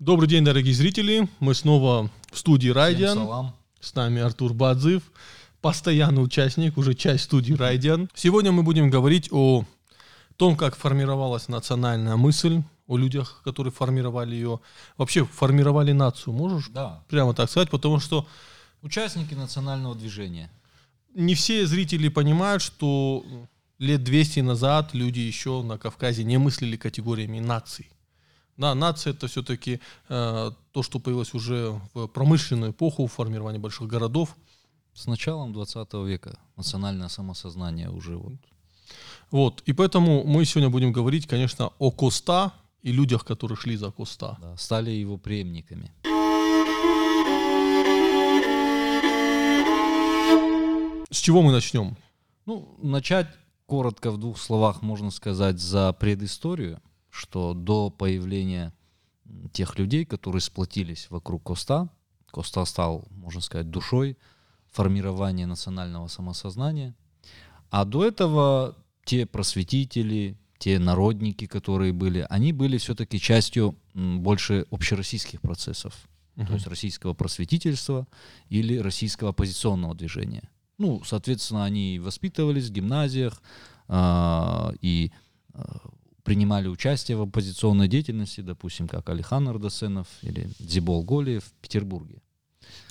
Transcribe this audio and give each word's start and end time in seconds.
Добрый 0.00 0.30
день, 0.30 0.42
дорогие 0.46 0.72
зрители. 0.74 1.28
Мы 1.40 1.54
снова 1.54 2.10
в 2.32 2.38
студии 2.38 2.70
Райдиан. 2.70 3.52
С 3.80 3.94
нами 3.94 4.22
Артур 4.22 4.54
Бадзив, 4.54 5.02
постоянный 5.60 6.24
участник, 6.24 6.78
уже 6.78 6.94
часть 6.94 7.24
студии 7.24 7.52
Райдиан. 7.52 8.08
Сегодня 8.14 8.50
мы 8.50 8.62
будем 8.62 8.88
говорить 8.88 9.28
о 9.30 9.66
том, 10.38 10.56
как 10.56 10.74
формировалась 10.74 11.48
национальная 11.48 12.16
мысль, 12.16 12.62
о 12.86 12.96
людях, 12.96 13.42
которые 13.44 13.72
формировали 13.74 14.34
ее. 14.34 14.60
Вообще 14.96 15.26
формировали 15.26 15.92
нацию, 15.92 16.32
можешь 16.32 16.68
Да. 16.70 17.02
прямо 17.08 17.34
так 17.34 17.50
сказать? 17.50 17.68
Потому 17.68 18.00
что 18.00 18.26
Участники 18.80 19.34
национального 19.34 19.94
движения. 19.94 20.50
не 21.14 21.34
все 21.34 21.66
зрители 21.66 22.08
понимают, 22.08 22.62
что 22.62 23.22
лет 23.78 24.02
200 24.02 24.40
назад 24.40 24.94
люди 24.94 25.20
еще 25.20 25.62
на 25.62 25.76
Кавказе 25.76 26.24
не 26.24 26.38
мыслили 26.38 26.78
категориями 26.78 27.38
наций. 27.38 27.90
Да, 28.56 28.74
нация 28.74 29.12
это 29.12 29.26
все-таки 29.26 29.80
э, 30.08 30.50
то, 30.72 30.82
что 30.82 30.98
появилось 30.98 31.34
уже 31.34 31.80
в 31.94 32.06
промышленную 32.08 32.72
эпоху, 32.72 33.06
в 33.06 33.12
формировании 33.12 33.58
больших 33.58 33.88
городов. 33.88 34.36
С 34.92 35.06
началом 35.06 35.52
20 35.52 35.94
века 35.94 36.38
национальное 36.56 37.08
самосознание 37.08 37.90
уже 37.90 38.16
вот. 38.16 38.34
Вот, 39.30 39.62
и 39.64 39.72
поэтому 39.72 40.24
мы 40.24 40.44
сегодня 40.44 40.68
будем 40.68 40.92
говорить, 40.92 41.26
конечно, 41.26 41.70
о 41.78 41.90
Коста 41.90 42.52
и 42.82 42.92
людях, 42.92 43.24
которые 43.24 43.56
шли 43.56 43.76
за 43.76 43.90
Коста. 43.90 44.36
да, 44.40 44.56
стали 44.56 44.90
его 44.90 45.16
преемниками. 45.16 45.92
С 51.10 51.16
чего 51.16 51.42
мы 51.42 51.52
начнем? 51.52 51.96
Ну, 52.46 52.76
начать 52.82 53.28
коротко 53.66 54.10
в 54.10 54.18
двух 54.18 54.38
словах 54.38 54.82
можно 54.82 55.10
сказать 55.10 55.60
за 55.60 55.92
предысторию, 55.92 56.80
что 57.20 57.54
до 57.54 57.90
появления 57.90 58.72
тех 59.52 59.78
людей, 59.78 60.04
которые 60.04 60.40
сплотились 60.40 61.06
вокруг 61.10 61.42
Коста, 61.42 61.88
Коста 62.30 62.64
стал, 62.64 63.06
можно 63.10 63.40
сказать, 63.40 63.70
душой 63.70 64.16
формирования 64.72 65.46
национального 65.46 66.08
самосознания, 66.08 66.94
а 67.70 67.84
до 67.84 68.06
этого 68.06 68.76
те 69.04 69.26
просветители, 69.26 70.38
те 70.58 70.78
народники, 70.78 71.46
которые 71.46 71.92
были, 71.92 72.26
они 72.30 72.52
были 72.52 72.78
все-таки 72.78 73.20
частью 73.20 73.76
больше 73.94 74.66
общероссийских 74.70 75.40
процессов, 75.40 75.94
то 76.36 76.54
есть 76.54 76.66
российского 76.66 77.12
просветительства 77.12 78.06
или 78.48 78.78
российского 78.78 79.30
оппозиционного 79.30 79.94
движения. 79.94 80.48
Ну, 80.78 81.02
соответственно, 81.04 81.64
они 81.64 81.98
воспитывались 81.98 82.68
в 82.68 82.72
гимназиях 82.72 83.42
а, 83.88 84.72
и 84.80 85.12
а, 85.52 85.90
принимали 86.24 86.68
участие 86.68 87.16
в 87.16 87.22
оппозиционной 87.22 87.88
деятельности, 87.88 88.40
допустим, 88.40 88.88
как 88.88 89.08
Алихан 89.08 89.48
Ардасенов 89.48 90.06
или 90.22 90.48
Дзибол 90.58 91.02
Голиев 91.04 91.44
в 91.44 91.52
Петербурге. 91.62 92.20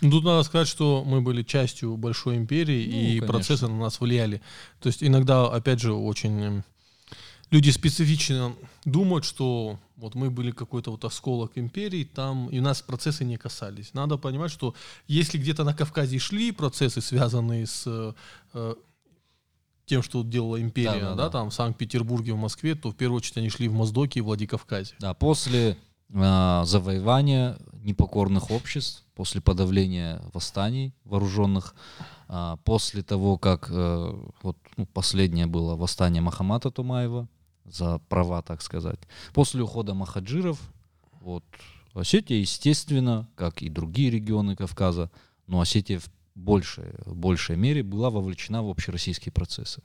Ну, 0.01 0.11
Тут 0.11 0.23
надо 0.25 0.43
сказать, 0.43 0.67
что 0.67 1.03
мы 1.05 1.21
были 1.21 1.43
частью 1.43 1.95
большой 1.97 2.35
империи, 2.37 2.85
Ну, 2.85 2.97
и 2.97 3.05
конечно. 3.19 3.27
процессы 3.27 3.67
на 3.67 3.77
нас 3.79 3.99
влияли. 4.01 4.41
То 4.79 4.87
есть 4.87 5.03
иногда, 5.03 5.45
опять 5.47 5.79
же, 5.79 5.93
очень 5.93 6.41
м, 6.41 6.63
люди 7.51 7.69
специфично 7.71 8.55
думают, 8.85 9.25
что 9.25 9.79
вот 9.95 10.15
мы 10.15 10.29
были 10.29 10.51
какой-то 10.51 10.91
вот 10.91 11.05
осколок 11.05 11.51
империи, 11.57 12.03
там 12.03 12.49
и 12.49 12.59
нас 12.59 12.81
процессы 12.81 13.25
не 13.25 13.37
касались. 13.37 13.93
Надо 13.93 14.17
понимать, 14.17 14.51
что 14.51 14.73
если 15.07 15.37
где-то 15.37 15.63
на 15.63 15.73
Кавказе 15.73 16.19
шли 16.19 16.51
процессы, 16.51 17.01
связанные 17.01 17.65
с 17.67 17.83
э, 18.53 18.75
тем, 19.89 20.03
что 20.03 20.23
делала 20.23 20.61
империя, 20.61 21.01
да, 21.01 21.09
Да-да-да. 21.09 21.29
там 21.29 21.49
в 21.49 21.53
Санкт-Петербурге, 21.53 22.33
в 22.33 22.37
Москве, 22.37 22.75
то 22.75 22.91
в 22.91 22.95
первую 22.95 23.17
очередь 23.17 23.37
они 23.37 23.49
шли 23.49 23.67
в 23.67 23.73
Моздоке 23.73 24.19
и 24.19 24.21
Владикавказе. 24.21 24.93
Да, 24.99 25.13
после 25.13 25.77
а, 26.13 26.63
завоевания 26.65 27.57
непокорных 27.73 28.51
обществ, 28.51 29.03
после 29.15 29.41
подавления 29.41 30.21
восстаний 30.33 30.93
вооруженных, 31.05 31.75
а, 32.27 32.57
после 32.57 33.01
того, 33.01 33.37
как 33.37 33.69
э, 33.71 34.13
вот, 34.43 34.57
ну, 34.77 34.85
последнее 34.85 35.47
было 35.47 35.75
восстание 35.75 36.21
Махамата 36.21 36.69
Тумаева 36.69 37.27
за 37.65 37.99
права, 38.09 38.41
так 38.43 38.61
сказать, 38.61 38.99
после 39.33 39.63
ухода 39.63 39.93
махаджиров, 39.93 40.59
вот, 41.21 41.43
Осетия, 41.93 42.37
естественно, 42.37 43.27
как 43.35 43.61
и 43.63 43.69
другие 43.69 44.11
регионы 44.11 44.55
Кавказа, 44.55 45.09
но 45.47 45.59
Осетия 45.61 45.99
в 45.99 46.09
большей, 46.39 46.93
большей 47.05 47.55
мере 47.55 47.83
была 47.83 48.09
вовлечена 48.09 48.63
в 48.63 48.69
общероссийские 48.69 49.31
процессы. 49.31 49.81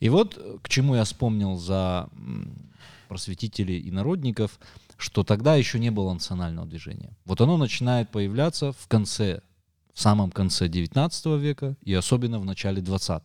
И 0.00 0.08
вот 0.08 0.36
э, 0.36 0.58
к 0.62 0.68
чему 0.68 0.94
я 0.94 1.04
вспомнил 1.04 1.56
за 1.56 2.08
просветителей 3.08 3.78
и 3.78 3.90
народников, 3.90 4.58
что 4.96 5.24
тогда 5.24 5.54
еще 5.56 5.78
не 5.78 5.90
было 5.90 6.12
национального 6.12 6.66
движения. 6.66 7.16
Вот 7.24 7.40
оно 7.40 7.56
начинает 7.56 8.10
появляться 8.10 8.72
в 8.72 8.86
конце, 8.88 9.40
в 9.94 10.00
самом 10.00 10.30
конце 10.30 10.68
19 10.68 11.26
века 11.40 11.76
и 11.82 11.94
особенно 11.94 12.38
в 12.38 12.44
начале 12.44 12.82
20 12.82 13.22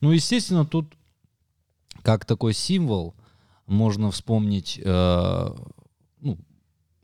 Ну, 0.00 0.10
естественно, 0.10 0.64
тут 0.64 0.94
как 2.02 2.24
такой 2.24 2.54
символ 2.54 3.14
можно 3.66 4.10
вспомнить, 4.10 4.80
э, 4.82 5.54
ну, 6.20 6.38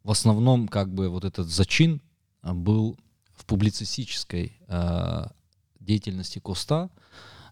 в 0.02 0.10
основном 0.10 0.68
как 0.68 0.92
бы 0.92 1.08
вот 1.08 1.24
этот 1.24 1.48
зачин 1.48 2.00
а, 2.42 2.54
был 2.54 2.98
в 3.40 3.46
публицистической 3.46 4.58
э, 4.68 5.26
деятельности 5.80 6.38
Коста, 6.40 6.90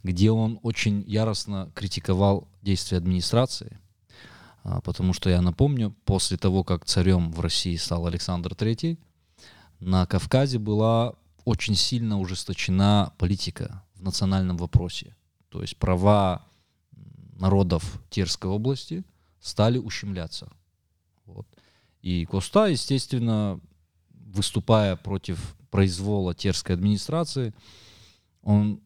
где 0.03 0.31
он 0.31 0.61
очень 0.63 1.03
яростно 1.07 1.73
критиковал 1.75 2.47
действия 2.61 2.99
администрации, 2.99 3.79
а, 4.65 4.83
потому 4.83 5.15
что 5.15 5.31
я 5.31 5.41
напомню, 5.41 5.97
после 6.05 6.37
того, 6.37 6.63
как 6.63 6.85
царем 6.85 7.33
в 7.33 7.41
России 7.41 7.75
стал 7.77 8.07
Александр 8.07 8.53
III, 8.53 8.99
на 9.81 10.05
Кавказе 10.07 10.59
была 10.59 11.15
очень 11.47 11.75
сильно 11.75 12.21
ужесточена 12.21 13.15
политика 13.17 13.83
в 13.95 14.03
национальном 14.03 14.59
вопросе. 14.59 15.17
То 15.49 15.63
есть 15.63 15.79
права 15.79 16.47
народов 17.39 18.03
Терской 18.11 18.51
области 18.51 19.05
стали 19.41 19.79
ущемляться. 19.79 20.53
Вот. 21.25 21.47
И 22.03 22.27
Коста, 22.27 22.67
естественно, 22.67 23.59
выступая 24.11 24.97
против 24.97 25.58
произвола 25.71 26.35
терской 26.35 26.75
администрации, 26.75 27.55
он 28.43 28.81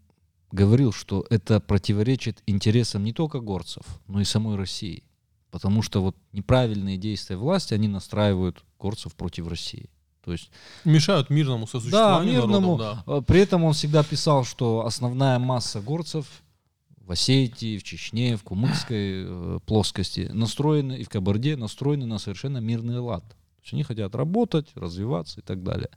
говорил, 0.51 0.93
что 0.93 1.25
это 1.31 1.61
противоречит 1.61 2.43
интересам 2.47 3.05
не 3.05 3.13
только 3.13 3.41
горцев, 3.41 3.85
но 4.07 4.21
и 4.21 4.25
самой 4.25 4.57
России. 4.57 5.05
Потому 5.51 5.83
что 5.83 6.03
вот 6.03 6.17
неправильные 6.33 6.97
действия 6.97 7.37
власти, 7.37 7.75
они 7.75 7.89
настраивают 7.89 8.65
горцев 8.79 9.15
против 9.15 9.49
России. 9.49 9.91
То 10.25 10.33
есть, 10.33 10.51
Мешают 10.85 11.31
мирному 11.31 11.65
да, 11.65 11.71
сосуществованию 11.71 12.35
мирному. 12.35 12.77
народов, 12.77 13.05
да. 13.07 13.19
э, 13.19 13.23
При 13.23 13.41
этом 13.41 13.65
он 13.65 13.73
всегда 13.73 14.05
писал, 14.05 14.45
что 14.45 14.87
основная 14.87 15.39
масса 15.39 15.81
горцев 15.81 16.27
в 16.97 17.11
Осетии, 17.11 17.77
в 17.77 17.83
Чечне, 17.83 18.37
в 18.37 18.45
Кумыкской 18.45 19.25
э, 19.27 19.59
плоскости 19.67 20.31
настроены 20.33 20.99
и 20.99 21.05
в 21.05 21.09
Кабарде 21.09 21.57
настроены 21.57 22.07
на 22.07 22.19
совершенно 22.19 22.59
мирный 22.59 23.01
лад. 23.01 23.25
То 23.63 23.67
есть 23.67 23.75
они 23.75 23.83
хотят 23.85 24.15
работать, 24.17 24.67
развиваться 24.75 25.39
и 25.41 25.43
так 25.43 25.63
далее. 25.63 25.89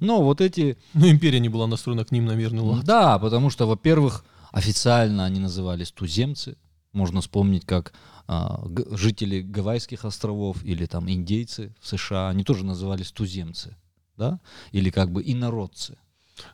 Но 0.00 0.22
вот 0.22 0.40
эти 0.40 0.76
Но 0.92 1.08
империя 1.08 1.38
не 1.38 1.48
была 1.48 1.68
настроена 1.68 2.04
к 2.04 2.10
ним 2.10 2.24
на 2.26 2.32
мирный 2.34 2.62
лад. 2.62 2.84
да, 2.84 3.18
потому 3.20 3.48
что, 3.48 3.66
во-первых, 3.68 4.24
официально 4.50 5.24
они 5.24 5.38
назывались 5.38 5.92
туземцы. 5.92 6.56
Можно 6.92 7.20
вспомнить, 7.20 7.64
как 7.64 7.92
а, 8.26 8.60
г- 8.66 8.96
жители 8.96 9.40
Гавайских 9.40 10.04
островов 10.04 10.64
или 10.64 10.84
там 10.86 11.08
индейцы 11.08 11.72
в 11.80 11.86
США, 11.86 12.28
они 12.30 12.42
тоже 12.44 12.64
назывались 12.64 13.12
туземцы, 13.12 13.76
да, 14.16 14.40
или 14.72 14.90
как 14.90 15.10
бы 15.12 15.22
инородцы. 15.24 15.96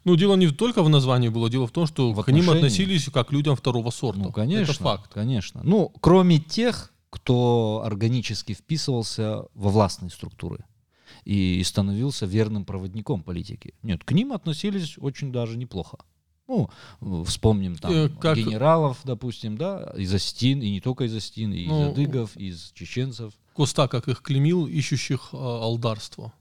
Ну, 0.05 0.17
дело 0.17 0.37
не 0.37 0.49
только 0.51 0.83
в 0.83 0.89
названии 0.91 1.29
было, 1.29 1.49
дело 1.49 1.67
в 1.67 1.71
том, 1.71 1.87
что 1.87 2.13
В 2.13 2.23
к 2.23 2.29
ним 2.31 2.51
относились 2.51 3.07
как 3.13 3.29
к 3.29 3.33
людям 3.33 3.57
второго 3.57 3.91
сорта. 3.91 4.21
Ну, 4.21 4.33
конечно, 4.33 4.71
Это 4.73 4.83
факт. 4.83 5.11
конечно. 5.15 5.61
Ну, 5.65 5.89
кроме 6.01 6.39
тех, 6.39 6.93
кто 7.11 7.83
органически 7.85 8.53
вписывался 8.55 9.45
во 9.55 9.71
властные 9.71 10.11
структуры 10.11 10.65
и 11.25 11.63
становился 11.65 12.27
верным 12.27 12.65
проводником 12.65 13.23
политики. 13.23 13.75
Нет, 13.83 14.05
к 14.05 14.13
ним 14.13 14.33
относились 14.33 14.97
очень 14.99 15.33
даже 15.33 15.57
неплохо. 15.57 15.99
Ну, 16.49 16.71
вспомним 17.25 17.77
там 17.77 17.93
Э, 17.93 18.09
как- 18.09 18.39
генералов, 18.39 18.99
допустим, 19.05 19.59
да, 19.59 19.93
из 19.97 20.13
Остин, 20.15 20.63
и 20.63 20.71
не 20.71 20.81
только 20.81 21.05
из 21.05 21.15
Остин, 21.15 21.53
и 21.53 21.67
Ну, 21.67 21.83
из 21.83 21.89
адыгов, 21.93 22.37
и 22.37 22.47
из 22.49 22.73
чеченцев. 22.75 23.35
Коста, 23.55 23.87
как 23.89 24.09
их 24.09 24.23
клеймил, 24.23 24.67
ищущих 24.67 25.29
э, 25.33 25.37
алдарство. 25.37 26.33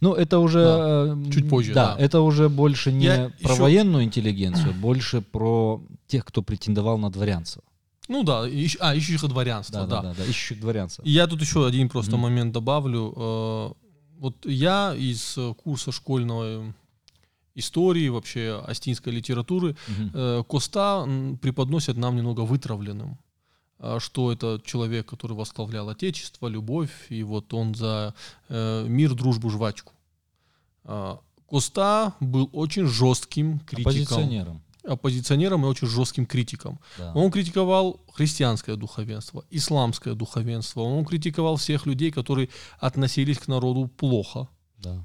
Ну, 0.00 0.14
это 0.14 0.38
уже... 0.38 0.64
Да, 0.64 1.16
э, 1.28 1.30
чуть 1.32 1.50
позже, 1.50 1.74
Да, 1.74 1.96
да. 1.96 2.02
это 2.02 2.20
уже 2.22 2.48
больше 2.48 2.92
не 2.92 3.04
Я 3.06 3.30
про 3.42 3.52
еще- 3.52 3.62
военную 3.62 4.04
интеллигенцию, 4.04 4.72
больше 4.72 5.20
про 5.20 5.82
тех, 6.06 6.24
кто 6.24 6.40
претендовал 6.40 6.96
на 6.98 7.10
дворянство. 7.10 7.62
Ну 8.08 8.22
да, 8.22 8.48
ищ- 8.48 8.76
а, 8.80 8.94
ищущих 8.94 9.28
дворянство, 9.28 9.80
Да, 9.80 9.86
да. 9.86 10.02
да, 10.02 10.08
да, 10.10 10.14
да, 10.18 10.24
ищущих 10.24 10.60
дворянцев. 10.60 11.04
И 11.04 11.10
я 11.10 11.26
тут 11.26 11.40
еще 11.40 11.66
один 11.66 11.88
просто 11.88 12.12
Мгм. 12.12 12.20
момент 12.22 12.52
добавлю. 12.52 13.12
Э, 13.16 13.72
Вот 14.18 14.46
я 14.46 14.94
из 14.94 15.38
курса 15.62 15.92
школьной 15.92 16.72
истории, 17.54 18.08
вообще 18.08 18.62
астинской 18.66 19.12
литературы, 19.12 19.76
э, 20.14 20.42
Коста 20.48 21.04
м, 21.06 21.36
преподносят 21.36 21.96
нам 21.98 22.16
немного 22.16 22.40
вытравленным. 22.40 23.18
а, 23.78 24.00
что 24.00 24.32
это 24.32 24.58
человек, 24.64 25.04
который 25.06 25.36
восславлял 25.36 25.90
Отечество, 25.90 26.48
любовь, 26.48 26.90
и 27.10 27.22
вот 27.22 27.52
он 27.52 27.74
за 27.74 28.14
э, 28.48 28.86
мир, 28.88 29.14
дружбу, 29.14 29.50
жвачку. 29.50 29.92
А, 30.84 31.18
Коста 31.46 32.14
был 32.20 32.48
очень 32.54 32.86
жестким 32.86 33.58
критиком. 33.58 33.82
Оппозиционером. 33.92 34.62
Оппозиционером 34.86 35.64
и 35.64 35.68
очень 35.68 35.88
жестким 35.88 36.26
критиком. 36.26 36.78
Да. 36.98 37.12
Он 37.14 37.30
критиковал 37.30 38.00
христианское 38.12 38.76
духовенство, 38.76 39.44
исламское 39.50 40.14
духовенство. 40.14 40.82
Он 40.82 41.04
критиковал 41.04 41.56
всех 41.56 41.86
людей, 41.86 42.10
которые 42.10 42.48
относились 42.78 43.38
к 43.38 43.48
народу 43.48 43.88
плохо. 43.88 44.48
Да. 44.78 45.04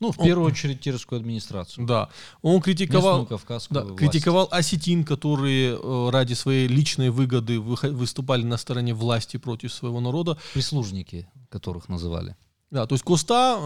Ну, 0.00 0.12
в 0.12 0.18
Он- 0.18 0.24
первую 0.26 0.46
очередь 0.46 0.80
Терскую 0.80 1.20
администрацию. 1.20 1.86
Да. 1.86 2.08
Он 2.40 2.62
критиковал, 2.62 3.26
да, 3.26 3.36
власть. 3.84 3.98
критиковал 3.98 4.48
осетин, 4.50 5.04
которые 5.04 5.78
э, 5.78 6.10
ради 6.10 6.32
своей 6.32 6.66
личной 6.68 7.10
выгоды 7.10 7.60
выступали 7.60 8.42
на 8.42 8.56
стороне 8.56 8.94
власти 8.94 9.36
против 9.36 9.72
своего 9.72 10.00
народа. 10.00 10.38
Прислужники, 10.54 11.28
которых 11.50 11.90
называли. 11.90 12.34
Да, 12.70 12.86
то 12.86 12.94
есть 12.94 13.04
Коста 13.04 13.58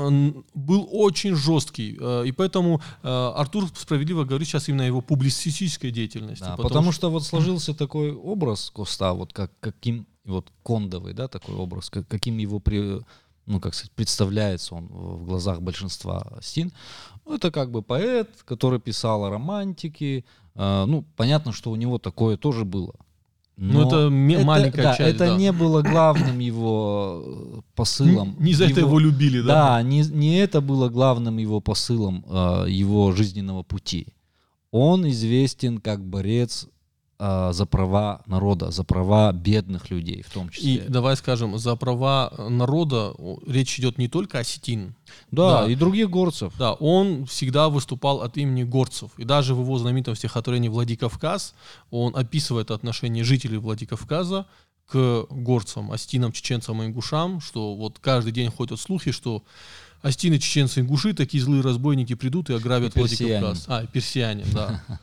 был 0.54 0.88
очень 0.90 1.34
жесткий, 1.34 1.96
э, 2.00 2.24
и 2.26 2.32
поэтому 2.32 2.80
э, 3.02 3.08
Артур 3.08 3.68
справедливо 3.76 4.24
говорит 4.24 4.48
сейчас 4.48 4.68
именно 4.68 4.84
о 4.84 4.86
его 4.86 5.02
публицистической 5.02 5.90
деятельности. 5.90 6.44
Да, 6.44 6.56
потому, 6.56 6.90
что... 6.90 7.10
вот 7.10 7.22
сложился 7.22 7.74
такой 7.74 8.12
образ 8.12 8.70
Коста, 8.70 9.12
вот 9.12 9.34
как 9.34 9.52
каким 9.60 10.06
вот 10.24 10.50
кондовый, 10.62 11.12
да, 11.12 11.28
такой 11.28 11.54
образ, 11.54 11.90
как, 11.90 12.08
каким 12.08 12.38
его 12.38 12.60
при, 12.60 13.02
ну 13.44 13.60
как 13.60 13.74
сказать, 13.74 13.92
представляется 13.92 14.74
он 14.74 14.86
в 14.86 15.26
глазах 15.26 15.60
большинства 15.60 16.38
стин. 16.40 16.72
Ну, 17.26 17.34
это 17.34 17.50
как 17.50 17.70
бы 17.70 17.82
поэт, 17.82 18.30
который 18.46 18.80
писал 18.80 19.24
о 19.26 19.30
романтике. 19.30 20.24
Э, 20.54 20.84
ну, 20.86 21.04
понятно, 21.16 21.52
что 21.52 21.70
у 21.70 21.76
него 21.76 21.98
такое 21.98 22.38
тоже 22.38 22.64
было. 22.64 22.94
Ну, 23.56 23.82
Но 23.82 23.86
это 23.86 24.08
ме- 24.08 24.42
маленькая 24.42 24.82
да, 24.82 24.96
часть, 24.96 25.14
Это 25.14 25.26
да. 25.26 25.36
не 25.36 25.52
было 25.52 25.82
главным 25.82 26.40
его 26.40 27.22
э, 27.24 27.60
посылом. 27.76 28.34
Не 28.40 28.52
за 28.52 28.64
это 28.66 28.80
его 28.80 28.98
любили, 28.98 29.40
да? 29.40 29.76
Да, 29.76 29.82
не, 29.82 30.00
не 30.02 30.38
это 30.38 30.60
было 30.60 30.88
главным 30.88 31.38
его 31.38 31.60
посылом 31.60 32.24
э, 32.28 32.66
его 32.68 33.12
жизненного 33.12 33.62
пути. 33.62 34.08
Он 34.72 35.08
известен 35.08 35.78
как 35.78 36.04
борец 36.04 36.66
за 37.18 37.66
права 37.66 38.22
народа, 38.26 38.70
за 38.70 38.84
права 38.84 39.32
бедных 39.32 39.90
людей 39.90 40.22
в 40.22 40.32
том 40.32 40.48
числе. 40.48 40.74
И 40.74 40.78
давай 40.88 41.16
скажем, 41.16 41.58
за 41.58 41.76
права 41.76 42.32
народа 42.50 43.12
о, 43.18 43.38
речь 43.46 43.78
идет 43.78 43.98
не 43.98 44.08
только 44.08 44.38
о 44.38 44.44
Сетин. 44.44 44.94
да, 45.30 45.62
да. 45.62 45.70
и 45.70 45.74
других 45.74 46.10
горцев. 46.10 46.52
Да, 46.58 46.72
он 46.74 47.26
всегда 47.26 47.68
выступал 47.68 48.22
от 48.22 48.36
имени 48.36 48.64
горцев. 48.64 49.10
И 49.16 49.24
даже 49.24 49.54
в 49.54 49.60
его 49.60 49.78
знаменитом 49.78 50.16
стихотворении 50.16 50.68
«Владикавказ» 50.68 51.54
он 51.90 52.16
описывает 52.16 52.70
отношение 52.70 53.24
жителей 53.24 53.58
Владикавказа 53.58 54.46
к 54.86 55.26
горцам, 55.30 55.92
остинам, 55.92 56.32
чеченцам 56.32 56.82
и 56.82 56.86
ингушам, 56.86 57.40
что 57.40 57.74
вот 57.74 57.98
каждый 58.00 58.32
день 58.32 58.50
ходят 58.50 58.80
слухи, 58.80 59.12
что 59.12 59.42
остины, 60.02 60.38
чеченцы, 60.38 60.80
ингуши, 60.80 61.14
такие 61.14 61.42
злые 61.42 61.62
разбойники 61.62 62.14
придут 62.14 62.50
и 62.50 62.54
ограбят 62.54 62.96
И. 62.96 62.98
Владикавказ. 62.98 63.64
А, 63.68 63.86
персиане, 63.86 64.44
да. 64.52 64.82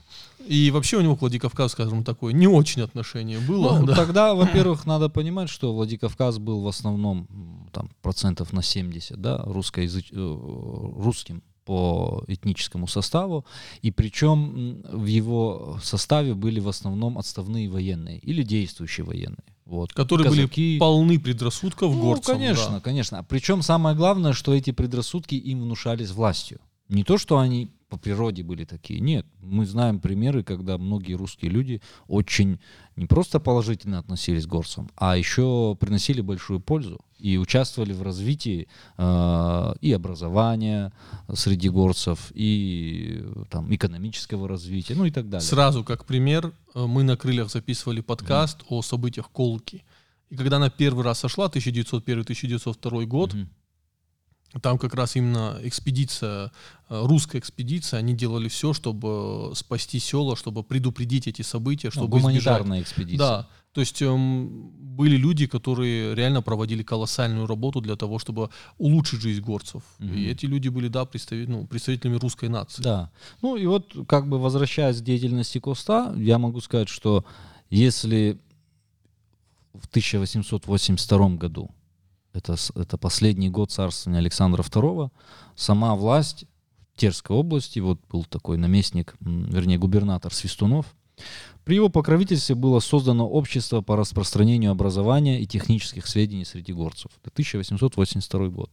И 0.48 0.72
вообще 0.72 0.98
у 0.98 1.02
него 1.02 1.16
к 1.16 1.22
Владикавказу, 1.22 1.70
скажем, 1.70 2.04
такое 2.04 2.34
не 2.34 2.48
очень 2.48 2.82
отношение 2.82 3.40
было. 3.40 3.80
Ну, 3.80 3.86
да. 3.86 3.96
Тогда, 3.96 4.34
во-первых, 4.34 4.86
надо 4.86 5.10
понимать, 5.10 5.50
что 5.50 5.74
Владикавказ 5.74 6.40
был 6.40 6.62
в 6.62 6.68
основном 6.68 7.28
там, 7.72 7.90
процентов 8.02 8.54
на 8.54 8.62
70 8.62 9.20
да, 9.20 9.42
русскоязыч... 9.46 10.12
э, 10.12 10.16
русским 10.98 11.44
по 11.64 12.24
этническому 12.28 12.88
составу, 12.88 13.46
и 13.82 13.92
причем 13.92 14.82
в 14.92 15.06
его 15.06 15.80
составе 15.84 16.34
были 16.34 16.60
в 16.60 16.68
основном 16.68 17.18
отставные 17.18 17.70
военные 17.70 18.18
или 18.20 18.44
действующие 18.44 19.06
военные. 19.06 19.44
Вот. 19.66 19.94
Которые 19.94 20.26
Казаки. 20.30 20.72
были 20.72 20.80
полны 20.80 21.20
предрассудков 21.20 21.96
Ну, 21.96 22.02
горцам. 22.02 22.36
конечно, 22.36 22.72
да. 22.72 22.80
конечно. 22.82 23.24
Причем 23.24 23.62
самое 23.62 23.96
главное, 23.96 24.34
что 24.34 24.54
эти 24.54 24.72
предрассудки 24.72 25.36
им 25.36 25.62
внушались 25.62 26.10
властью. 26.10 26.60
Не 26.90 27.04
то, 27.04 27.18
что 27.18 27.38
они 27.38 27.72
по 27.92 27.98
природе 27.98 28.42
были 28.42 28.64
такие. 28.64 29.02
Нет, 29.02 29.26
мы 29.42 29.66
знаем 29.66 30.00
примеры, 30.00 30.44
когда 30.44 30.78
многие 30.78 31.16
русские 31.16 31.52
люди 31.52 31.82
очень 32.08 32.58
не 32.96 33.06
просто 33.06 33.42
положительно 33.42 34.00
относились 34.00 34.46
к 34.46 34.50
горцам, 34.50 34.90
а 34.96 35.18
еще 35.18 35.76
приносили 35.78 36.22
большую 36.22 36.62
пользу 36.62 37.02
и 37.20 37.38
участвовали 37.38 37.92
в 37.92 38.02
развитии 38.02 38.70
э, 38.98 39.74
и 39.82 39.92
образования 39.92 40.94
среди 41.34 41.68
горцев, 41.68 42.32
и 42.34 43.26
там 43.50 43.74
экономического 43.76 44.48
развития, 44.48 44.96
ну 44.96 45.04
и 45.04 45.12
так 45.12 45.28
далее. 45.28 45.46
Сразу, 45.46 45.84
как 45.84 46.06
пример, 46.06 46.54
э, 46.74 46.86
мы 46.86 47.04
на 47.04 47.18
крыльях 47.18 47.52
записывали 47.52 48.00
подкаст 48.00 48.64
о 48.70 48.82
событиях 48.82 49.30
Колки. 49.32 49.84
И 50.30 50.38
когда 50.38 50.56
она 50.56 50.70
первый 50.70 51.04
раз 51.04 51.20
сошла, 51.20 51.50
1901-1902 51.50 53.06
год, 53.06 53.34
Мгм. 53.34 53.50
Там 54.62 54.78
как 54.78 54.94
раз 54.96 55.16
именно 55.16 55.58
экспедиция, 55.64 56.52
э, 56.90 57.06
русская 57.06 57.38
экспедиция, 57.40 58.00
они 58.00 58.14
делали 58.14 58.50
все, 58.50 58.74
чтобы 58.74 59.52
спасти 59.56 60.00
села, 60.00 60.36
чтобы 60.36 60.64
предупредить 60.64 61.28
эти 61.28 61.42
события, 61.42 61.88
Ну, 61.88 61.92
чтобы 61.92 62.18
избежать. 62.18 62.34
гуманитарная 62.60 62.82
экспедиция. 62.82 63.18
Да, 63.18 63.48
то 63.72 63.80
есть 63.80 64.02
эм, 64.02 64.72
были 64.78 65.16
люди, 65.16 65.48
которые 65.48 66.14
реально 66.16 66.42
проводили 66.42 66.84
колоссальную 66.84 67.48
работу 67.48 67.80
для 67.80 67.96
того, 67.96 68.20
чтобы 68.20 68.50
улучшить 68.78 69.22
жизнь 69.22 69.42
горцев. 69.42 69.84
Мгм. 70.00 70.14
И 70.16 70.26
эти 70.26 70.46
люди 70.48 70.68
были, 70.68 70.90
да, 70.90 71.04
представи- 71.06 71.48
ну, 71.48 71.66
представителями 71.66 72.18
русской 72.18 72.50
нации. 72.50 72.84
Да. 72.84 73.10
Ну 73.42 73.56
и 73.56 73.66
вот, 73.66 73.96
как 74.08 74.28
бы 74.28 74.38
возвращаясь 74.38 74.98
к 75.00 75.04
деятельности 75.04 75.60
Коста, 75.60 76.14
я 76.18 76.38
могу 76.38 76.60
сказать, 76.60 76.90
что 76.90 77.24
если 77.70 78.38
в 79.74 79.88
1882 79.88 81.38
году, 81.38 81.70
это, 82.34 82.56
это 82.76 82.98
последний 82.98 83.50
год 83.50 83.72
царствования 83.72 84.20
Александра 84.20 84.64
II, 84.64 85.10
сама 85.56 85.96
власть 85.96 86.46
в 86.94 87.00
Терской 87.00 87.36
области, 87.36 87.80
вот 87.80 88.00
был 88.10 88.24
такой 88.26 88.58
наместник, 88.58 89.16
вернее 89.20 89.78
губернатор 89.78 90.34
Свистунов, 90.34 90.86
при 91.64 91.76
его 91.76 91.90
покровительстве 91.90 92.56
было 92.56 92.80
создано 92.80 93.28
общество 93.28 93.82
по 93.82 93.96
распространению 93.96 94.72
образования 94.72 95.40
и 95.42 95.46
технических 95.46 96.08
сведений 96.08 96.46
среди 96.46 96.74
горцев. 96.74 97.12
Это 97.22 97.30
1882 97.32 98.48
год. 98.48 98.72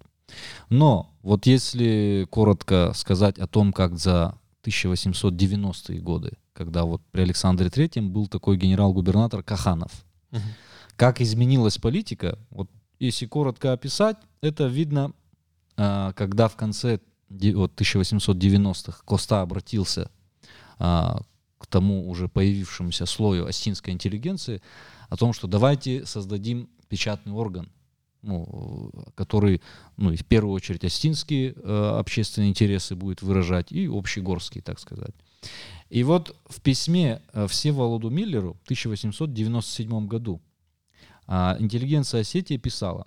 Но 0.71 1.11
вот 1.23 1.47
если 1.47 2.27
коротко 2.31 2.93
сказать 2.95 3.39
о 3.39 3.47
том, 3.47 3.73
как 3.73 3.99
за 3.99 4.39
1890-е 4.65 6.01
годы, 6.01 6.33
когда 6.53 6.85
вот 6.85 7.03
при 7.11 7.23
Александре 7.23 7.71
Третьем 7.71 8.11
был 8.11 8.27
такой 8.27 8.57
генерал-губернатор 8.57 9.43
Каханов, 9.43 9.93
Мгм. 10.31 10.43
как 10.97 11.21
изменилась 11.21 11.79
политика, 11.79 12.39
вот 12.51 12.69
если 12.99 13.27
коротко 13.27 13.73
описать, 13.73 14.17
это 14.41 14.67
видно, 14.67 15.13
а, 15.77 16.13
когда 16.13 16.49
в 16.49 16.57
конце 16.57 17.01
де- 17.29 17.55
вот, 17.55 17.75
1890-х 17.75 19.03
Коста 19.05 19.43
обратился 19.43 20.11
а, 20.79 21.21
к 21.59 21.67
тому 21.67 22.09
уже 22.09 22.29
появившемуся 22.29 23.07
слою 23.07 23.47
остинской 23.47 23.93
интеллигенции 23.93 24.63
о 25.09 25.17
том, 25.17 25.33
что 25.33 25.47
давайте 25.49 26.07
создадим 26.07 26.69
печатный 26.89 27.33
орган, 27.33 27.69
ну, 28.23 28.91
который, 29.15 29.61
ну, 29.97 30.15
в 30.15 30.25
первую 30.25 30.55
очередь 30.55 30.85
остинские 30.85 31.55
э, 31.55 31.99
общественные 31.99 32.51
интересы 32.51 32.95
будет 32.95 33.23
выражать 33.23 33.73
и 33.73 33.87
общегорские, 33.87 34.63
так 34.63 34.79
сказать. 34.79 35.15
И 35.91 36.03
вот 36.03 36.37
в 36.47 36.61
письме 36.61 37.23
Всеволоду 37.49 38.11
Миллеру 38.11 38.55
в 38.55 38.65
1897 38.65 40.07
году 40.07 40.41
а, 40.41 40.48
интеллигенция 41.29 42.23
Осетии 42.23 42.57
писала, 42.57 43.07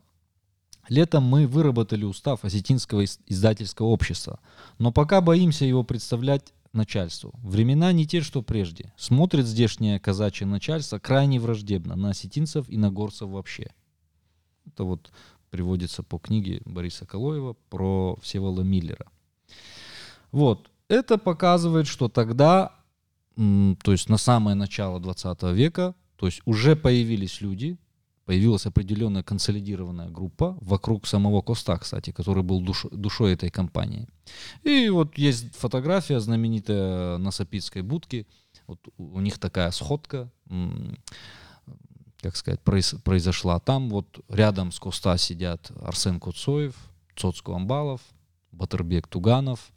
Летом 0.90 1.24
мы 1.24 1.48
выработали 1.48 2.04
устав 2.04 2.44
осетинского 2.44 3.06
издательского 3.06 3.88
общества, 3.88 4.40
но 4.78 4.92
пока 4.92 5.22
боимся 5.22 5.64
его 5.64 5.84
представлять 5.84 6.54
начальству. 6.74 7.34
Времена 7.44 7.92
не 7.92 8.08
те, 8.08 8.22
что 8.22 8.42
прежде. 8.42 8.94
Смотрит 8.98 9.46
здешнее 9.46 10.00
казачье 10.00 10.48
начальство 10.48 11.00
крайне 11.00 11.40
враждебно 11.40 11.96
на 11.96 12.10
осетинцев 12.10 12.68
и 12.70 12.78
на 12.78 12.92
горцев 12.92 13.30
вообще. 13.30 13.72
Это 14.66 14.84
вот 14.84 15.12
приводится 15.50 16.02
по 16.02 16.18
книге 16.18 16.62
Бориса 16.66 17.06
Калоева 17.06 17.56
про 17.70 18.18
Всеволода 18.22 18.64
Миллера. 18.64 19.06
Вот. 20.32 20.70
Это 20.88 21.18
показывает, 21.18 21.88
что 21.88 22.10
тогда, 22.10 22.74
то 23.36 23.92
есть 23.92 24.10
на 24.10 24.18
самое 24.18 24.56
начало 24.56 25.00
20 25.00 25.44
века, 25.54 25.96
то 26.16 26.26
есть 26.26 26.42
уже 26.46 26.76
появились 26.76 27.42
люди, 27.42 27.78
появилась 28.32 28.66
определенная 28.66 29.24
консолидированная 29.24 30.10
группа 30.10 30.58
вокруг 30.62 31.06
самого 31.06 31.42
Коста, 31.42 31.78
кстати, 31.78 32.12
который 32.12 32.44
был 32.44 32.62
душ- 32.62 32.90
душой 32.90 33.34
этой 33.34 33.50
компании. 33.50 34.08
И 34.64 34.88
вот 34.88 35.18
есть 35.18 35.54
фотография 35.58 36.22
знаменитая 36.22 37.18
на 37.18 37.32
Сапицкой 37.32 37.82
будке. 37.82 38.26
Вот 38.68 38.80
у 38.98 39.20
них 39.20 39.38
такая 39.38 39.70
сходка, 39.72 40.32
как 42.22 42.38
сказать, 42.38 42.62
произ- 42.64 42.98
произошла. 43.04 43.60
Там 43.60 43.90
вот 43.90 44.22
рядом 44.30 44.72
с 44.72 44.80
Коста 44.80 45.18
сидят 45.18 45.70
Арсен 45.82 46.18
Куцоев, 46.22 46.76
Цоцко 47.18 47.54
Амбалов, 47.54 48.00
Батырбек 48.54 49.08
Туганов. 49.10 49.74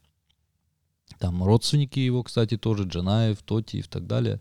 Там 1.19 1.43
родственники 1.43 1.99
его, 1.99 2.23
кстати, 2.23 2.57
тоже, 2.57 2.85
Джанаев, 2.85 3.43
Тоти 3.43 3.79
и 3.79 3.83
так 3.83 4.07
далее. 4.07 4.41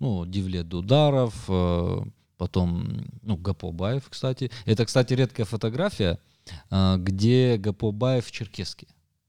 Ну, 0.00 0.24
Дивлет 0.24 0.68
Дударов, 0.68 1.34
э, 1.48 2.02
потом, 2.42 2.88
ну, 3.22 3.36
Гапобаев, 3.36 4.08
кстати. 4.10 4.50
Это, 4.64 4.84
кстати, 4.84 5.14
редкая 5.14 5.46
фотография, 5.46 6.18
а, 6.70 6.96
где 6.96 7.56
Гапобаев 7.56 8.26
в 8.26 8.32
черкеске. 8.32 8.88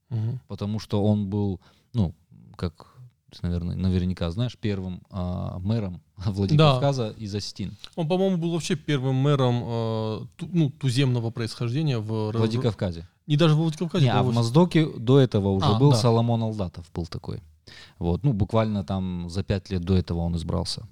Мгм. 0.10 0.40
Потому 0.48 0.80
что 0.80 1.04
он 1.04 1.28
был, 1.28 1.62
ну, 1.94 2.16
как 2.56 2.96
ты, 3.30 3.38
наверное, 3.44 3.76
наверняка 3.76 4.32
знаешь, 4.32 4.58
первым 4.60 5.04
а, 5.12 5.60
мэром 5.60 6.02
Владикавказа 6.18 7.12
из 7.12 7.36
Остин. 7.36 7.78
Он, 7.96 8.08
по-моему, 8.08 8.38
был 8.38 8.52
вообще 8.52 8.76
первым 8.76 9.18
мэром 9.18 9.64
э, 9.64 10.20
ту- 10.36 10.50
ну, 10.52 10.72
туземного 10.72 11.30
происхождения 11.30 12.00
в 12.00 12.32
Владикавказе. 12.32 13.08
Не 13.28 13.38
даже 13.38 13.54
в 13.54 13.60
Владикавказе. 13.60 14.06
Не, 14.06 14.12
а 14.12 14.24
в 14.24 14.34
Моздоке 14.34 14.88
до 14.88 15.20
этого 15.20 15.50
уже 15.50 15.68
А, 15.68 15.78
был 15.78 15.92
да. 15.92 15.98
Соломон 15.98 16.42
Алдатов, 16.42 16.90
был 16.96 17.06
такой. 17.06 17.44
Вот, 18.00 18.24
ну, 18.24 18.34
буквально 18.34 18.84
там 18.84 19.30
за 19.30 19.44
пять 19.44 19.70
лет 19.70 19.84
до 19.84 19.96
этого 19.96 20.22
он 20.22 20.36
избрался. 20.36 20.88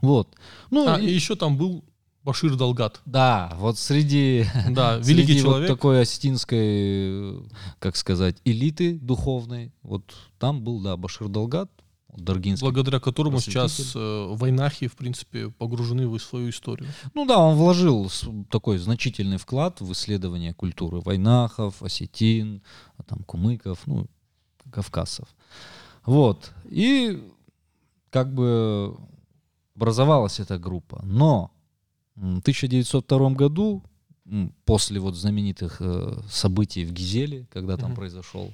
Вот. 0.00 0.34
Ну, 0.70 0.88
А, 0.88 0.98
и- 1.00 1.10
еще 1.12 1.34
там 1.36 1.56
был 1.56 1.84
Башир 2.24 2.56
Далгат. 2.56 3.00
да, 3.06 3.52
вот 3.56 3.78
среди, 3.78 4.44
Да, 4.70 5.02
среди 5.02 5.22
великий 5.22 5.42
вот 5.42 5.50
человек. 5.50 5.68
такой 5.68 6.00
остинской, 6.02 6.58
э, 6.60 7.40
как 7.78 7.96
сказать, 7.96 8.36
элиты 8.44 8.98
духовной, 8.98 9.72
вот 9.82 10.14
там 10.38 10.62
был, 10.62 10.80
да, 10.80 10.96
Башир 10.96 11.28
Далгат, 11.28 11.70
Даргинский. 12.16 12.64
благодаря 12.66 13.00
которому 13.00 13.38
сейчас 13.40 13.92
э, 13.94 14.26
войнахи, 14.30 14.88
в 14.88 14.96
принципе, 14.96 15.50
погружены 15.50 16.08
в 16.08 16.18
свою 16.18 16.50
историю. 16.50 16.88
Ну 17.14 17.24
да, 17.26 17.38
он 17.38 17.56
вложил 17.56 18.10
такой 18.50 18.78
значительный 18.78 19.36
вклад 19.38 19.80
в 19.80 19.92
исследование 19.92 20.52
культуры 20.52 21.00
войнахов, 21.00 21.80
осетин, 21.82 22.62
а 22.96 23.04
там 23.04 23.20
кумыков, 23.24 23.78
ну, 23.86 24.06
кавказцев. 24.70 25.28
Вот. 26.04 26.50
И 26.64 27.22
как 28.10 28.34
бы 28.34 28.96
образовалась 29.78 30.40
эта 30.40 30.58
группа. 30.58 31.00
Но 31.04 31.52
в 32.16 32.38
1902 32.40 33.30
году, 33.30 33.82
после 34.64 34.98
вот 35.00 35.14
знаменитых 35.14 35.76
э, 35.80 36.20
событий 36.28 36.84
в 36.84 36.92
Гизеле, 36.92 37.46
когда 37.52 37.76
там 37.76 37.90
Мгм. 37.90 37.96
произошел, 37.96 38.52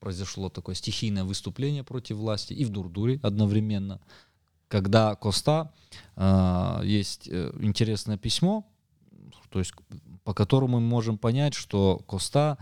произошло 0.00 0.48
такое 0.50 0.74
стихийное 0.74 1.24
выступление 1.24 1.84
против 1.84 2.16
власти, 2.16 2.52
и 2.52 2.64
в 2.64 2.70
Дурдуре 2.70 3.20
одновременно, 3.22 4.00
когда 4.68 5.14
Коста, 5.14 5.72
а, 6.16 6.82
есть 6.84 7.28
э, 7.28 7.52
интересное 7.60 8.18
письмо, 8.18 8.66
то 9.50 9.60
есть 9.60 9.72
по 10.24 10.34
которому 10.34 10.80
мы 10.80 10.86
можем 10.86 11.16
понять, 11.18 11.54
что 11.54 12.02
Коста 12.08 12.58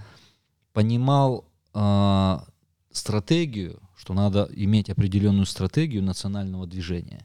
понимал 0.73 1.45
а, 1.73 2.45
стратегию, 2.93 3.81
что 3.97 4.15
надо 4.15 4.49
иметь 4.55 4.91
определенную 4.91 5.47
стратегию 5.47 6.03
национального 6.03 6.67
движения. 6.67 7.25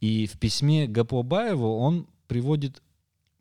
И 0.00 0.26
в 0.26 0.38
письме 0.38 0.86
Гапобаеву 0.86 1.78
он 1.78 2.06
приводит 2.26 2.82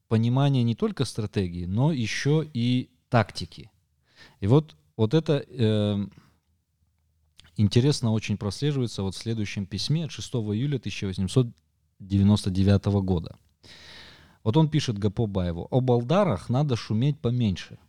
понимание 0.08 0.64
не 0.64 0.76
только 0.76 1.04
стратегии, 1.06 1.66
но 1.66 1.92
еще 1.92 2.50
и 2.54 2.90
тактики. 3.10 3.72
И 4.40 4.48
вот, 4.48 4.78
вот 4.96 5.14
это 5.14 5.46
э, 5.48 6.08
интересно 7.58 8.12
очень 8.12 8.38
прослеживается 8.38 9.04
вот 9.04 9.16
в 9.16 9.18
следующем 9.18 9.66
письме 9.66 10.06
от 10.06 10.12
6 10.12 10.36
июля 10.36 10.78
1899 10.78 12.86
года. 13.04 13.38
Вот 14.44 14.56
он 14.58 14.70
пишет 14.70 15.00
Гапобаеву, 15.00 15.68
«О 15.72 15.82
балдарах 15.82 16.50
надо 16.50 16.76
шуметь 16.76 17.20
поменьше. 17.20 17.80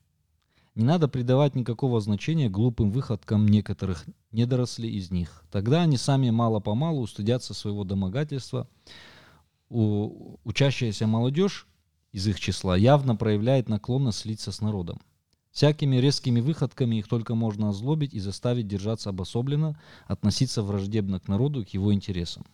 Не 0.77 0.85
надо 0.85 1.09
придавать 1.09 1.55
никакого 1.55 2.03
значения 2.03 2.51
глупым 2.51 2.91
выходкам 2.91 3.49
некоторых 3.49 4.05
недорослей 4.31 4.91
из 4.91 5.11
них. 5.11 5.43
Тогда 5.51 5.81
они 5.81 5.97
сами 5.97 6.29
мало-помалу 6.29 7.01
устыдятся 7.01 7.55
своего 7.55 7.83
домогательства. 7.85 8.69
У, 9.71 10.37
учащаяся 10.45 11.07
молодежь 11.07 11.67
из 12.13 12.29
их 12.29 12.39
числа 12.39 12.77
явно 12.77 13.17
проявляет 13.17 13.71
наклонность 13.71 14.19
слиться 14.19 14.53
с 14.53 14.61
народом. 14.61 15.01
Всякими 15.51 15.97
резкими 15.97 16.41
выходками 16.41 16.97
их 16.97 17.09
только 17.09 17.35
можно 17.35 17.71
озлобить 17.71 18.13
и 18.13 18.21
заставить 18.21 18.69
держаться 18.69 19.09
обособленно, 19.09 19.81
относиться 20.07 20.63
враждебно 20.63 21.21
к 21.21 21.29
народу 21.29 21.65
к 21.65 21.71
его 21.71 21.95
интересам. 21.95 22.45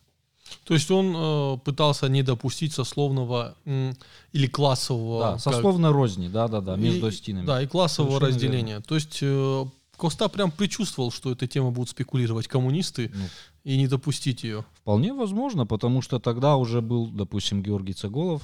То 0.63 0.73
есть 0.73 0.89
он 0.91 1.13
э, 1.15 1.57
пытался 1.63 2.07
не 2.09 2.23
допустить 2.23 2.73
сословного 2.73 3.55
м, 3.65 3.95
или 4.31 4.47
классового... 4.47 5.19
Да, 5.21 5.31
как- 5.33 5.41
сословной 5.41 5.91
розни, 5.91 6.27
да-да-да, 6.27 6.75
между 6.75 7.05
и- 7.05 7.09
остинами. 7.09 7.45
Да, 7.45 7.61
и 7.61 7.67
классового 7.67 8.19
Совершенно 8.19 8.35
разделения. 8.35 8.79
То 8.81 8.95
есть 8.95 9.19
э, 9.21 9.65
Коста 9.97 10.27
прям 10.27 10.51
предчувствовал, 10.51 11.11
что 11.11 11.31
этой 11.31 11.47
темой 11.47 11.71
будут 11.71 11.89
спекулировать 11.89 12.47
коммунисты, 12.47 13.11
Ну, 13.13 13.23
и 13.63 13.77
не 13.77 13.87
допустить 13.87 14.43
ее. 14.43 14.65
Вполне 14.73 15.13
возможно, 15.13 15.65
потому 15.65 16.01
что 16.01 16.19
тогда 16.19 16.57
уже 16.57 16.81
был, 16.81 17.07
допустим, 17.07 17.61
Георгий 17.63 17.93
Цаголов, 17.93 18.41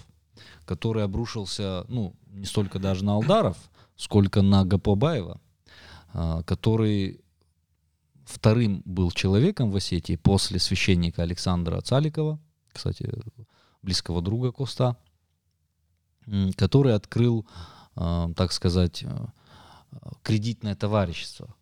который 0.66 1.04
обрушился, 1.04 1.86
ну, 1.90 2.14
не 2.32 2.46
столько 2.46 2.80
даже 2.80 3.04
на 3.04 3.16
Алдаров, 3.16 3.58
сколько 3.98 4.42
на 4.42 4.64
Гапобаева, 4.64 5.42
а, 6.14 6.44
который 6.44 7.20
вторым 8.30 8.82
был 8.86 9.12
человеком 9.12 9.72
в 9.72 9.76
Осетии 9.76 10.16
после 10.16 10.60
священника 10.60 11.24
Александра 11.24 11.82
Цаликова, 11.82 12.40
кстати, 12.72 13.12
близкого 13.82 14.22
друга 14.22 14.52
Коста, 14.52 14.98
который 16.56 16.94
открыл, 16.94 17.48
а, 17.96 18.32
так 18.36 18.52
сказать, 18.52 19.04
а, 19.04 19.30
кредитное 20.22 20.76
товарищество 20.76 21.56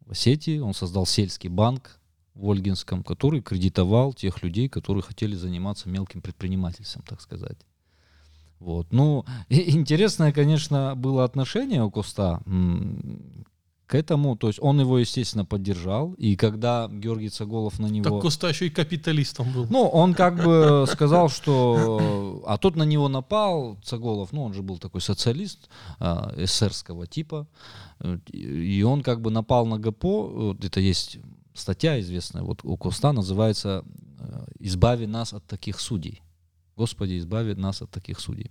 в 0.00 0.12
Осетии. 0.12 0.58
Он 0.58 0.74
создал 0.74 1.06
сельский 1.06 1.48
банк 1.48 1.98
в 2.34 2.50
Ольгинском, 2.50 3.02
который 3.02 3.40
кредитовал 3.40 4.12
тех 4.12 4.42
людей, 4.42 4.68
которые 4.68 5.02
хотели 5.02 5.34
заниматься 5.34 5.88
мелким 5.88 6.20
предпринимательством, 6.20 7.02
так 7.06 7.20
сказать. 7.20 7.58
Вот. 8.58 8.92
Ну, 8.92 9.24
интересное, 9.48 10.32
конечно, 10.32 10.94
было 10.96 11.24
отношение 11.24 11.82
у 11.82 11.90
Коста 11.90 12.42
к 13.90 13.96
этому. 13.96 14.36
То 14.36 14.46
есть 14.46 14.60
он 14.62 14.80
его, 14.80 15.00
естественно, 15.00 15.44
поддержал. 15.44 16.12
И 16.12 16.36
когда 16.36 16.88
Георгий 16.88 17.28
Цаголов 17.28 17.80
на 17.80 17.86
него... 17.86 18.04
Так 18.04 18.22
Коста 18.22 18.48
еще 18.48 18.66
и 18.66 18.70
капиталистом 18.70 19.52
был. 19.52 19.66
Ну, 19.68 19.88
он 19.88 20.14
как 20.14 20.44
бы 20.44 20.86
сказал, 20.88 21.28
что... 21.28 22.44
А 22.46 22.56
тот 22.56 22.76
на 22.76 22.84
него 22.84 23.08
напал, 23.08 23.78
Цаголов, 23.82 24.32
ну, 24.32 24.44
он 24.44 24.54
же 24.54 24.62
был 24.62 24.78
такой 24.78 25.00
социалист 25.00 25.68
а, 25.98 26.32
эсерского 26.36 27.06
типа, 27.06 27.48
и 28.32 28.82
он 28.86 29.02
как 29.02 29.20
бы 29.20 29.30
напал 29.30 29.66
на 29.66 29.78
ГПО, 29.78 30.28
вот 30.28 30.64
это 30.64 30.80
есть 30.80 31.18
статья 31.54 32.00
известная, 32.00 32.42
вот 32.42 32.60
у 32.62 32.76
Коста 32.76 33.12
называется 33.12 33.84
э, 34.18 34.46
«Избави 34.60 35.06
нас 35.06 35.32
от 35.32 35.44
таких 35.46 35.80
судей». 35.80 36.22
Господи, 36.76 37.18
избави 37.18 37.54
нас 37.54 37.82
от 37.82 37.90
таких 37.90 38.20
судей. 38.20 38.50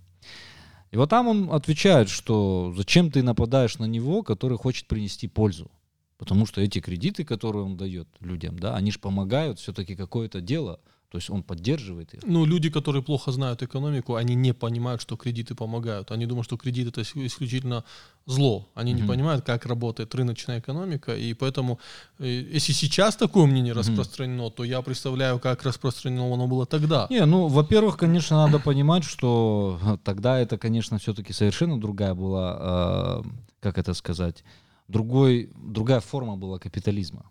И 0.90 0.96
вот 0.96 1.10
там 1.10 1.28
он 1.28 1.52
отвечает, 1.52 2.08
что 2.08 2.72
зачем 2.76 3.10
ты 3.10 3.22
нападаешь 3.22 3.78
на 3.78 3.84
него, 3.84 4.22
который 4.22 4.58
хочет 4.58 4.86
принести 4.86 5.28
пользу. 5.28 5.70
Потому 6.18 6.46
что 6.46 6.60
эти 6.60 6.80
кредиты, 6.80 7.24
которые 7.24 7.64
он 7.64 7.76
дает 7.76 8.08
людям, 8.20 8.58
да, 8.58 8.76
они 8.76 8.90
же 8.90 8.98
помогают 8.98 9.58
все-таки 9.58 9.94
какое-то 9.94 10.40
дело. 10.40 10.80
То 11.10 11.18
есть 11.18 11.28
он 11.30 11.42
поддерживает 11.42 12.14
их. 12.14 12.20
Ну, 12.24 12.44
люди, 12.44 12.70
которые 12.70 13.02
плохо 13.02 13.32
знают 13.32 13.62
экономику, 13.62 14.14
они 14.14 14.36
не 14.36 14.54
понимают, 14.54 15.00
что 15.02 15.16
кредиты 15.16 15.56
помогают. 15.56 16.12
Они 16.12 16.24
думают, 16.26 16.46
что 16.46 16.56
кредит 16.56 16.86
это 16.86 17.00
ис- 17.00 17.26
исключительно 17.26 17.82
зло. 18.26 18.68
Они 18.76 18.92
не 18.92 19.02
Мгм. 19.02 19.08
понимают, 19.08 19.44
как 19.44 19.66
работает 19.66 20.14
рыночная 20.14 20.60
экономика. 20.60 21.16
И 21.16 21.34
поэтому, 21.34 21.80
э, 22.20 22.54
если 22.56 22.72
сейчас 22.72 23.16
такое 23.16 23.46
мнение 23.46 23.72
Мгм. 23.74 23.80
распространено, 23.80 24.50
то 24.50 24.62
я 24.62 24.82
представляю, 24.82 25.40
как 25.40 25.64
распространено 25.64 26.32
оно 26.32 26.46
было 26.46 26.64
тогда. 26.64 27.08
Не, 27.10 27.26
ну, 27.26 27.48
во-первых, 27.48 27.96
конечно, 27.96 28.36
надо 28.46 28.60
понимать, 28.60 29.02
что 29.04 29.80
тогда 30.04 30.38
это, 30.38 30.58
конечно, 30.58 30.98
все-таки 30.98 31.32
совершенно 31.32 31.80
другая 31.80 32.14
была, 32.14 33.22
э, 33.24 33.28
как 33.60 33.78
это 33.78 33.94
сказать, 33.94 34.44
другой, 34.86 35.50
другая 35.56 36.00
форма 36.00 36.36
была 36.36 36.60
капитализма. 36.60 37.24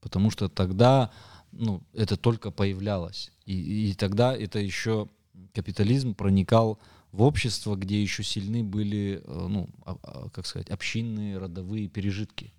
Потому 0.00 0.30
что 0.30 0.48
тогда 0.48 1.10
ну, 1.58 1.82
это 1.92 2.16
только 2.16 2.50
появлялось. 2.50 3.32
И, 3.44 3.90
и 3.90 3.94
тогда 3.94 4.36
это 4.36 4.58
еще 4.58 5.08
капитализм 5.54 6.14
проникал 6.14 6.78
в 7.12 7.22
общество, 7.22 7.76
где 7.76 8.02
еще 8.02 8.22
сильны 8.22 8.62
были, 8.62 9.22
э, 9.24 9.46
ну, 9.48 9.68
а- 9.84 9.98
а, 10.02 10.28
как 10.30 10.46
сказать, 10.46 10.70
общинные, 10.70 11.38
родовые 11.38 11.88
пережитки. 11.88 12.52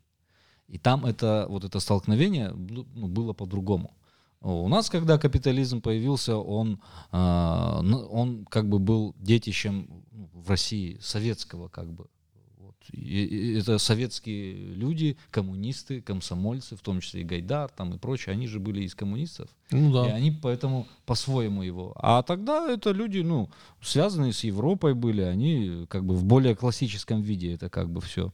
И 0.67 0.77
там 0.77 1.05
это, 1.05 1.45
вот 1.49 1.63
это 1.63 1.79
столкновение 1.79 2.49
ну, 2.49 2.85
ну, 2.93 3.07
было 3.07 3.33
по-другому. 3.33 3.93
У 4.41 4.67
нас, 4.67 4.89
когда 4.89 5.17
капитализм 5.17 5.81
появился, 5.81 6.37
он, 6.37 6.79
ну, 7.11 8.07
он 8.11 8.45
как 8.45 8.69
бы 8.69 8.77
был 8.77 9.15
детищем 9.17 9.87
ну, 10.11 10.29
в 10.33 10.49
России 10.49 10.97
советского 11.01 11.69
как 11.69 11.91
бы. 11.91 12.07
И- 12.93 13.23
и 13.25 13.59
это 13.59 13.77
советские 13.77 14.53
люди, 14.75 15.17
коммунисты, 15.31 16.01
комсомольцы, 16.01 16.75
в 16.75 16.81
том 16.81 17.01
числе 17.01 17.21
и 17.21 17.23
Гайдар 17.23 17.69
там 17.69 17.93
и 17.93 17.97
прочие, 17.97 18.33
они 18.33 18.47
же 18.47 18.59
были 18.59 18.83
из 18.83 18.95
коммунистов. 18.95 19.49
Ну 19.71 19.89
И 19.89 19.93
да. 19.93 20.15
они 20.15 20.31
поэтому 20.31 20.87
по-своему 21.05 21.61
его. 21.63 21.93
А 21.97 22.21
тогда 22.23 22.71
это 22.71 22.91
люди, 22.91 23.19
ну, 23.19 23.49
связанные 23.81 24.31
с 24.31 24.43
Европой 24.45 24.93
были, 24.93 25.21
они 25.21 25.85
как 25.89 26.03
бы 26.05 26.15
в 26.15 26.23
более 26.23 26.55
классическом 26.55 27.21
виде 27.21 27.53
это 27.53 27.69
как 27.69 27.89
бы 27.89 27.99
все. 28.01 28.31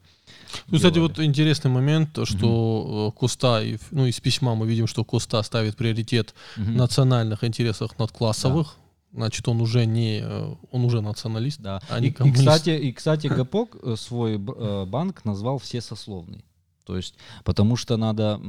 Ну, 0.67 0.77
кстати, 0.77 0.99
вот 0.99 1.19
интересный 1.19 1.71
момент, 1.71 2.13
то, 2.13 2.25
что 2.25 3.11
э, 3.15 3.19
Коста, 3.19 3.61
и 3.63 3.77
ну, 3.91 4.05
из 4.05 4.19
письма 4.19 4.55
мы 4.55 4.67
видим, 4.67 4.87
что 4.87 5.03
Коста 5.03 5.41
ставит 5.43 5.75
приоритет 5.75 6.33
национальных 6.57 7.43
интересах 7.43 7.97
над 7.99 8.11
классовых. 8.11 8.77
Значит, 9.13 9.47
он 9.47 9.61
уже 9.61 9.85
не, 9.85 10.19
э, 10.21 10.55
он 10.71 10.85
уже 10.85 11.01
националист, 11.01 11.61
Да. 11.61 11.81
а 11.89 11.99
И, 11.99 12.01
не 12.01 12.07
и, 12.07 12.11
коммунист. 12.11 12.39
кстати, 12.39 12.69
и, 12.71 12.91
кстати, 12.91 13.27
Гапок 13.37 13.77
э, 13.83 13.95
свой 13.97 14.35
э, 14.35 14.85
банк 14.85 15.23
назвал 15.25 15.57
всесословный. 15.59 16.43
То 16.85 16.97
есть, 16.97 17.15
потому 17.45 17.77
что 17.77 17.95
надо 17.97 18.41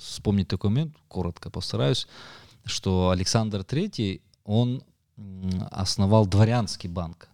вспомнить 0.00 0.48
такой 0.48 0.70
момент, 0.70 0.94
коротко 1.08 1.50
постараюсь, 1.50 2.06
что 2.64 3.10
Александр 3.10 3.60
III, 3.60 4.22
он 4.44 4.82
основал 5.70 6.26
дворянский 6.26 6.88
банк. 6.88 7.28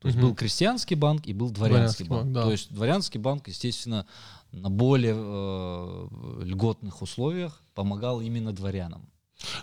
То 0.00 0.08
есть 0.08 0.18
Мгм. 0.18 0.26
был 0.28 0.34
крестьянский 0.34 0.96
банк 0.96 1.26
и 1.26 1.32
был 1.32 1.50
дворянский, 1.50 2.04
Дворянский 2.04 2.08
банк. 2.08 2.22
банк, 2.24 2.34
да. 2.34 2.42
То 2.42 2.50
есть 2.52 2.72
дворянский 2.74 3.20
банк, 3.20 3.48
естественно, 3.48 4.04
на 4.52 4.68
более 4.68 5.14
э, 5.16 6.08
льготных 6.42 7.00
условиях 7.00 7.62
помогал 7.74 8.20
именно 8.20 8.52
дворянам. 8.52 9.08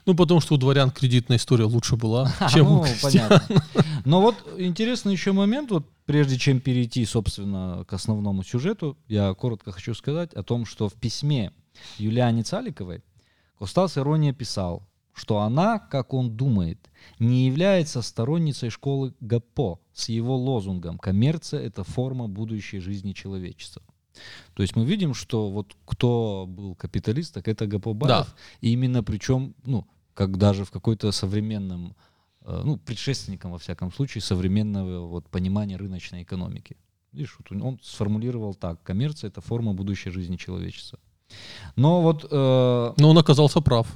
Ну, 0.06 0.16
потому 0.16 0.40
что 0.42 0.56
у 0.56 0.58
дворян 0.58 0.92
кредитная 0.92 1.38
история 1.38 1.66
лучше 1.66 1.96
была, 1.96 2.32
чем 2.52 2.68
у 2.68 2.76
ну, 2.78 2.84
крестьян. 2.84 3.30
понятно. 3.30 3.64
Но 4.06 4.22
вот 4.22 4.36
интересный 4.58 5.14
еще 5.14 5.32
момент, 5.32 5.72
вот 5.72 5.86
прежде 6.06 6.38
чем 6.38 6.60
перейти, 6.60 7.06
собственно, 7.06 7.86
к 7.88 7.94
основному 7.94 8.44
сюжету, 8.44 8.98
я 9.08 9.34
коротко 9.34 9.72
хочу 9.72 9.94
сказать 9.94 10.34
о 10.34 10.44
том, 10.44 10.66
что 10.66 10.90
в 10.90 10.94
письме 10.94 11.52
Юлиане 11.98 12.44
Цаликовой 12.44 13.04
Костас 13.58 13.98
Ирония 13.98 14.34
писал, 14.34 14.88
что 15.14 15.40
она, 15.40 15.80
как 15.80 16.14
он 16.14 16.36
думает, 16.36 16.90
не 17.20 17.46
является 17.46 18.02
сторонницей 18.02 18.70
школы 18.70 19.14
ГАПО 19.20 19.80
с 19.94 20.10
его 20.10 20.36
лозунгом 20.36 20.98
«Коммерция– 20.98 21.62
это 21.64 21.84
форма 21.84 22.28
будущей 22.28 22.80
жизни 22.80 23.14
человечества». 23.14 23.84
То 24.54 24.64
есть 24.64 24.76
мы 24.76 24.86
видим, 24.86 25.14
что 25.14 25.50
вот 25.50 25.76
кто 25.86 26.46
был 26.48 26.76
капиталист, 26.76 27.34
так 27.34 27.48
это 27.48 27.68
ГАПО 27.68 27.94
Баев. 27.94 28.36
И 28.62 28.72
именно 28.74 29.04
причем, 29.04 29.56
ну, 29.66 29.86
как 30.14 30.38
даже 30.38 30.66
в 30.66 30.72
какой-то 30.72 31.12
современном, 31.12 31.96
э, 32.42 32.62
ну, 32.66 32.78
предшественником, 32.78 33.52
во 33.52 33.58
всяком 33.58 33.92
случае, 33.92 34.22
современного 34.22 35.08
вот 35.08 35.30
понимания 35.30 35.78
рыночной 35.78 36.24
экономики. 36.24 36.78
Видишь, 37.14 37.38
вот 37.40 37.62
он 37.62 37.80
сформулировал 37.84 38.54
так, 38.54 38.84
коммерция— 38.84 39.28
это 39.30 39.42
форма 39.42 39.74
будущей 39.74 40.12
жизни 40.12 40.38
человечества. 40.38 41.00
Но 41.76 42.02
вот, 42.02 42.26
э, 42.30 42.94
Но 42.98 43.10
он 43.10 43.18
оказался 43.18 43.62
прав. 43.62 43.88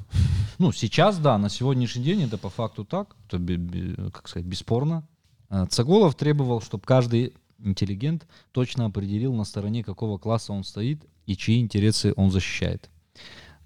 ну, 0.58 0.72
сейчас, 0.72 1.18
да, 1.18 1.38
на 1.38 1.50
сегодняшний 1.50 2.04
день 2.04 2.24
это 2.24 2.38
по 2.38 2.50
факту 2.50 2.86
так, 2.86 3.16
это, 3.28 4.12
как 4.12 4.28
сказать, 4.28 4.48
бесспорно. 4.48 5.08
Э, 5.50 5.66
Цаголов 5.70 6.16
требовал, 6.16 6.62
чтобы 6.62 6.84
каждый 6.86 7.34
интеллигент 7.60 8.28
точно 8.52 8.86
определил, 8.86 9.34
на 9.34 9.44
стороне 9.44 9.84
какого 9.84 10.18
класса 10.18 10.54
он 10.54 10.64
стоит 10.64 11.06
и 11.26 11.36
чьи 11.36 11.60
интересы 11.60 12.14
он 12.16 12.32
защищает. 12.32 12.90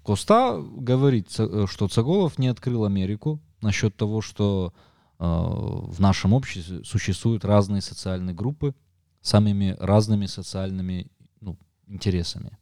Коста 0.02 0.60
говорит, 0.60 1.28
э, 1.38 1.66
что 1.68 1.88
Цаголов 1.88 2.38
не 2.38 2.48
открыл 2.48 2.84
Америку 2.84 3.40
насчет 3.60 3.96
того, 3.96 4.22
что 4.22 4.72
э, 5.18 5.24
в 5.24 6.00
нашем 6.00 6.32
обществе 6.32 6.84
существуют 6.84 7.44
разные 7.44 7.82
социальные 7.82 8.34
группы 8.34 8.74
с 9.20 9.30
самыми 9.30 9.76
разными 9.78 10.26
социальными 10.26 11.06
ну, 11.40 11.58
интересами. 11.86 12.56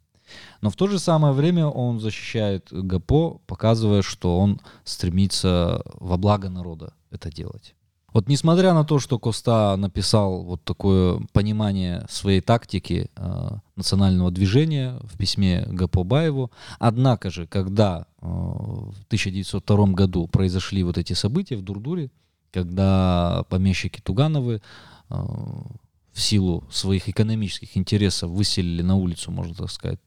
Но 0.60 0.70
в 0.70 0.76
то 0.76 0.88
же 0.88 0.98
самое 0.98 1.32
время 1.32 1.66
он 1.66 2.00
защищает 2.00 2.68
ГАПО, 2.70 3.40
показывая, 3.46 4.02
что 4.02 4.38
он 4.38 4.60
стремится 4.84 5.82
во 5.94 6.16
благо 6.18 6.50
народа 6.50 6.92
это 7.10 7.30
делать. 7.30 7.74
Вот 8.18 8.26
несмотря 8.26 8.74
на 8.74 8.82
то, 8.82 8.98
что 8.98 9.16
Коста 9.20 9.76
написал 9.76 10.42
вот 10.42 10.64
такое 10.64 11.20
понимание 11.32 12.04
своей 12.10 12.40
тактики 12.40 13.12
э, 13.14 13.48
национального 13.76 14.32
движения 14.32 14.98
в 15.04 15.16
письме 15.16 15.64
Гапо 15.68 16.02
Баеву, 16.02 16.50
однако 16.80 17.30
же, 17.30 17.46
когда 17.46 18.08
э, 18.20 18.26
в 18.26 19.04
1902 19.06 19.86
году 19.92 20.26
произошли 20.26 20.82
вот 20.82 20.98
эти 20.98 21.12
события 21.12 21.54
в 21.54 21.62
Дурдуре, 21.62 22.10
когда 22.50 23.44
помещики 23.50 24.00
Тугановы 24.00 24.62
э, 25.10 25.14
в 25.14 26.20
силу 26.20 26.64
своих 26.72 27.08
экономических 27.08 27.76
интересов 27.76 28.30
выселили 28.30 28.82
на 28.82 28.96
улицу, 28.96 29.30
можно 29.30 29.54
так 29.54 29.70
сказать, 29.70 30.00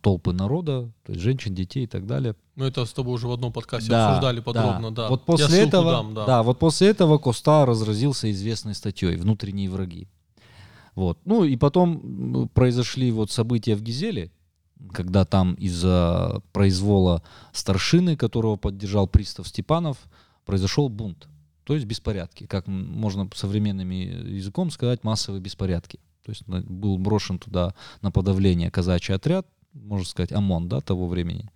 толпы 0.00 0.32
народа, 0.32 0.90
то 1.04 1.12
есть 1.12 1.22
женщин, 1.22 1.54
детей 1.54 1.84
и 1.84 1.86
так 1.86 2.06
далее. 2.06 2.34
Мы 2.56 2.66
это 2.66 2.84
с 2.84 2.92
тобой 2.92 3.14
уже 3.14 3.26
в 3.26 3.32
одном 3.32 3.52
подкасте 3.52 3.90
Да, 3.90 4.10
обсуждали 4.10 4.40
подробно, 4.40 4.90
да. 4.90 5.08
Вот 5.08 5.20
Я 5.20 5.24
после 5.26 5.48
ссылку 5.48 5.68
этого, 5.68 5.92
дам, 5.92 6.14
да. 6.14 6.26
да. 6.26 6.42
вот 6.42 6.58
после 6.58 6.88
этого 6.88 7.18
Коста 7.18 7.66
разразился 7.66 8.30
известной 8.30 8.74
статьей 8.74 9.16
"Внутренние 9.16 9.68
враги". 9.68 10.08
Вот, 10.94 11.18
ну 11.24 11.42
и 11.44 11.56
потом 11.56 12.48
произошли 12.54 13.10
вот 13.10 13.30
события 13.32 13.74
в 13.74 13.82
Гизеле, 13.82 14.30
когда 14.92 15.24
там 15.24 15.54
из-за 15.54 16.40
произвола 16.52 17.22
старшины, 17.52 18.16
которого 18.16 18.56
поддержал 18.56 19.08
пристав 19.08 19.48
Степанов, 19.48 19.96
произошел 20.44 20.88
бунт, 20.88 21.26
то 21.64 21.74
есть 21.74 21.86
беспорядки, 21.86 22.46
как 22.46 22.66
можно 22.68 23.28
современным 23.34 23.90
языком 23.90 24.70
сказать, 24.70 25.02
массовые 25.02 25.40
беспорядки. 25.40 25.98
То 26.24 26.30
есть 26.30 26.46
на- 26.48 26.60
был 26.62 26.96
брошен 26.98 27.38
туда 27.38 27.74
на 28.00 28.10
подавление 28.10 28.70
казачий 28.70 29.14
отряд, 29.14 29.46
можно 29.74 30.06
сказать, 30.06 30.32
ОМОН, 30.32 30.68
да, 30.68 30.80
того 30.80 31.06
времени. 31.06 31.50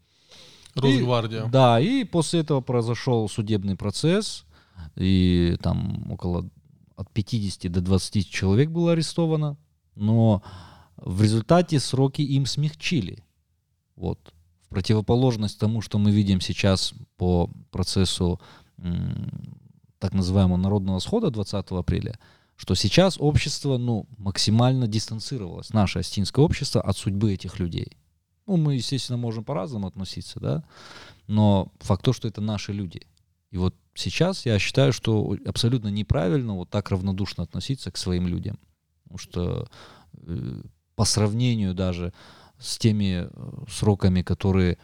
Росгвардия. 0.74 1.46
И- 1.46 1.50
да, 1.50 1.80
и 1.80 2.04
после 2.04 2.40
этого 2.40 2.60
произошел 2.60 3.28
судебный 3.28 3.76
процесс, 3.76 4.44
и 4.96 5.56
там 5.62 6.10
около 6.10 6.48
от 6.96 7.10
50 7.12 7.68
до 7.68 7.80
20 7.80 8.28
человек 8.28 8.70
было 8.70 8.92
арестовано, 8.92 9.56
но 9.94 10.42
в 10.96 11.22
результате 11.22 11.78
сроки 11.80 12.22
им 12.22 12.46
смягчили. 12.46 13.24
Вот. 13.96 14.18
В 14.62 14.68
противоположность 14.68 15.58
тому, 15.58 15.80
что 15.80 15.98
мы 15.98 16.10
видим 16.10 16.40
сейчас 16.40 16.92
по 17.16 17.50
процессу 17.70 18.40
так 19.98 20.12
называемого 20.12 20.56
народного 20.56 20.98
схода 20.98 21.30
20 21.30 21.66
апреля, 21.70 22.18
что 22.56 22.74
сейчас 22.74 23.16
общество 23.18 23.78
ну, 23.78 24.06
максимально 24.18 24.86
дистанцировалось, 24.86 25.70
наше 25.70 26.00
астинское 26.00 26.44
общество, 26.44 26.80
от 26.80 26.96
судьбы 26.96 27.32
этих 27.32 27.58
людей. 27.58 27.96
Ну, 28.48 28.56
мы, 28.56 28.76
естественно, 28.76 29.18
можем 29.18 29.44
по-разному 29.44 29.86
относиться, 29.86 30.40
да, 30.40 30.64
но 31.26 31.70
факт 31.80 32.02
то, 32.02 32.14
что 32.14 32.26
это 32.26 32.40
наши 32.40 32.72
люди. 32.72 33.02
И 33.50 33.58
вот 33.58 33.74
сейчас 33.94 34.46
я 34.46 34.58
считаю, 34.58 34.94
что 34.94 35.36
абсолютно 35.44 35.88
неправильно 35.88 36.54
вот 36.54 36.70
так 36.70 36.90
равнодушно 36.90 37.44
относиться 37.44 37.90
к 37.90 37.98
своим 37.98 38.26
людям. 38.26 38.58
Потому 39.02 39.18
что 39.18 39.68
э, 40.14 40.62
по 40.96 41.04
сравнению 41.04 41.74
даже 41.74 42.14
с 42.58 42.78
теми 42.78 43.28
э, 43.28 43.64
сроками, 43.68 44.22
которые 44.22 44.78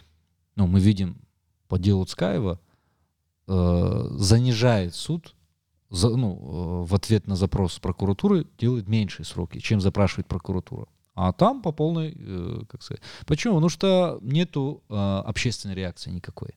ну, 0.57 0.67
мы 0.67 0.79
видим 0.79 1.17
по 1.67 1.79
делу 1.79 2.05
Цкаева, 2.05 2.61
э, 3.47 4.07
занижает 4.11 4.95
суд 4.95 5.35
за, 5.89 6.11
ну, 6.11 6.35
э, 6.35 6.87
в 6.87 6.95
ответ 6.95 7.27
на 7.27 7.37
запрос 7.37 7.79
прокуратуры, 7.79 8.47
делает 8.59 8.89
меньшие 8.89 9.25
сроки, 9.25 9.59
чем 9.59 9.81
запрашивает 9.81 10.27
прокуратура. 10.27 10.87
А 11.15 11.33
там 11.33 11.63
по 11.63 11.71
полной, 11.71 12.15
э, 12.17 12.63
как 12.69 12.83
сказать. 12.83 13.03
Почему? 13.27 13.55
Потому 13.55 13.69
что 13.69 14.19
нету 14.21 14.83
э, 14.89 14.95
общественной 14.95 15.75
реакции 15.75 16.11
никакой. 16.11 16.51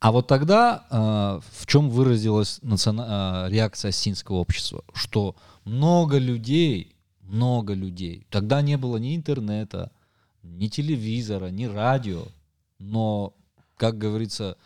А 0.00 0.10
вот 0.10 0.26
тогда 0.26 0.86
э, 0.90 1.40
в 1.58 1.66
чем 1.66 1.90
выразилась 1.90 2.60
реакция 2.62 3.90
осетинского 3.90 4.36
общества? 4.36 4.84
Что 4.94 5.36
много 5.64 6.18
людей, 6.18 6.96
много 7.20 7.74
людей, 7.74 8.26
тогда 8.30 8.62
не 8.62 8.78
было 8.78 8.96
ни 8.96 9.14
интернета, 9.14 9.90
ни 10.42 10.68
телевизора, 10.68 11.50
ни 11.50 11.66
радио, 11.66 12.22
но, 12.78 13.34
как 13.76 13.98
говорится, 13.98 14.56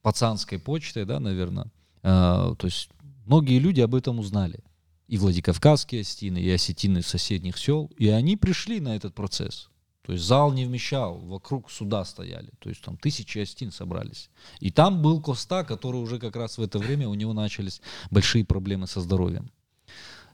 пацанской 0.00 0.58
почтой, 0.58 1.04
да, 1.04 1.20
наверное, 1.20 1.70
то 2.00 2.56
есть 2.62 2.88
многие 3.26 3.58
люди 3.58 3.82
об 3.82 3.94
этом 3.94 4.18
узнали. 4.18 4.60
И 5.12 5.18
Владикавказские 5.18 6.00
осетины, 6.00 6.38
и 6.38 6.50
осетины 6.50 7.02
соседних 7.02 7.58
сел, 7.58 7.90
и 7.98 8.08
они 8.08 8.38
пришли 8.38 8.80
на 8.80 8.96
этот 8.96 9.14
процесс. 9.14 9.68
То 10.06 10.14
есть 10.14 10.24
зал 10.24 10.54
не 10.54 10.64
вмещал, 10.64 11.18
вокруг 11.18 11.70
суда 11.70 12.06
стояли. 12.06 12.50
То 12.60 12.70
есть 12.70 12.80
там 12.80 12.96
тысячи 12.96 13.38
остин 13.38 13.72
собрались. 13.72 14.30
И 14.60 14.70
там 14.70 15.02
был 15.02 15.20
Коста, 15.20 15.64
который 15.64 16.00
уже 16.00 16.18
как 16.18 16.34
раз 16.34 16.56
в 16.56 16.62
это 16.62 16.78
время 16.78 17.10
у 17.10 17.14
него 17.14 17.34
начались 17.34 17.82
большие 18.10 18.46
проблемы 18.46 18.86
со 18.86 19.02
здоровьем. 19.02 19.50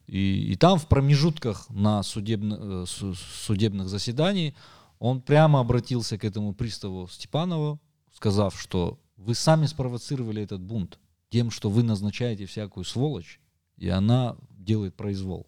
И, 0.07 0.53
и 0.53 0.55
там 0.55 0.79
в 0.79 0.87
промежутках 0.87 1.69
на 1.71 2.03
судебно- 2.05 2.85
э, 2.85 2.87
су- 2.87 3.17
судебных 3.17 3.89
заседаний 3.89 4.55
он 5.01 5.21
прямо 5.21 5.59
обратился 5.59 6.19
к 6.19 6.25
этому 6.25 6.55
приставу 6.55 7.09
Степанову, 7.09 7.81
сказав, 8.15 8.57
что 8.57 9.01
вы 9.17 9.35
сами 9.35 9.67
спровоцировали 9.67 10.41
этот 10.41 10.61
бунт 10.61 11.01
тем, 11.31 11.51
что 11.51 11.69
вы 11.69 11.83
назначаете 11.83 12.47
всякую 12.47 12.85
сволочь, 12.85 13.41
и 13.77 13.89
она 13.89 14.37
делает 14.69 14.95
произвол. 14.95 15.47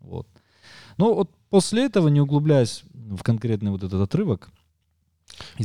Вот. 0.00 0.26
Но 0.98 1.14
вот 1.14 1.30
после 1.48 1.86
этого, 1.86 2.08
не 2.08 2.20
углубляясь 2.20 2.82
в 2.92 3.22
конкретный 3.22 3.70
вот 3.70 3.82
этот 3.82 4.00
отрывок, 4.00 4.50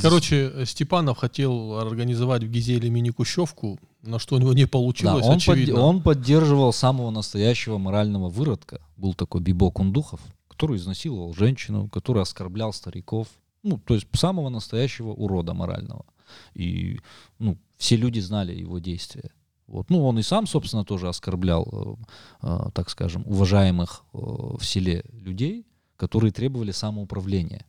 Короче, 0.00 0.64
Степанов 0.64 1.18
хотел 1.18 1.78
организовать 1.78 2.44
в 2.44 2.48
Гизеле 2.48 2.88
мини-кущевку, 2.88 3.78
на 4.02 4.18
что 4.18 4.36
у 4.36 4.38
него 4.38 4.52
не 4.54 4.62
Да, 4.62 4.68
получилось, 4.68 5.24
он, 5.26 5.34
под- 5.34 5.42
очевидно. 5.42 5.80
он 5.80 6.02
поддерживал 6.02 6.72
самого 6.72 7.10
настоящего 7.10 7.76
морального 7.76 8.30
выродка. 8.30 8.80
Был 8.96 9.12
такой 9.12 9.40
Бибо 9.42 9.70
Кундухов, 9.70 10.20
который 10.48 10.76
изнасиловал 10.76 11.34
женщину, 11.34 11.88
который 11.88 12.22
оскорблял 12.22 12.72
стариков. 12.72 13.28
Ну, 13.62 13.78
то 13.78 13.94
есть 13.94 14.06
самого 14.14 14.48
настоящего 14.48 15.10
урода 15.10 15.52
морального. 15.52 16.06
И 16.54 17.00
ну, 17.38 17.58
все 17.76 17.96
люди 17.96 18.20
знали 18.20 18.54
его 18.54 18.78
действия. 18.78 19.30
Вот. 19.66 19.90
Ну, 19.90 20.04
он 20.06 20.18
и 20.18 20.22
сам, 20.22 20.46
собственно, 20.46 20.84
тоже 20.84 21.08
оскорблял, 21.08 21.98
э, 22.42 22.46
э, 22.46 22.70
так 22.72 22.90
скажем, 22.90 23.24
уважаемых 23.26 24.04
э, 24.12 24.18
в 24.18 24.60
селе 24.62 25.04
людей, 25.12 25.66
которые 25.96 26.32
требовали 26.32 26.70
самоуправления, 26.70 27.66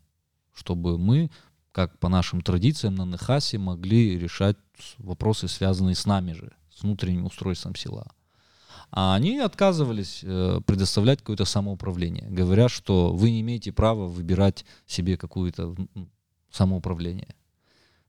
чтобы 0.54 0.98
мы, 0.98 1.32
как 1.72 1.98
по 2.00 2.10
нашим 2.10 2.42
традициям 2.42 2.96
на 2.96 3.06
Нехасе, 3.06 3.58
могли 3.58 4.20
решать 4.20 4.58
вопросы, 4.98 5.48
связанные 5.48 5.96
с 5.96 6.06
нами 6.06 6.34
же, 6.34 6.54
с 6.72 6.84
внутренним 6.84 7.26
устройством 7.26 7.76
села. 7.76 8.12
А 8.92 9.16
они 9.16 9.40
отказывались 9.40 10.22
э, 10.24 10.62
предоставлять 10.66 11.20
какое-то 11.20 11.46
самоуправление, 11.46 12.30
говоря, 12.30 12.70
что 12.70 13.12
вы 13.12 13.32
не 13.32 13.42
имеете 13.42 13.72
права 13.72 14.08
выбирать 14.08 14.66
себе 14.86 15.18
какое-то 15.18 15.76
самоуправление. 16.52 17.36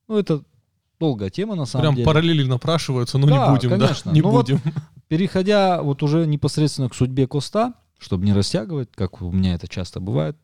Ну, 0.07 0.19
это 0.19 0.45
долгая 0.99 1.31
тема, 1.31 1.55
на 1.55 1.67
самом 1.67 1.83
Прям 1.83 1.95
деле. 1.95 2.07
параллели 2.07 2.43
напрашиваются, 2.45 3.19
но 3.19 3.27
Да, 3.27 3.47
не 3.49 3.55
будем, 3.55 3.71
конечно. 3.71 4.11
да? 4.11 4.13
Не 4.13 4.21
Ну 4.21 4.31
вот 4.31 4.47
будем. 4.47 4.61
Переходя 5.09 5.83
вот 5.83 6.03
уже 6.03 6.27
непосредственно 6.27 6.89
к 6.89 6.95
судьбе 6.95 7.27
Коста, 7.27 7.75
чтобы 7.99 8.27
не 8.27 8.33
растягивать, 8.33 8.91
как 8.95 9.23
у 9.23 9.31
меня 9.33 9.55
это 9.55 9.69
часто 9.69 10.01
бывает, 10.01 10.37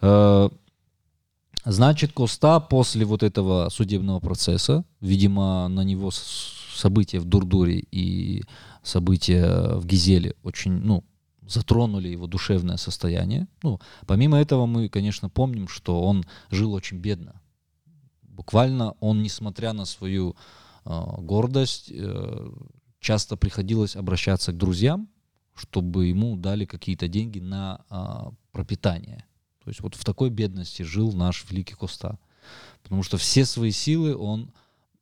э, 0.00 0.48
значит, 1.64 2.12
Коста 2.12 2.60
после 2.60 3.04
вот 3.04 3.22
этого 3.22 3.68
судебного 3.70 4.20
процесса, 4.20 4.84
видимо, 5.00 5.68
на 5.68 5.82
него 5.82 6.10
события 6.10 7.20
в 7.20 7.24
Дурдуре 7.24 7.84
и 7.90 8.42
события 8.82 9.74
в 9.76 9.86
Гизеле 9.86 10.34
очень, 10.42 10.72
ну, 10.72 11.04
затронули 11.46 12.08
его 12.08 12.26
душевное 12.26 12.76
состояние. 12.76 13.48
Ну, 13.62 13.80
помимо 14.06 14.38
этого 14.38 14.66
мы, 14.66 14.88
конечно, 14.88 15.28
помним, 15.28 15.68
что 15.68 16.02
он 16.02 16.24
жил 16.50 16.72
очень 16.72 16.98
бедно. 16.98 17.40
Буквально 18.40 18.92
он, 19.00 19.22
несмотря 19.22 19.74
на 19.74 19.84
свою 19.84 20.34
э, 20.86 20.90
гордость, 21.18 21.92
э, 21.92 22.50
часто 22.98 23.36
приходилось 23.36 23.96
обращаться 23.96 24.52
к 24.52 24.56
друзьям, 24.56 25.10
чтобы 25.54 26.06
ему 26.06 26.38
дали 26.38 26.64
какие-то 26.64 27.06
деньги 27.06 27.38
на 27.38 27.84
а, 27.90 28.32
пропитание. 28.50 29.26
То 29.62 29.68
есть 29.68 29.80
вот 29.80 29.94
в 29.94 30.04
такой 30.06 30.30
бедности 30.30 30.82
жил 30.84 31.12
наш 31.12 31.44
великий 31.50 31.74
Коста. 31.74 32.18
Потому 32.82 33.02
что 33.02 33.18
все 33.18 33.44
свои 33.44 33.72
силы 33.72 34.16
он 34.16 34.52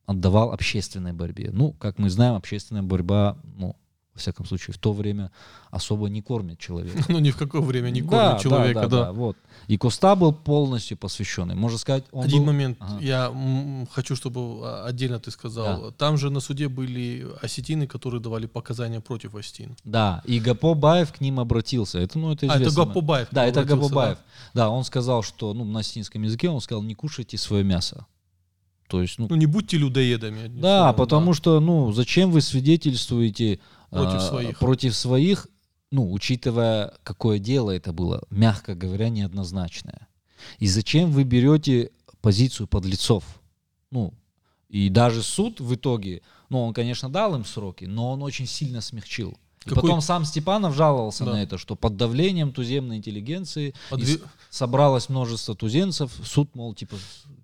отдавал 0.05 0.51
общественной 0.51 1.13
борьбе. 1.13 1.49
Ну, 1.53 1.71
как 1.71 1.97
мы 1.97 2.09
знаем, 2.09 2.35
общественная 2.35 2.83
борьба, 2.83 3.37
ну, 3.55 3.77
во 4.19 4.21
всяком 4.21 4.45
случае, 4.45 4.73
в 4.73 4.77
то 4.77 4.91
время 4.93 5.31
особо 5.71 6.09
не 6.09 6.21
кормит 6.21 6.59
человека. 6.59 7.03
Ну, 7.09 7.19
ни 7.19 7.31
в 7.31 7.37
какое 7.37 7.61
время 7.61 7.89
не 7.89 8.01
Да, 8.01 8.07
кормит 8.09 8.33
да, 8.33 8.39
человека, 8.39 8.87
да. 8.87 9.11
вот. 9.13 9.37
И 9.67 9.77
Коста 9.77 10.15
был 10.15 10.33
полностью 10.33 10.97
посвященный. 10.97 11.55
Можно 11.55 11.77
сказать, 11.77 12.03
он 12.11 12.25
Один 12.25 12.39
был- 12.39 12.45
момент, 12.47 12.77
Ага. 12.79 12.99
я 13.01 13.31
хочу, 13.91 14.15
чтобы 14.15 14.39
а, 14.63 14.85
отдельно 14.89 15.19
ты 15.19 15.31
сказал. 15.31 15.81
Да. 15.81 15.91
Там 15.91 16.17
же 16.17 16.29
на 16.29 16.39
суде 16.41 16.67
были 16.67 17.27
осетины, 17.41 17.87
которые 17.87 18.19
давали 18.21 18.45
показания 18.47 18.99
против 18.99 19.35
осетин. 19.35 19.75
Да, 19.85 20.21
и 20.25 20.39
Гапо 20.39 20.73
Баев 20.73 21.11
к 21.13 21.21
ним 21.21 21.39
обратился. 21.39 21.99
Это, 21.99 22.19
ну, 22.19 22.33
это 22.33 22.45
А, 22.47 22.55
это 22.55 22.63
известно. 22.63 22.85
Гапобаев. 22.85 23.27
Да, 23.31 23.45
это 23.45 23.61
обратился, 23.61 23.89
Габубаев. 23.89 24.17
Да? 24.53 24.69
он 24.69 24.83
сказал, 24.83 25.23
что, 25.23 25.53
ну, 25.53 25.63
на 25.65 25.79
осетинском 25.79 26.21
языке 26.23 26.49
он 26.49 26.59
сказал, 26.61 26.83
не 26.83 26.95
кушайте 26.95 27.37
свое 27.37 27.63
мясо. 27.63 28.05
То 28.89 29.01
есть, 29.03 29.19
ну, 29.19 29.27
Ну, 29.29 29.35
не 29.35 29.45
будьте 29.45 29.77
людоедами. 29.77 30.47
да, 30.47 30.79
словом, 30.79 30.95
потому 30.95 31.33
что, 31.33 31.59
ну, 31.59 31.91
зачем 31.91 32.31
вы 32.31 32.41
свидетельствуете 32.41 33.59
Против 33.89 34.15
а, 34.15 34.19
своих. 34.21 34.59
против 34.59 34.95
своих, 34.95 35.47
ну, 35.91 36.11
учитывая, 36.11 36.93
какое 37.03 37.39
дело 37.39 37.71
это 37.71 37.91
было, 37.93 38.23
мягко 38.29 38.75
говоря, 38.75 39.09
неоднозначное. 39.09 40.07
И 40.59 40.67
зачем 40.67 41.11
вы 41.11 41.23
берете 41.23 41.91
позицию 42.21 42.67
подлецов? 42.67 43.23
Ну, 43.91 44.13
и 44.69 44.89
даже 44.89 45.23
суд 45.23 45.59
в 45.59 45.73
итоге, 45.75 46.21
ну, 46.49 46.61
он, 46.63 46.73
конечно, 46.73 47.09
дал 47.09 47.35
им 47.35 47.43
сроки, 47.45 47.85
но 47.85 48.11
он 48.11 48.21
очень 48.21 48.45
сильно 48.45 48.81
смягчил. 48.81 49.37
И 49.65 49.69
Какой- 49.69 49.81
потом 49.81 50.01
сам 50.01 50.23
Степанов 50.23 50.73
жаловался 50.75 51.25
Да. 51.25 51.33
на 51.33 51.43
это, 51.43 51.57
что 51.57 51.75
под 51.75 51.97
давлением 51.97 52.53
туземной 52.53 52.97
интеллигенции 52.97 53.73
Подве- 53.89 54.15
и 54.15 54.17
с- 54.17 54.21
собралось 54.49 55.09
множество 55.09 55.53
туземцев, 55.55 56.11
суд, 56.23 56.55
мол, 56.55 56.73
типа, 56.73 56.95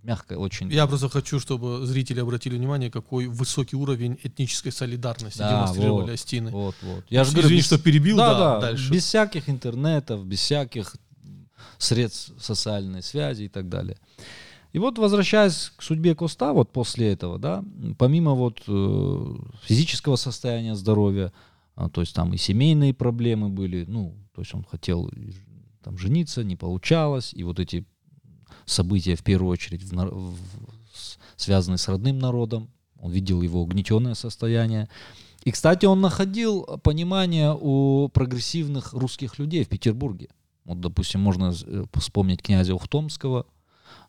мягко 0.06 0.38
очень. 0.38 0.72
Я 0.72 0.88
просто 0.88 1.10
хочу, 1.10 1.40
чтобы 1.40 1.86
зрители 1.86 2.20
обратили 2.20 2.56
внимание, 2.56 2.90
какой 2.92 3.28
высокий 3.28 3.76
уровень 3.76 4.18
этнической 4.24 4.72
солидарности 4.72 5.40
Да, 5.40 5.50
демонстрировали 5.52 6.02
вот, 6.12 6.14
остины. 6.14 6.52
Вот, 6.52 6.76
вот. 6.82 7.06
Я 7.10 7.24
же 7.24 7.32
говорю, 7.32 7.48
Извини, 7.48 7.60
без- 7.60 7.66
что 7.66 7.78
перебил, 7.80 8.18
да, 8.18 8.34
да, 8.34 8.40
да, 8.40 8.62
дальше. 8.62 8.92
без 8.92 9.04
всяких 9.04 9.50
интернетов, 9.50 10.26
без 10.26 10.40
всяких 10.40 10.96
средств 11.78 12.34
социальной 12.40 13.02
связи 13.02 13.44
и 13.44 13.50
так 13.50 13.68
далее. 13.68 13.98
И 14.74 14.80
вот 14.80 14.98
возвращаясь 15.00 15.72
к 15.76 15.82
судьбе 15.82 16.16
Коста, 16.16 16.54
вот 16.54 16.72
после 16.72 17.14
этого, 17.14 17.40
да, 17.40 17.64
помимо 17.98 18.34
вот 18.34 18.62
э, 18.68 19.36
физического 19.64 20.18
состояния 20.18 20.76
здоровья, 20.76 21.32
а, 21.76 21.90
то 21.90 22.02
есть 22.02 22.14
там 22.14 22.34
и 22.34 22.38
семейные 22.38 22.94
проблемы 22.94 23.50
были, 23.50 23.86
ну, 23.88 24.16
то 24.34 24.42
есть 24.42 24.54
он 24.54 24.64
хотел 24.64 25.10
там 25.82 25.98
жениться, 25.98 26.44
не 26.44 26.56
получалось, 26.56 27.32
и 27.34 27.44
вот 27.44 27.60
эти 27.60 27.86
события 28.66 29.16
в 29.16 29.24
первую 29.24 29.52
очередь 29.52 29.84
в 29.84 29.94
в- 29.94 30.38
связанные 31.36 31.78
с 31.78 31.88
родным 31.88 32.20
народом, 32.20 32.70
он 33.00 33.12
видел 33.12 33.42
его 33.42 33.62
угнетенное 33.62 34.14
состояние. 34.14 34.90
И, 35.44 35.52
кстати, 35.52 35.86
он 35.86 36.02
находил 36.02 36.64
понимание 36.82 37.56
у 37.60 38.10
прогрессивных 38.10 38.94
русских 38.94 39.38
людей 39.38 39.64
в 39.64 39.70
Петербурге. 39.70 40.30
Вот, 40.64 40.80
допустим, 40.80 41.22
можно 41.22 41.54
э, 41.54 41.86
вспомнить 41.94 42.42
князя 42.42 42.74
Ухтомского, 42.74 43.46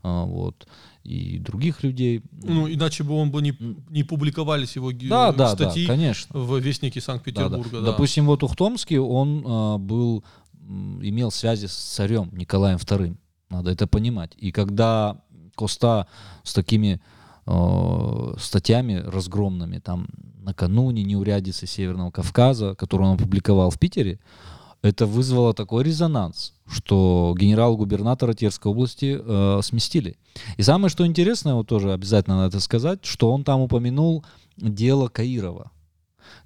а, 0.02 0.24
вот, 0.24 0.66
и 1.04 1.38
других 1.38 1.82
людей. 1.82 2.22
Ну, 2.32 2.72
иначе 2.72 3.04
бы 3.04 3.14
он 3.14 3.30
бы 3.30 3.42
не, 3.42 3.54
не 3.90 4.02
публиковались 4.02 4.76
его 4.76 4.92
да, 4.92 5.32
да, 5.32 5.32
да, 5.32 5.48
статьи 5.54 5.86
конечно. 5.86 6.38
в 6.38 6.58
Вестнике 6.58 7.00
Да, 7.00 7.06
да. 7.06 7.12
Санкт-Петербурга. 7.12 7.80
да. 7.80 7.86
Допустим, 7.86 8.26
вот 8.26 8.42
Ухтомский, 8.42 8.98
он 8.98 9.44
а, 9.46 9.78
был, 9.78 10.24
имел 11.02 11.30
связи 11.30 11.66
с 11.66 11.74
царем 11.74 12.30
Николаем 12.32 12.78
II. 12.78 13.16
Надо 13.50 13.70
это 13.70 13.86
понимать. 13.86 14.32
И 14.36 14.52
когда 14.52 15.20
Коста 15.54 16.06
с 16.42 16.52
такими 16.52 17.00
э, 17.46 18.34
статьями 18.38 19.02
разгромными, 19.06 19.78
там, 19.78 20.06
накануне 20.42 21.02
неурядицы 21.02 21.66
Северного 21.66 22.10
Кавказа, 22.10 22.74
которую 22.74 23.10
он 23.10 23.14
опубликовал 23.16 23.70
в 23.70 23.78
Питере, 23.78 24.18
это 24.82 25.06
вызвало 25.06 25.54
такой 25.54 25.84
резонанс, 25.84 26.54
что 26.66 27.34
генерал-губернатора 27.36 28.34
Терской 28.34 28.70
области 28.70 29.18
э, 29.18 29.60
сместили. 29.62 30.16
И 30.56 30.62
самое, 30.62 30.90
что 30.90 31.06
интересное, 31.06 31.54
вот 31.54 31.66
тоже 31.66 31.92
обязательно 31.92 32.36
надо 32.36 32.60
сказать, 32.60 33.04
что 33.04 33.32
он 33.32 33.42
там 33.42 33.60
упомянул 33.60 34.24
дело 34.56 35.08
Каирова. 35.08 35.70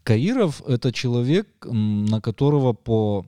Каиров— 0.02 0.62
это 0.66 0.92
человек, 0.92 1.48
на 1.64 2.20
которого 2.20 2.72
по, 2.72 3.26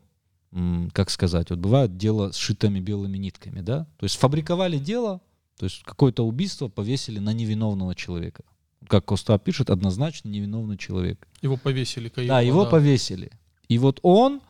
как 0.93 1.11
сказать, 1.11 1.51
вот 1.51 1.59
бывает 1.59 1.97
дело 1.97 2.31
с 2.31 2.37
шитыми 2.37 2.79
белыми 2.81 3.17
нитками, 3.17 3.61
да? 3.61 3.87
То 3.97 4.05
есть 4.05 4.17
фабриковали 4.17 4.79
дело, 4.79 5.21
то 5.59 5.65
есть 5.65 5.83
какое-то 5.85 6.27
убийство 6.27 6.69
повесили 6.69 7.19
на 7.19 7.33
невиновного 7.33 7.95
человека. 7.95 8.45
Как 8.89 9.05
Коста 9.05 9.39
пишет, 9.39 9.71
однозначно 9.71 10.29
невиновный 10.29 10.77
человек. 10.77 11.27
Его 11.41 11.57
повесили. 11.57 12.09
Каирова, 12.09 12.37
Да, 12.37 12.41
его 12.41 12.67
повесили. 12.67 13.31
И 13.69 13.79
вот 13.79 14.01
он, 14.03 14.41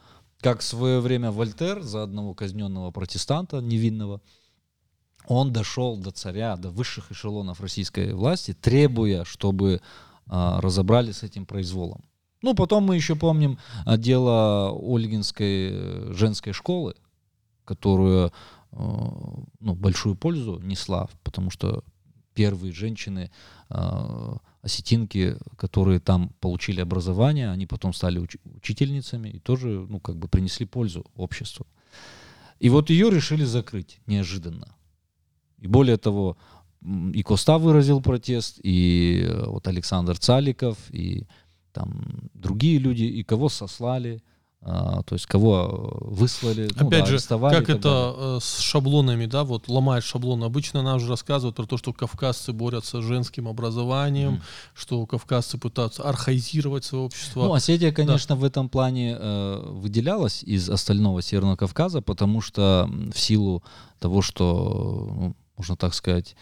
как 0.41 0.61
в 0.61 0.65
свое 0.65 1.01
время 1.01 1.31
Вольтер 1.31 1.83
за 1.83 2.03
одного 2.03 2.35
казненного 2.35 2.91
протестанта 2.91 3.61
невинного, 3.61 4.21
он 5.27 5.53
дошел 5.53 5.97
до 5.97 6.11
царя, 6.11 6.57
до 6.57 6.71
высших 6.71 7.13
эшелонов 7.13 7.61
российской 7.61 8.13
власти, 8.13 8.55
требуя, 8.55 9.25
чтобы 9.25 9.81
а, 10.27 10.61
разобрались 10.61 11.19
с 11.19 11.23
этим 11.23 11.47
произволом. 11.47 12.05
Ну, 12.43 12.55
потом 12.55 12.85
мы 12.85 12.97
еще 12.97 13.15
помним 13.15 13.59
а, 13.87 13.97
дело 13.97 14.73
Ольгинской 14.73 15.71
э, 15.73 16.13
женской 16.13 16.53
школы, 16.53 16.95
которую 17.65 18.33
э, 18.73 18.77
ну, 19.61 19.75
большую 19.75 20.17
пользу 20.17 20.59
несла, 20.63 21.09
потому 21.23 21.51
что 21.51 21.85
первые 22.35 22.73
женщины, 22.73 23.31
э, 23.71 24.37
осетинки, 24.63 25.37
которые 25.57 26.01
там 26.01 26.31
получили 26.41 26.81
образование, 26.81 27.51
они 27.51 27.67
потом 27.67 27.93
стали 27.93 28.21
уч- 28.21 28.41
учительницами 28.57 29.29
и 29.29 29.39
тоже, 29.39 29.87
ну, 29.89 30.01
как 30.01 30.17
бы 30.17 30.29
принесли 30.29 30.67
пользу 30.67 31.05
обществу. 31.15 31.67
И 32.59 32.71
вот 32.71 32.91
ее 32.91 33.11
решили 33.11 33.45
закрыть 33.45 34.01
неожиданно. 34.07 34.75
И 35.59 35.67
более 35.67 35.97
того, 35.97 36.37
и 37.15 37.23
Коста 37.23 37.59
выразил 37.59 38.01
протест, 38.01 38.59
и 38.65 39.25
э, 39.25 39.47
вот 39.47 39.69
Александр 39.69 40.19
Цаликов, 40.19 40.77
и 40.91 41.27
там 41.73 42.31
другие 42.35 42.79
люди, 42.79 43.05
и 43.05 43.23
кого 43.23 43.49
сослали, 43.49 44.23
а, 44.65 45.03
то 45.03 45.15
есть 45.17 45.27
кого 45.27 46.01
э, 46.03 46.05
выслали, 46.15 46.71
ну 46.79 46.87
Опять 46.87 47.01
да, 47.01 47.07
же, 47.07 47.13
арестовали. 47.15 47.57
как 47.57 47.69
это 47.69 47.83
далее. 48.15 48.37
э, 48.37 48.41
с 48.41 48.59
шаблонами, 48.61 49.27
да, 49.27 49.43
вот 49.43 49.67
ломает 49.67 50.05
шаблон. 50.05 50.45
Обычно 50.45 50.83
нам 50.83 51.01
же 51.01 51.09
рассказывают 51.09 51.57
про 51.57 51.67
то, 51.67 51.77
что 51.79 51.93
кавказцы 51.93 52.53
борются 52.53 53.01
с 53.01 53.05
женским 53.05 53.49
образованием, 53.49 54.35
Мгм. 54.35 54.43
что 54.75 55.05
кавказцы 55.07 55.59
пытаются 55.59 56.05
архаизировать 56.05 56.85
свое 56.85 57.03
общество. 57.05 57.43
Ну, 57.43 57.55
Осетия, 57.55 57.91
конечно, 57.91 58.37
в 58.37 58.45
этом 58.45 58.69
плане 58.69 59.17
э, 59.19 59.63
выделялась 59.69 60.45
из 60.45 60.71
остального 60.71 61.23
Северного 61.23 61.57
Кавказа, 61.57 62.01
потому 62.01 62.41
что 62.41 62.89
в 63.13 63.19
силу 63.19 63.65
того, 63.99 64.23
что, 64.23 65.09
ну, 65.13 65.37
можно 65.57 65.75
так 65.77 65.93
сказать, 65.93 66.37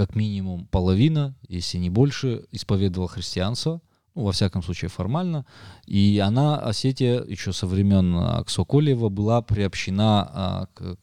как 0.00 0.16
минимум 0.16 0.66
половина, 0.70 1.34
если 1.46 1.76
не 1.76 1.90
больше, 1.90 2.46
исповедовала 2.52 3.06
христианство, 3.06 3.82
ну, 4.14 4.22
во 4.22 4.32
всяком 4.32 4.62
случае 4.62 4.88
формально, 4.88 5.44
и 5.84 6.18
она, 6.24 6.56
Осетия, 6.56 7.22
еще 7.22 7.52
со 7.52 7.66
времен 7.66 8.16
Аксоколева 8.16 9.10
была 9.10 9.42
приобщена 9.42 10.30
а, 10.32 10.66
к, 10.72 10.96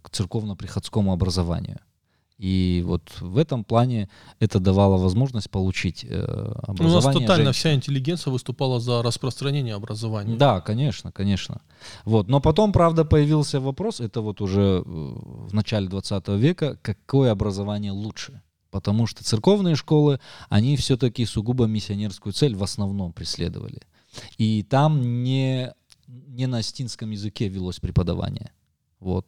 к 0.00 0.10
церковно-приходскому 0.10 1.12
образованию. 1.12 1.80
И 2.40 2.82
вот 2.86 3.02
в 3.20 3.36
этом 3.36 3.64
плане 3.64 4.08
это 4.38 4.60
давало 4.60 4.96
возможность 4.96 5.50
получить 5.50 6.06
э, 6.08 6.22
образование. 6.62 6.74
Ну, 6.78 6.88
у 6.88 6.94
нас 6.94 7.04
тотально 7.04 7.44
женщин. 7.44 7.52
вся 7.52 7.74
интеллигенция 7.74 8.30
выступала 8.30 8.80
за 8.80 9.02
распространение 9.02 9.74
образования. 9.74 10.36
Да, 10.36 10.62
конечно, 10.62 11.12
конечно. 11.12 11.60
Вот. 12.06 12.28
Но 12.28 12.40
потом, 12.40 12.72
правда, 12.72 13.04
появился 13.04 13.60
вопрос, 13.60 14.00
это 14.00 14.22
вот 14.22 14.40
уже 14.40 14.60
э, 14.60 14.82
в 14.86 15.52
начале 15.52 15.86
20 15.86 16.28
века, 16.28 16.78
какое 16.80 17.30
образование 17.30 17.92
лучше? 17.92 18.40
Потому 18.70 19.06
что 19.06 19.22
церковные 19.22 19.74
школы, 19.74 20.18
они 20.48 20.78
все-таки 20.78 21.26
сугубо 21.26 21.66
миссионерскую 21.66 22.32
цель 22.32 22.56
в 22.56 22.62
основном 22.62 23.12
преследовали. 23.12 23.82
И 24.38 24.62
там 24.62 25.22
не, 25.22 25.74
не 26.06 26.46
на 26.46 26.58
астинском 26.58 27.10
языке 27.10 27.48
велось 27.48 27.80
преподавание. 27.80 28.50
Вот. 28.98 29.26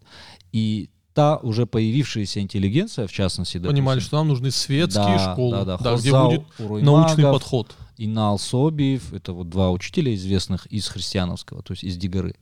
И 0.51 0.89
та 1.15 1.37
уже 1.37 1.67
появившаяся 1.67 2.41
интеллигенция, 2.41 3.07
в 3.07 3.13
частности, 3.13 3.59
допустим, 3.59 3.77
понимали, 3.77 4.01
что 4.01 4.17
нам 4.17 4.29
нужны 4.29 4.51
светские 4.51 5.17
да, 5.19 5.33
школы, 5.33 5.57
да, 5.59 5.65
да, 5.65 5.79
да, 5.79 5.97
где 5.97 6.13
будет 6.13 6.43
научный 6.59 7.25
магов, 7.25 7.41
подход. 7.41 7.77
Инал 7.99 8.39
Собиев, 8.39 9.13
это 9.13 9.33
вот 9.33 9.49
два 9.49 9.71
учителя 9.71 10.15
известных 10.15 10.67
из 10.67 10.89
христиановского, 10.89 11.63
то 11.63 11.73
есть 11.73 11.85
из 11.85 11.97
Дигары. 11.97 12.35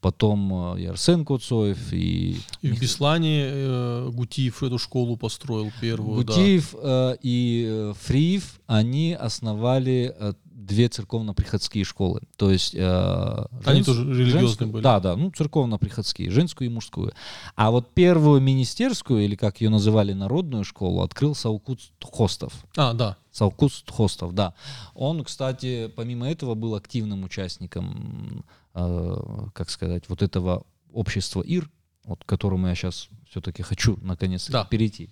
Потом 0.00 0.74
э, 0.74 0.82
и 0.82 0.86
Арсен 0.86 1.24
Куцоев, 1.24 1.92
и... 1.92 2.36
И 2.60 2.68
в 2.68 2.78
Беслане 2.78 3.44
э, 3.46 4.10
Гутиев 4.12 4.62
эту 4.62 4.78
школу 4.78 5.16
построил 5.16 5.72
первую, 5.80 6.16
Гутиев 6.16 6.72
да. 6.72 7.14
э, 7.14 7.16
и 7.22 7.66
э, 7.68 7.94
Фриев, 7.98 8.60
они 8.66 9.14
основали 9.14 10.14
э, 10.16 10.34
две 10.66 10.88
церковно-приходские 10.88 11.84
школы. 11.84 12.20
То 12.36 12.50
есть... 12.50 12.74
Э, 12.74 13.46
Они 13.64 13.82
женс... 13.82 13.86
тоже 13.86 14.02
религиозные 14.02 14.40
женскую, 14.40 14.70
были? 14.70 14.82
Да, 14.82 15.00
да, 15.00 15.16
ну, 15.16 15.30
церковно-приходские, 15.30 16.30
женскую 16.30 16.70
и 16.70 16.72
мужскую. 16.72 17.12
А 17.56 17.70
вот 17.70 17.92
первую 17.94 18.40
министерскую, 18.40 19.24
или 19.24 19.36
как 19.36 19.60
ее 19.60 19.70
называли, 19.70 20.12
народную 20.12 20.64
школу, 20.64 21.02
открыл 21.02 21.34
Саукут 21.34 21.80
Хостов. 22.02 22.52
А, 22.76 22.92
да. 22.92 23.16
Саукут 23.32 23.72
Хостов, 23.88 24.32
да. 24.32 24.54
Он, 24.94 25.24
кстати, 25.24 25.92
помимо 25.94 26.30
этого 26.30 26.54
был 26.54 26.74
активным 26.74 27.24
участником, 27.24 28.44
э, 28.74 29.16
как 29.54 29.70
сказать, 29.70 30.04
вот 30.08 30.22
этого 30.22 30.64
общества 30.92 31.42
ИР, 31.42 31.70
вот 32.04 32.24
к 32.24 32.26
которому 32.26 32.68
я 32.68 32.74
сейчас 32.74 33.08
все-таки 33.28 33.62
хочу 33.62 33.98
наконец 34.02 34.48
да. 34.48 34.64
перейти. 34.64 35.10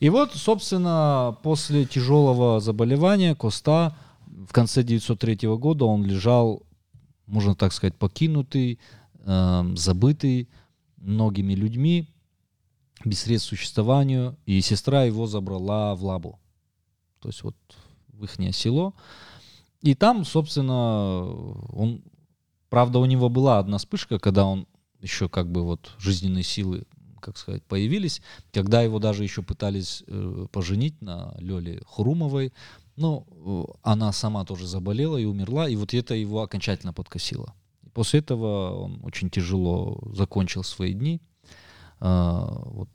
И 0.00 0.10
вот, 0.10 0.34
собственно, 0.34 1.36
после 1.42 1.86
тяжелого 1.86 2.60
заболевания 2.60 3.34
Коста 3.34 3.96
в 4.34 4.52
конце 4.52 4.80
1903 4.80 5.48
года 5.56 5.84
он 5.84 6.04
лежал, 6.04 6.66
можно 7.26 7.54
так 7.54 7.72
сказать, 7.72 7.94
покинутый, 7.96 8.78
э, 9.20 9.72
забытый 9.76 10.48
многими 10.96 11.54
людьми, 11.54 12.08
без 13.04 13.20
средств 13.20 13.48
существованию, 13.48 14.36
и 14.46 14.60
сестра 14.60 15.04
его 15.04 15.26
забрала 15.26 15.94
в 15.94 16.04
Лабу, 16.04 16.38
то 17.20 17.28
есть 17.28 17.42
вот 17.42 17.56
в 18.08 18.24
их 18.24 18.54
село. 18.54 18.94
И 19.82 19.94
там, 19.94 20.24
собственно, 20.24 21.26
он, 21.72 22.02
правда, 22.70 22.98
у 22.98 23.04
него 23.04 23.28
была 23.28 23.58
одна 23.58 23.78
вспышка, 23.78 24.18
когда 24.18 24.46
он 24.46 24.66
еще 25.00 25.28
как 25.28 25.50
бы 25.50 25.62
вот 25.62 25.92
жизненные 25.98 26.44
силы, 26.44 26.84
как 27.20 27.36
сказать, 27.36 27.62
появились, 27.64 28.22
когда 28.52 28.82
его 28.82 28.98
даже 28.98 29.22
еще 29.22 29.42
пытались 29.42 30.02
э, 30.06 30.46
поженить 30.50 31.00
на 31.02 31.34
Лёле 31.38 31.82
Хрумовой, 31.86 32.52
ну, 32.96 33.26
э, 33.30 33.72
она 33.82 34.12
сама 34.12 34.44
тоже 34.44 34.66
заболела 34.66 35.16
и 35.16 35.24
умерла, 35.24 35.68
и 35.68 35.76
вот 35.76 35.94
это 35.94 36.14
его 36.14 36.42
окончательно 36.42 36.92
подкосило. 36.92 37.54
После 37.92 38.20
этого 38.20 38.84
он 38.84 39.00
очень 39.04 39.30
тяжело 39.30 40.00
закончил 40.12 40.64
свои 40.64 40.94
дни. 40.94 41.20
А, 42.00 42.62
вот 42.66 42.88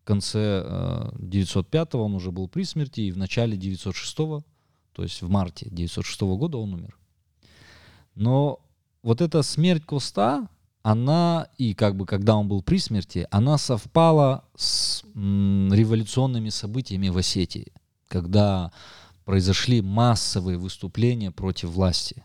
в 0.00 0.04
конце 0.04 1.10
905 1.18 1.94
он 1.94 2.14
уже 2.14 2.30
был 2.30 2.48
при 2.48 2.64
смерти, 2.64 3.00
и 3.02 3.12
в 3.12 3.18
начале 3.18 3.56
906, 3.56 4.16
то 4.16 4.42
есть 5.02 5.22
в 5.22 5.28
марте 5.28 5.68
906 5.70 6.20
года 6.22 6.58
он 6.58 6.74
умер. 6.74 6.96
Но 8.14 8.60
вот 9.02 9.20
эта 9.20 9.42
смерть 9.42 9.84
Коста, 9.84 10.48
она, 10.82 11.48
и 11.58 11.74
как 11.74 11.96
бы 11.96 12.06
когда 12.06 12.36
он 12.36 12.48
был 12.48 12.62
при 12.62 12.78
смерти, 12.78 13.26
она 13.30 13.58
совпала 13.58 14.44
с 14.56 15.02
революционными 15.14 16.48
событиями 16.48 17.08
в 17.08 17.18
Осетии 17.18 17.72
когда 18.10 18.72
произошли 19.24 19.80
массовые 19.80 20.58
выступления 20.58 21.30
против 21.30 21.70
власти. 21.70 22.24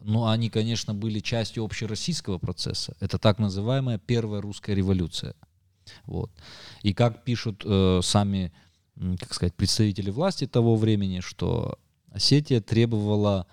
Но 0.00 0.28
они, 0.28 0.48
конечно, 0.48 0.94
были 0.94 1.20
частью 1.20 1.62
общероссийского 1.62 2.38
процесса. 2.38 2.96
Это 3.00 3.18
так 3.18 3.38
называемая 3.38 3.98
первая 3.98 4.40
русская 4.40 4.74
революция. 4.74 5.34
Вот. 6.06 6.30
И 6.82 6.94
как 6.94 7.24
пишут 7.24 7.62
э, 7.66 8.00
сами, 8.02 8.52
как 9.18 9.34
сказать, 9.34 9.54
представители 9.54 10.10
власти 10.10 10.46
того 10.46 10.76
времени, 10.76 11.20
что 11.20 11.78
Осетия 12.10 12.62
требовала, 12.62 13.46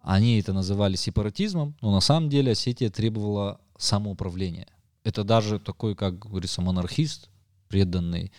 они 0.00 0.40
это 0.40 0.54
называли 0.54 0.96
сепаратизмом, 0.96 1.76
но 1.82 1.92
на 1.92 2.00
самом 2.00 2.30
деле 2.30 2.52
Осетия 2.52 2.88
требовала 2.88 3.60
самоуправления. 3.76 4.68
Это 5.04 5.24
даже 5.24 5.58
такой, 5.58 5.94
как 5.94 6.18
говорится, 6.18 6.62
монархист, 6.62 7.28
преданный 7.68 8.32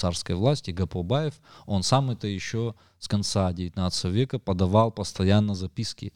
царской 0.00 0.34
власти, 0.34 0.70
Гапобаев, 0.70 1.34
он 1.66 1.82
сам 1.82 2.10
это 2.10 2.26
еще 2.26 2.74
с 2.98 3.08
конца 3.08 3.52
19 3.52 4.04
века 4.06 4.38
подавал 4.38 4.90
постоянно 4.90 5.54
записки 5.54 6.12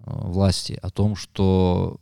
э, 0.00 0.02
власти 0.04 0.78
о 0.82 0.90
том, 0.90 1.16
что 1.16 2.00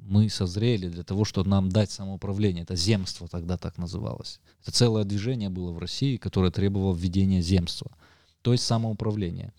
мы 0.00 0.30
созрели 0.30 0.88
для 0.88 1.04
того, 1.04 1.24
чтобы 1.24 1.50
нам 1.50 1.68
дать 1.68 1.90
самоуправление. 1.90 2.62
Это 2.62 2.76
земство 2.76 3.28
тогда 3.28 3.58
так 3.58 3.76
называлось. 3.76 4.40
Это 4.62 4.72
целое 4.72 5.04
движение 5.04 5.50
было 5.50 5.70
в 5.72 5.78
России, 5.78 6.16
которое 6.16 6.50
требовало 6.50 6.94
введения 6.94 7.42
земства, 7.42 7.90
то 8.42 8.52
есть 8.52 8.64
самоуправления. 8.64 9.52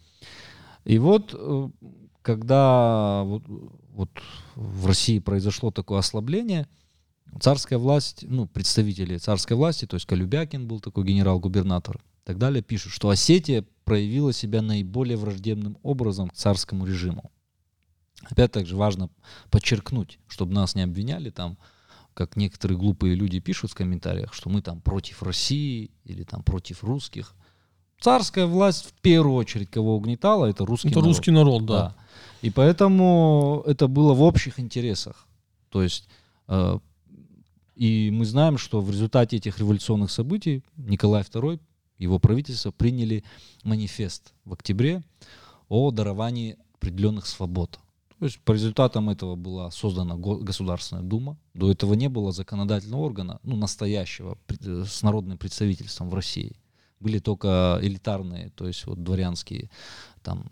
И 0.86 0.98
вот, 0.98 1.36
э, 1.38 1.70
когда 2.24 3.24
вот, 3.24 3.44
вот 3.94 4.10
в 4.56 4.88
России 4.88 5.20
произошло 5.20 5.72
такое 5.72 6.00
ослабление– 6.00 6.68
царская 7.40 7.80
власть, 7.80 8.26
ну, 8.28 8.48
представители 8.48 9.18
царской 9.18 9.56
власти, 9.56 9.86
то 9.86 9.96
есть 9.96 10.06
Колюбякин 10.06 10.68
был 10.68 10.80
такой 10.80 11.06
генерал-губернатор 11.06 11.98
и 11.98 12.26
так 12.26 12.38
далее, 12.38 12.62
пишут, 12.62 12.92
что 12.92 13.10
Осетия 13.10 13.66
проявила 13.84 14.34
себя 14.34 14.62
наиболее 14.62 15.18
враждебным 15.18 15.78
образом 15.84 16.30
к 16.30 16.36
царскому 16.36 16.86
режиму. 16.86 17.32
Опять 18.24 18.52
также 18.52 18.76
важно 18.76 19.10
подчеркнуть, 19.50 20.20
чтобы 20.28 20.54
нас 20.54 20.76
не 20.76 20.82
обвиняли 20.82 21.30
там, 21.30 21.58
как 22.14 22.36
некоторые 22.36 22.78
глупые 22.78 23.16
люди 23.16 23.40
пишут 23.40 23.72
в 23.72 23.76
комментариях, 23.76 24.34
что 24.34 24.50
мы 24.50 24.62
там 24.62 24.82
против 24.82 25.24
России 25.24 25.92
или 26.04 26.24
там 26.24 26.44
против 26.44 26.84
русских. 26.84 27.34
Царская 28.02 28.46
власть 28.46 28.86
в 28.86 28.94
первую 29.02 29.36
очередь 29.36 29.70
кого 29.70 29.96
угнетала, 29.96 30.46
это 30.46 30.66
русский 30.66 30.90
это 30.90 31.00
народ. 31.00 31.08
русский 31.08 31.32
народ, 31.32 31.66
да. 31.66 31.80
да. 31.80 31.96
И 32.42 32.50
поэтому 32.50 33.64
это 33.66 33.88
было 33.88 34.14
в 34.14 34.22
общих 34.22 34.60
интересах. 34.60 35.28
То 35.70 35.82
есть 35.82 36.10
э, 36.48 36.80
и 37.80 38.12
мы 38.12 38.26
знаем, 38.26 38.58
что 38.58 38.82
в 38.82 38.92
результате 38.92 39.38
этих 39.38 39.58
революционных 39.58 40.12
событий 40.12 40.66
Николай 40.76 41.22
II, 41.22 41.62
его 41.98 42.20
правительство 42.20 42.72
приняли 42.72 43.24
манифест 43.64 44.34
в 44.44 44.52
октябре 44.52 45.02
о 45.70 45.90
даровании 45.92 46.58
определенных 46.74 47.26
свобод. 47.26 47.80
То 48.20 48.26
есть 48.26 48.38
по 48.42 48.52
результатам 48.52 49.10
этого 49.10 49.38
была 49.38 49.72
создана 49.72 50.18
Государственная 50.18 51.04
Дума. 51.04 51.38
До 51.54 51.72
этого 51.72 51.94
не 51.94 52.10
было 52.10 52.34
законодательного 52.34 53.02
органа, 53.02 53.40
ну, 53.44 53.56
настоящего, 53.56 54.38
с 54.60 55.02
народным 55.02 55.38
представительством 55.38 56.10
в 56.10 56.14
России. 56.14 56.58
Были 57.00 57.20
только 57.20 57.80
элитарные, 57.82 58.50
то 58.56 58.68
есть 58.68 58.86
вот 58.88 59.02
дворянские, 59.02 59.70
там, 60.22 60.44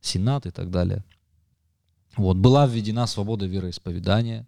сенат 0.00 0.46
и 0.46 0.52
так 0.52 0.70
далее. 0.70 1.02
Вот. 2.16 2.36
Была 2.36 2.68
введена 2.68 3.08
свобода 3.08 3.46
вероисповедания. 3.46 4.46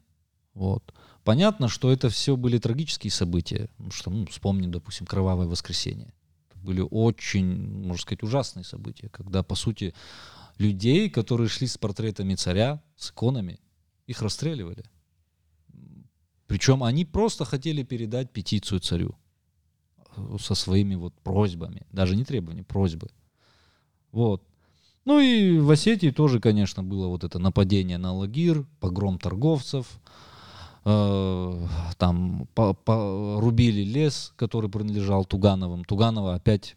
Вот. 0.55 0.95
Понятно, 1.25 1.69
что 1.69 1.91
это 1.91 2.11
все 2.11 2.37
были 2.37 2.59
трагические 2.59 3.11
события. 3.11 3.69
Что, 3.91 4.11
ну, 4.11 4.27
вспомним, 4.27 4.71
допустим, 4.71 5.07
Кровавое 5.07 5.47
воскресенье. 5.47 6.13
Это 6.51 6.59
были 6.59 6.87
очень, 6.89 7.47
можно 7.87 8.01
сказать, 8.01 8.23
ужасные 8.23 8.65
события, 8.65 9.09
когда, 9.09 9.43
по 9.43 9.55
сути, 9.55 9.95
людей, 10.59 11.09
которые 11.09 11.49
шли 11.49 11.67
с 11.67 11.79
портретами 11.79 12.35
царя, 12.35 12.83
с 12.97 13.11
иконами, 13.11 13.59
их 14.07 14.21
расстреливали. 14.21 14.85
Причем 16.47 16.85
они 16.85 17.07
просто 17.07 17.47
хотели 17.47 17.83
передать 17.83 18.31
петицию 18.31 18.81
царю 18.81 19.17
э, 20.17 20.37
со 20.39 20.55
своими 20.55 20.95
вот 20.95 21.15
просьбами, 21.23 21.87
даже 21.91 22.17
не 22.17 22.25
требования, 22.25 22.63
просьбы. 22.63 23.09
Вот. 24.13 24.43
Ну 25.07 25.21
и 25.21 25.59
в 25.59 25.71
Осетии 25.71 26.11
тоже, 26.11 26.39
конечно, 26.39 26.83
было 26.83 27.09
вот 27.09 27.25
это 27.25 27.39
нападение 27.39 27.97
на 27.97 28.13
Лагир, 28.13 28.67
погром 28.79 29.19
торговцев, 29.19 29.87
э, 30.85 31.67
там 31.99 32.49
по- 32.55 33.41
рубили 33.41 33.83
лес, 33.83 34.33
который 34.37 34.71
принадлежал 34.71 35.25
Тугановым. 35.25 35.85
Туганова 35.85 36.35
опять 36.35 36.77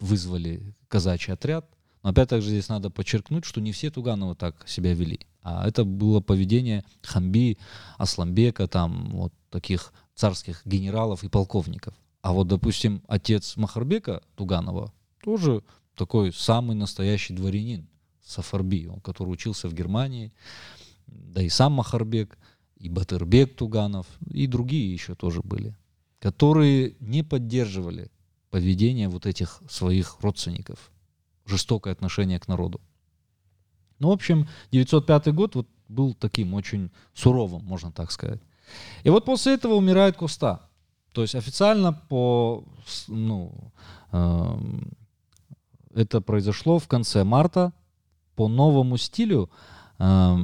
вызвали 0.00 0.74
казачий 0.88 1.32
отряд. 1.32 1.66
Но 2.02 2.10
опять 2.10 2.28
также 2.28 2.50
здесь 2.50 2.68
надо 2.68 2.90
подчеркнуть, 2.90 3.46
что 3.46 3.60
не 3.60 3.72
все 3.72 3.90
Тугановы 3.90 4.34
так 4.34 4.68
себя 4.68 4.92
вели. 4.92 5.20
А 5.42 5.66
это 5.66 5.84
было 5.84 6.20
поведение 6.20 6.84
Хамби, 7.02 7.58
Асламбека, 7.96 8.68
там 8.68 9.10
вот 9.10 9.32
таких 9.50 9.92
царских 10.14 10.62
генералов 10.66 11.24
и 11.24 11.28
полковников. 11.28 11.94
А 12.20 12.32
вот, 12.32 12.48
допустим, 12.48 13.02
отец 13.08 13.56
Махарбека 13.56 14.22
Туганова 14.34 14.92
тоже 15.22 15.62
такой 15.94 16.32
самый 16.32 16.76
настоящий 16.76 17.34
дворянин 17.34 17.88
Сафарби, 18.24 18.86
он, 18.86 19.00
который 19.00 19.28
учился 19.30 19.68
в 19.68 19.74
Германии, 19.74 20.32
да 21.06 21.42
и 21.42 21.48
сам 21.48 21.72
Махарбек, 21.72 22.38
и 22.84 22.90
Батырбек 22.90 23.56
Туганов, 23.56 24.06
и 24.30 24.46
другие 24.46 24.92
еще 24.92 25.14
тоже 25.14 25.40
были, 25.42 25.74
которые 26.18 26.96
не 27.00 27.22
поддерживали 27.22 28.10
поведение 28.50 29.08
вот 29.08 29.24
этих 29.24 29.62
своих 29.70 30.18
родственников, 30.20 30.92
жестокое 31.46 31.94
отношение 31.94 32.38
к 32.38 32.46
народу. 32.46 32.82
Ну, 34.00 34.10
в 34.10 34.12
общем, 34.12 34.46
905 34.70 35.34
год 35.34 35.54
вот 35.54 35.68
был 35.88 36.12
таким 36.12 36.52
очень 36.52 36.90
суровым, 37.14 37.64
можно 37.64 37.90
так 37.90 38.10
сказать. 38.10 38.42
И 39.02 39.08
вот 39.08 39.24
после 39.24 39.54
этого 39.54 39.74
умирает 39.76 40.18
Коста. 40.18 40.68
То 41.12 41.22
есть 41.22 41.34
официально 41.34 41.94
по, 41.94 42.64
ну, 43.08 43.72
э, 44.12 44.58
это 45.94 46.20
произошло 46.20 46.78
в 46.78 46.86
конце 46.86 47.24
марта. 47.24 47.72
По 48.34 48.46
новому 48.46 48.98
стилю 48.98 49.48
э, 49.98 50.36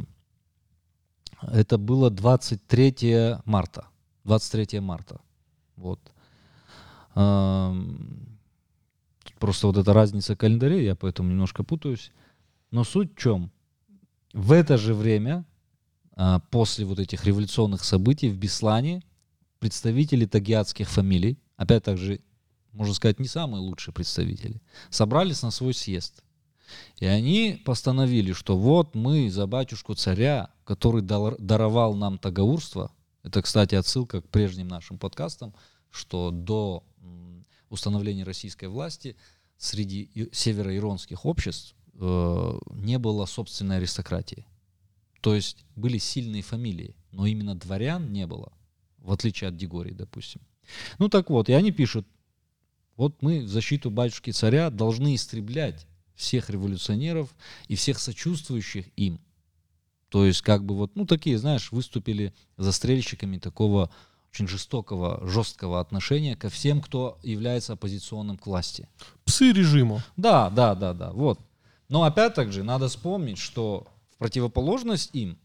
это 1.42 1.78
было 1.78 2.10
23 2.10 3.36
марта. 3.44 3.86
23 4.24 4.80
марта. 4.80 5.20
Вот. 5.76 6.00
Просто 9.38 9.66
вот 9.66 9.76
эта 9.76 9.92
разница 9.92 10.36
календарей, 10.36 10.84
я 10.84 10.94
поэтому 10.94 11.30
немножко 11.30 11.64
путаюсь. 11.64 12.12
Но 12.70 12.84
суть 12.84 13.14
в 13.14 13.18
чем? 13.18 13.50
В 14.32 14.52
это 14.52 14.76
же 14.76 14.94
время, 14.94 15.44
а, 16.14 16.40
после 16.50 16.84
вот 16.84 16.98
этих 16.98 17.24
революционных 17.24 17.82
событий 17.82 18.28
в 18.28 18.36
Беслане, 18.36 19.02
представители 19.58 20.26
тагиатских 20.26 20.88
фамилий, 20.88 21.38
опять 21.56 21.84
также, 21.84 22.20
можно 22.72 22.94
сказать, 22.94 23.18
не 23.18 23.26
самые 23.26 23.60
лучшие 23.60 23.94
представители, 23.94 24.60
собрались 24.90 25.42
на 25.42 25.50
свой 25.50 25.74
съезд. 25.74 26.22
И 26.98 27.06
они 27.06 27.60
постановили, 27.64 28.32
что 28.32 28.56
вот 28.56 28.94
мы 28.94 29.30
за 29.30 29.46
батюшку 29.46 29.94
царя, 29.94 30.50
который 30.64 31.02
даровал 31.02 31.94
нам 31.94 32.18
тагаурство, 32.18 32.92
это, 33.22 33.42
кстати, 33.42 33.74
отсылка 33.74 34.22
к 34.22 34.28
прежним 34.28 34.68
нашим 34.68 34.98
подкастам, 34.98 35.54
что 35.90 36.30
до 36.30 36.84
установления 37.68 38.24
российской 38.24 38.66
власти 38.66 39.16
среди 39.56 40.10
североиронских 40.32 41.24
обществ 41.24 41.74
э, 41.94 42.58
не 42.70 42.98
было 42.98 43.26
собственной 43.26 43.76
аристократии. 43.76 44.46
То 45.20 45.34
есть 45.34 45.64
были 45.76 45.98
сильные 45.98 46.42
фамилии, 46.42 46.96
но 47.12 47.26
именно 47.26 47.54
дворян 47.54 48.12
не 48.12 48.26
было, 48.26 48.52
в 48.98 49.12
отличие 49.12 49.48
от 49.48 49.56
Дегории, 49.56 49.92
допустим. 49.92 50.40
Ну 50.98 51.08
так 51.08 51.30
вот, 51.30 51.48
и 51.48 51.52
они 51.52 51.72
пишут, 51.72 52.06
вот 52.96 53.22
мы 53.22 53.40
в 53.40 53.48
защиту 53.48 53.90
батюшки 53.90 54.30
царя 54.30 54.70
должны 54.70 55.14
истреблять 55.14 55.86
всех 56.20 56.50
революционеров 56.50 57.34
и 57.66 57.74
всех 57.74 57.98
сочувствующих 57.98 58.86
им. 58.96 59.20
То 60.10 60.24
есть 60.24 60.42
как 60.42 60.64
бы 60.64 60.76
вот, 60.76 60.94
ну 60.94 61.06
такие, 61.06 61.38
знаешь, 61.38 61.72
выступили 61.72 62.34
застрельщиками 62.56 63.38
такого 63.38 63.90
очень 64.32 64.46
жестокого, 64.46 65.26
жесткого 65.26 65.80
отношения 65.80 66.36
ко 66.36 66.50
всем, 66.50 66.80
кто 66.80 67.18
является 67.22 67.72
оппозиционным 67.72 68.36
к 68.36 68.46
власти. 68.46 68.88
Псы 69.24 69.52
режима. 69.52 70.04
Да, 70.16 70.50
да, 70.50 70.74
да, 70.74 70.92
да, 70.94 71.12
вот. 71.12 71.40
Но 71.88 72.04
опять 72.04 72.36
же 72.52 72.62
надо 72.62 72.88
вспомнить, 72.88 73.38
что 73.38 73.88
в 74.14 74.18
противоположность 74.18 75.10
им 75.14 75.38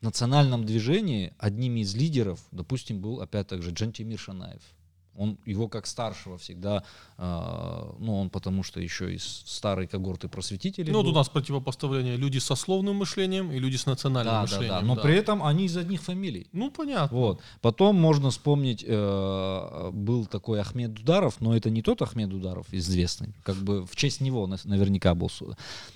в 0.00 0.04
национальном 0.04 0.66
движении 0.66 1.32
одними 1.38 1.80
из 1.80 1.94
лидеров, 1.94 2.40
допустим, 2.50 3.00
был 3.00 3.20
опять 3.20 3.50
же 3.50 3.70
Джантимир 3.70 4.18
Шанаев– 4.18 4.62
он 5.18 5.38
его 5.44 5.68
как 5.68 5.86
старшего 5.86 6.38
всегда, 6.38 6.84
э, 7.18 7.92
ну 7.98 8.20
он 8.20 8.30
потому 8.30 8.62
что 8.62 8.80
еще 8.80 9.14
из 9.14 9.24
старой 9.24 9.86
когорты 9.86 10.28
просветителей. 10.28 10.92
Ну 10.92 11.02
вот 11.02 11.08
у 11.08 11.12
нас 11.12 11.28
противопоставление 11.28 12.16
люди 12.16 12.38
со 12.38 12.54
словным 12.54 12.96
мышлением 12.96 13.52
и 13.52 13.58
люди 13.58 13.76
с 13.76 13.86
национальным 13.86 14.34
да, 14.34 14.42
мышлением. 14.42 14.68
Да, 14.68 14.80
да, 14.80 14.86
но 14.86 14.94
да. 14.94 15.02
при 15.02 15.16
этом 15.16 15.42
они 15.42 15.66
из 15.66 15.76
одних 15.76 16.00
фамилий. 16.02 16.46
Ну 16.52 16.70
понятно. 16.70 17.16
Вот. 17.16 17.40
Потом 17.60 17.96
можно 17.96 18.30
вспомнить, 18.30 18.84
э, 18.86 19.90
был 19.92 20.26
такой 20.26 20.60
Ахмед 20.60 20.94
Дударов, 20.94 21.40
но 21.40 21.56
это 21.56 21.70
не 21.70 21.82
тот 21.82 22.02
Ахмед 22.02 22.28
Дударов 22.28 22.66
известный, 22.72 23.34
как 23.42 23.56
бы 23.56 23.84
в 23.86 23.96
честь 23.96 24.20
него 24.20 24.46
наверняка 24.64 25.14
был 25.14 25.28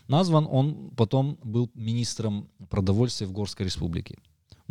назван. 0.08 0.46
Он 0.50 0.90
потом 0.96 1.38
был 1.42 1.70
министром 1.74 2.48
продовольствия 2.68 3.26
в 3.26 3.32
Горской 3.32 3.66
республике. 3.66 4.18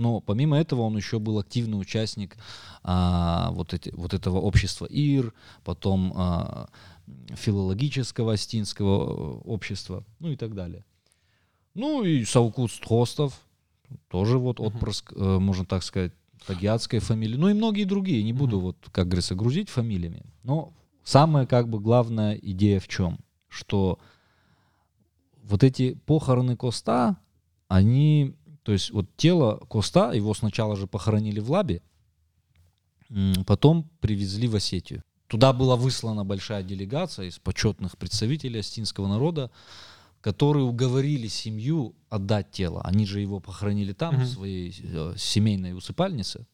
Но 0.01 0.19
помимо 0.19 0.57
этого 0.57 0.81
он 0.81 0.97
еще 0.97 1.19
был 1.19 1.37
активный 1.37 1.79
участник 1.79 2.35
а, 2.81 3.51
вот, 3.51 3.75
эти, 3.75 3.91
вот 3.91 4.15
этого 4.15 4.39
общества 4.39 4.87
ИР, 4.87 5.31
потом 5.63 6.11
а, 6.15 6.69
филологического 7.35 8.33
астинского 8.33 8.95
э, 9.03 9.41
общества, 9.45 10.03
ну 10.17 10.29
и 10.29 10.35
так 10.35 10.55
далее. 10.55 10.83
Ну 11.75 12.03
и 12.03 12.25
Саукут 12.25 12.71
Стростов, 12.71 13.39
тоже 14.07 14.39
вот 14.39 14.59
отпрыск, 14.59 15.13
uh-huh. 15.13 15.39
можно 15.39 15.65
так 15.65 15.83
сказать, 15.83 16.13
тагиатской 16.47 16.97
фамилии, 16.97 17.37
ну 17.37 17.49
и 17.49 17.53
многие 17.53 17.83
другие, 17.83 18.23
не 18.23 18.33
буду 18.33 18.57
uh-huh. 18.57 18.61
вот, 18.61 18.77
как 18.91 19.05
говорится, 19.05 19.35
грузить 19.35 19.69
фамилиями. 19.69 20.23
Но 20.41 20.73
самая 21.03 21.45
как 21.45 21.69
бы 21.69 21.79
главная 21.79 22.33
идея 22.33 22.79
в 22.79 22.87
чем? 22.87 23.19
Что 23.49 23.99
вот 25.43 25.63
эти 25.63 25.93
похороны 25.93 26.57
Коста, 26.57 27.17
они 27.67 28.35
то 28.63 28.71
есть 28.71 28.91
вот 28.91 29.07
тело 29.17 29.57
Коста, 29.69 30.11
его 30.11 30.33
сначала 30.33 30.75
же 30.75 30.87
похоронили 30.87 31.39
в 31.39 31.51
Лабе, 31.51 31.81
потом 33.45 33.89
привезли 33.99 34.47
в 34.47 34.55
Осетию. 34.55 35.03
Туда 35.27 35.53
была 35.53 35.75
выслана 35.75 36.25
большая 36.25 36.61
делегация 36.61 37.27
из 37.27 37.39
почетных 37.39 37.97
представителей 37.97 38.59
остинского 38.59 39.07
народа, 39.07 39.49
которые 40.19 40.65
уговорили 40.65 41.27
семью 41.27 41.95
отдать 42.09 42.51
тело. 42.51 42.81
Они 42.83 43.05
же 43.05 43.21
его 43.21 43.39
похоронили 43.39 43.93
там, 43.93 44.15
mm-hmm. 44.15 44.23
в 44.23 44.27
своей 44.27 44.75
э, 44.83 45.13
семейной 45.17 45.73
усыпальнице. 45.73 46.45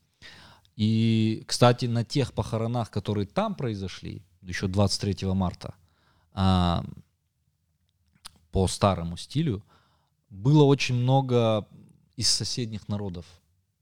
И, 0.75 1.43
кстати, 1.47 1.87
на 1.87 2.05
тех 2.05 2.33
похоронах, 2.33 2.91
которые 2.91 3.25
там 3.25 3.55
произошли, 3.55 4.23
еще 4.43 4.67
23 4.67 5.27
марта, 5.33 5.73
а, 6.33 6.85
по 8.51 8.67
старому 8.67 9.17
стилю, 9.17 9.65
было 10.29 10.63
очень 10.63 10.95
много 10.95 11.67
из 12.17 12.29
соседних 12.29 12.89
народов. 12.89 13.25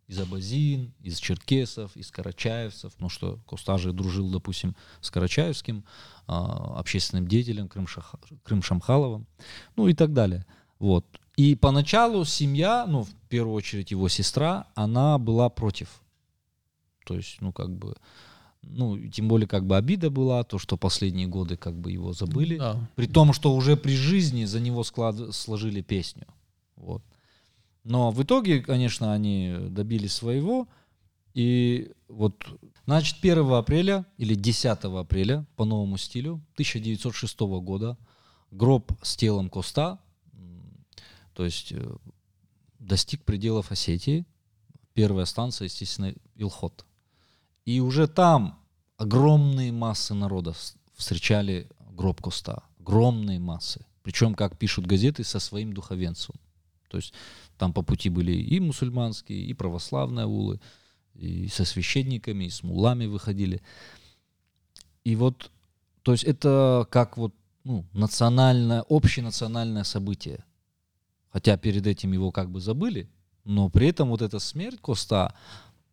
Из 0.08 0.20
абазин, 0.20 0.94
из 1.02 1.18
черкесов, 1.18 1.98
из 1.98 2.12
карачаевцев. 2.12 2.94
Ну 3.00 3.10
что, 3.10 3.40
Коста 3.48 3.80
же 3.80 3.92
дружил, 3.92 4.30
допустим, 4.30 4.76
с 5.02 5.10
карачаевским 5.10 5.80
э, 5.80 5.84
общественным 6.28 7.28
деятелем 7.28 7.68
Крым, 7.68 7.88
Шах, 7.88 8.14
Крым 8.44 8.62
Шамхаловым. 8.62 9.26
Ну 9.76 9.88
и 9.88 9.96
так 9.96 10.14
далее. 10.14 10.46
Вот. 10.78 11.08
И 11.38 11.56
поначалу 11.56 12.24
семья, 12.24 12.86
ну, 12.88 13.04
в 13.04 13.12
первую 13.30 13.56
очередь 13.56 13.90
его 13.90 14.08
сестра, 14.08 14.68
она 14.76 15.18
была 15.18 15.50
против. 15.50 15.90
То 17.06 17.16
есть, 17.16 17.42
ну, 17.42 17.52
как 17.52 17.76
бы, 17.76 17.96
ну, 18.62 18.98
тем 19.10 19.28
более, 19.28 19.48
как 19.48 19.66
бы 19.66 19.76
обида 19.76 20.12
была, 20.12 20.44
то, 20.44 20.60
что 20.60 20.78
последние 20.78 21.28
годы, 21.28 21.58
как 21.58 21.76
бы, 21.76 21.92
его 21.92 22.14
забыли. 22.14 22.58
Да. 22.58 22.88
При 22.96 23.08
том, 23.08 23.34
что 23.34 23.56
уже 23.56 23.76
при 23.76 23.96
жизни 23.96 24.46
за 24.46 24.60
него 24.60 24.84
склад... 24.84 25.34
сложили 25.34 25.82
песню. 25.82 26.28
Вот. 26.76 27.04
Но 27.86 28.12
в 28.12 28.22
итоге, 28.24 28.62
конечно, 28.62 29.14
они 29.14 29.56
добились 29.70 30.14
своего. 30.14 30.68
И 31.36 31.92
вот, 32.10 32.46
значит, 32.86 33.18
1 33.22 33.54
апреля 33.54 34.06
или 34.18 34.34
10 34.34 34.66
апреля 34.66 35.46
по 35.56 35.66
новому 35.66 35.98
стилю 35.98 36.42
1906 36.56 37.40
года 37.62 37.98
гроб 38.52 38.92
с 39.02 39.16
телом 39.16 39.50
Коста, 39.50 40.00
то 41.34 41.46
есть 41.46 41.74
э, 41.74 41.96
достиг 42.80 43.24
пределов 43.24 43.72
Осетии. 43.72 44.26
Первая 44.94 45.26
станция, 45.26 45.66
естественно, 45.66 46.14
Илхот. 46.36 46.86
И 47.66 47.82
уже 47.82 48.08
там 48.08 48.58
огромные 48.98 49.72
массы 49.74 50.14
народа 50.14 50.56
встречали 50.96 51.68
гроб 51.92 52.22
Коста. 52.22 52.64
Огромные 52.80 53.40
массы. 53.40 53.86
Причем, 54.02 54.34
как 54.34 54.58
пишут 54.58 54.88
газеты, 54.88 55.24
со 55.24 55.40
своим 55.40 55.74
духовенцем. 55.74 56.36
То 56.96 57.00
есть 57.00 57.14
там 57.58 57.74
по 57.74 57.82
пути 57.82 58.10
были 58.10 58.32
и 58.32 58.58
мусульманские, 58.62 59.44
и 59.44 59.54
православные 59.54 60.24
аулы, 60.24 60.62
и 61.14 61.50
со 61.50 61.66
священниками, 61.66 62.46
и 62.46 62.50
с 62.50 62.64
мулами 62.64 63.06
выходили. 63.06 63.62
И 65.04 65.18
вот, 65.18 65.52
то 66.04 66.14
есть 66.14 66.24
это 66.24 66.88
как 66.90 67.18
вот 67.18 67.36
ну, 67.66 67.84
национальное, 67.92 68.86
общенациональное 68.88 69.84
событие. 69.84 70.46
Хотя 71.34 71.58
перед 71.58 71.86
этим 71.86 72.14
его 72.14 72.32
как 72.32 72.50
бы 72.50 72.62
забыли, 72.62 73.10
но 73.44 73.68
при 73.68 73.90
этом 73.90 74.08
вот 74.08 74.22
эта 74.22 74.40
смерть 74.40 74.80
Коста, 74.80 75.36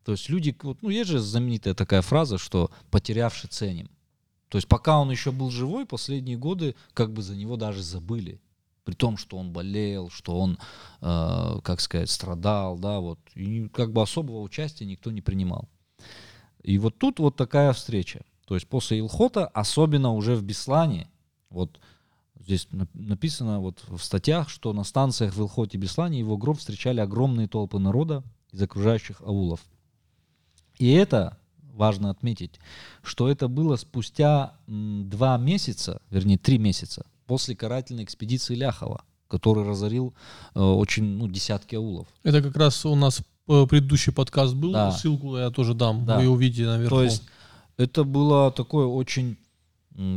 то 0.04 0.12
есть 0.12 0.28
люди, 0.28 0.56
вот, 0.62 0.82
ну 0.82 0.88
есть 0.88 1.10
же 1.10 1.18
знаменитая 1.18 1.74
такая 1.74 2.02
фраза, 2.02 2.38
что 2.38 2.70
потерявший 2.92 3.50
ценим. 3.50 3.90
То 4.48 4.56
есть 4.56 4.68
пока 4.68 5.00
он 5.00 5.10
еще 5.10 5.32
был 5.32 5.50
живой, 5.50 5.84
последние 5.84 6.36
годы 6.36 6.76
как 6.94 7.12
бы 7.12 7.22
за 7.22 7.34
него 7.34 7.56
даже 7.56 7.82
забыли. 7.82 8.40
При 8.84 8.94
том, 8.94 9.16
что 9.16 9.36
он 9.38 9.52
болел, 9.52 10.10
что 10.10 10.38
он, 10.38 10.58
э, 11.00 11.60
как 11.62 11.80
сказать, 11.80 12.10
страдал, 12.10 12.78
да, 12.78 13.00
вот. 13.00 13.18
И 13.34 13.68
как 13.68 13.92
бы 13.92 14.02
особого 14.02 14.40
участия 14.40 14.84
никто 14.84 15.10
не 15.10 15.20
принимал. 15.20 15.68
И 16.62 16.78
вот 16.78 16.98
тут 16.98 17.18
вот 17.18 17.36
такая 17.36 17.72
встреча. 17.72 18.24
То 18.46 18.54
есть 18.54 18.68
после 18.68 18.98
Илхота, 18.98 19.46
особенно 19.46 20.12
уже 20.12 20.34
в 20.34 20.42
Беслане, 20.42 21.08
вот 21.48 21.80
здесь 22.40 22.68
написано 22.92 23.60
вот 23.60 23.84
в 23.88 24.02
статьях, 24.02 24.48
что 24.48 24.72
на 24.72 24.84
станциях 24.84 25.34
в 25.34 25.40
Илхоте 25.40 25.78
и 25.78 25.80
Беслане 25.80 26.18
его 26.18 26.36
гроб 26.36 26.58
встречали 26.58 27.00
огромные 27.00 27.48
толпы 27.48 27.78
народа 27.78 28.24
из 28.52 28.60
окружающих 28.62 29.20
аулов. 29.22 29.60
И 30.78 30.90
это, 30.90 31.38
важно 31.72 32.10
отметить, 32.10 32.58
что 33.02 33.28
это 33.28 33.48
было 33.48 33.76
спустя 33.76 34.54
два 34.66 35.38
месяца, 35.38 36.00
вернее 36.10 36.38
три 36.38 36.58
месяца, 36.58 37.06
после 37.32 37.56
карательной 37.56 38.04
экспедиции 38.04 38.54
Ляхова, 38.54 39.06
который 39.26 39.64
разорил 39.64 40.12
э, 40.54 40.60
очень, 40.60 41.16
ну, 41.16 41.28
десятки 41.28 41.76
аулов. 41.76 42.06
Это 42.24 42.42
как 42.42 42.54
раз 42.58 42.84
у 42.84 42.94
нас 42.94 43.22
э, 43.48 43.66
предыдущий 43.66 44.12
подкаст 44.12 44.54
был, 44.54 44.74
да. 44.74 44.92
ссылку 44.92 45.38
я 45.38 45.48
тоже 45.48 45.72
дам, 45.72 46.04
да. 46.04 46.18
вы 46.18 46.28
увидите 46.28 46.66
наверху. 46.66 46.94
То 46.94 47.02
есть 47.04 47.22
это 47.78 48.04
было 48.04 48.52
такое 48.52 48.84
очень, 48.84 49.38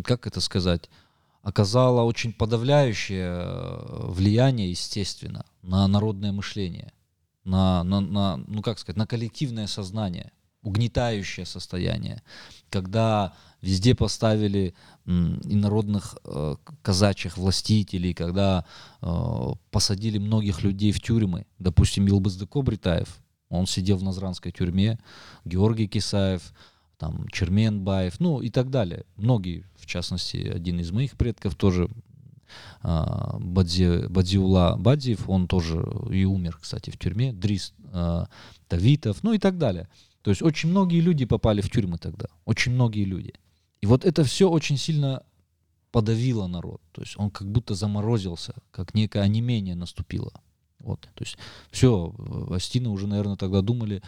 как 0.03 0.27
это 0.27 0.41
сказать, 0.41 0.89
оказало 1.41 2.01
очень 2.01 2.33
подавляющее 2.33 3.29
э, 3.29 4.07
влияние, 4.11 4.71
естественно, 4.71 5.45
на 5.61 5.87
народное 5.87 6.33
мышление, 6.33 6.91
на, 7.45 7.81
на, 7.85 8.01
на 8.01 8.37
ну 8.45 8.61
как 8.61 8.77
сказать, 8.77 8.97
на 8.97 9.07
коллективное 9.07 9.67
сознание, 9.67 10.33
угнетающее 10.65 11.45
состояние, 11.45 12.21
когда 12.69 13.33
везде 13.61 13.95
поставили 13.95 14.73
инородных 15.05 16.17
э, 16.23 16.55
казачьих 16.81 17.37
властителей, 17.37 18.13
когда 18.13 18.65
э, 19.01 19.53
посадили 19.71 20.17
многих 20.17 20.63
людей 20.63 20.91
в 20.91 20.99
тюрьмы, 20.99 21.45
допустим, 21.59 22.07
Илбаздыко 22.07 22.61
Бритаев, 22.61 23.21
он 23.49 23.67
сидел 23.67 23.97
в 23.97 24.03
Назранской 24.03 24.51
тюрьме, 24.51 24.99
Георгий 25.45 25.87
Кисаев, 25.87 26.53
там 26.97 27.27
Черменбаев, 27.29 28.19
ну 28.19 28.41
и 28.41 28.49
так 28.49 28.69
далее. 28.69 29.05
Многие, 29.15 29.65
в 29.75 29.85
частности, 29.85 30.37
один 30.37 30.79
из 30.79 30.91
моих 30.91 31.17
предков 31.17 31.55
тоже 31.55 31.89
а, 32.81 33.37
Бадзи, 33.39 34.07
Бадзиула 34.07 34.75
Бадзиев, 34.77 35.29
он 35.29 35.47
тоже 35.47 35.85
и 36.09 36.25
умер, 36.25 36.57
кстати, 36.61 36.89
в 36.89 36.97
тюрьме, 36.97 37.33
Дрис 37.33 37.73
а, 37.91 38.27
Давитов, 38.69 39.23
ну 39.23 39.33
и 39.33 39.39
так 39.39 39.57
далее. 39.57 39.87
То 40.25 40.31
есть 40.31 40.41
очень 40.41 40.69
многие 40.69 41.01
люди 41.01 41.23
попали 41.23 41.61
в 41.61 41.69
тюрьмы 41.69 41.99
тогда, 41.99 42.25
очень 42.45 42.71
многие 42.71 43.03
люди. 43.05 43.35
И 43.81 43.85
вот 43.85 44.03
это 44.03 44.23
все 44.23 44.49
очень 44.49 44.75
сильно 44.75 45.21
подавило 45.91 46.47
народ, 46.47 46.81
то 46.93 47.01
есть 47.03 47.13
он 47.19 47.29
как 47.29 47.47
будто 47.47 47.75
заморозился, 47.75 48.55
как 48.71 48.95
некое 48.95 49.19
онемение 49.21 49.75
наступило. 49.75 50.33
Вот, 50.79 51.01
то 51.01 51.23
есть 51.23 51.37
все, 51.69 52.11
Астины 52.49 52.89
уже, 52.89 53.05
наверное, 53.05 53.35
тогда 53.35 53.61
думали, 53.61 54.01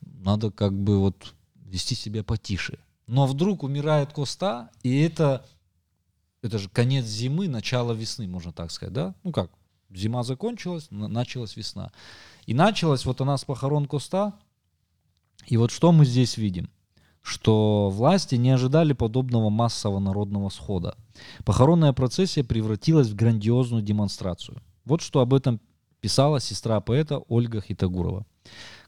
надо 0.00 0.50
как 0.50 0.76
бы 0.76 0.98
вот 0.98 1.32
вести 1.54 1.94
себя 1.94 2.24
потише. 2.24 2.80
Но 3.06 3.26
вдруг 3.26 3.62
умирает 3.62 4.12
Коста, 4.12 4.68
и 4.82 4.98
это, 4.98 5.46
это 6.42 6.58
же 6.58 6.68
конец 6.70 7.04
зимы, 7.04 7.46
начало 7.46 7.92
весны, 7.92 8.26
можно 8.26 8.52
так 8.52 8.72
сказать, 8.72 8.92
да? 8.92 9.14
Ну 9.22 9.30
как, 9.30 9.52
зима 9.90 10.24
закончилась, 10.24 10.88
началась 10.90 11.56
весна. 11.56 11.92
И 12.46 12.52
началась 12.52 13.04
вот 13.04 13.20
она 13.20 13.38
с 13.38 13.44
похорон 13.44 13.86
Коста, 13.86 14.34
и 15.46 15.56
вот 15.56 15.70
что 15.70 15.92
мы 15.92 16.04
здесь 16.04 16.36
видим? 16.36 16.70
Что 17.22 17.88
власти 17.90 18.34
не 18.34 18.50
ожидали 18.50 18.92
подобного 18.94 19.48
массового 19.48 20.00
народного 20.00 20.48
схода. 20.48 20.96
Похоронная 21.44 21.92
процессия 21.92 22.42
превратилась 22.42 23.08
в 23.08 23.14
грандиозную 23.14 23.82
демонстрацию. 23.82 24.60
Вот 24.84 25.02
что 25.02 25.20
об 25.20 25.32
этом 25.32 25.60
писала 26.00 26.40
сестра 26.40 26.80
поэта 26.80 27.18
Ольга 27.28 27.60
Хитагурова. 27.60 28.26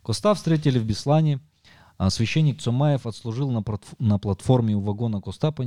Коста 0.02 0.34
встретили 0.34 0.78
в 0.78 0.84
Беслане– 0.84 1.40
а 1.96 2.10
священник 2.10 2.60
Цумаев 2.60 3.06
отслужил 3.06 3.50
на, 3.50 4.18
платформе 4.18 4.74
у 4.74 4.80
вагона 4.80 5.20
Коста. 5.20 5.54
А 5.56 5.64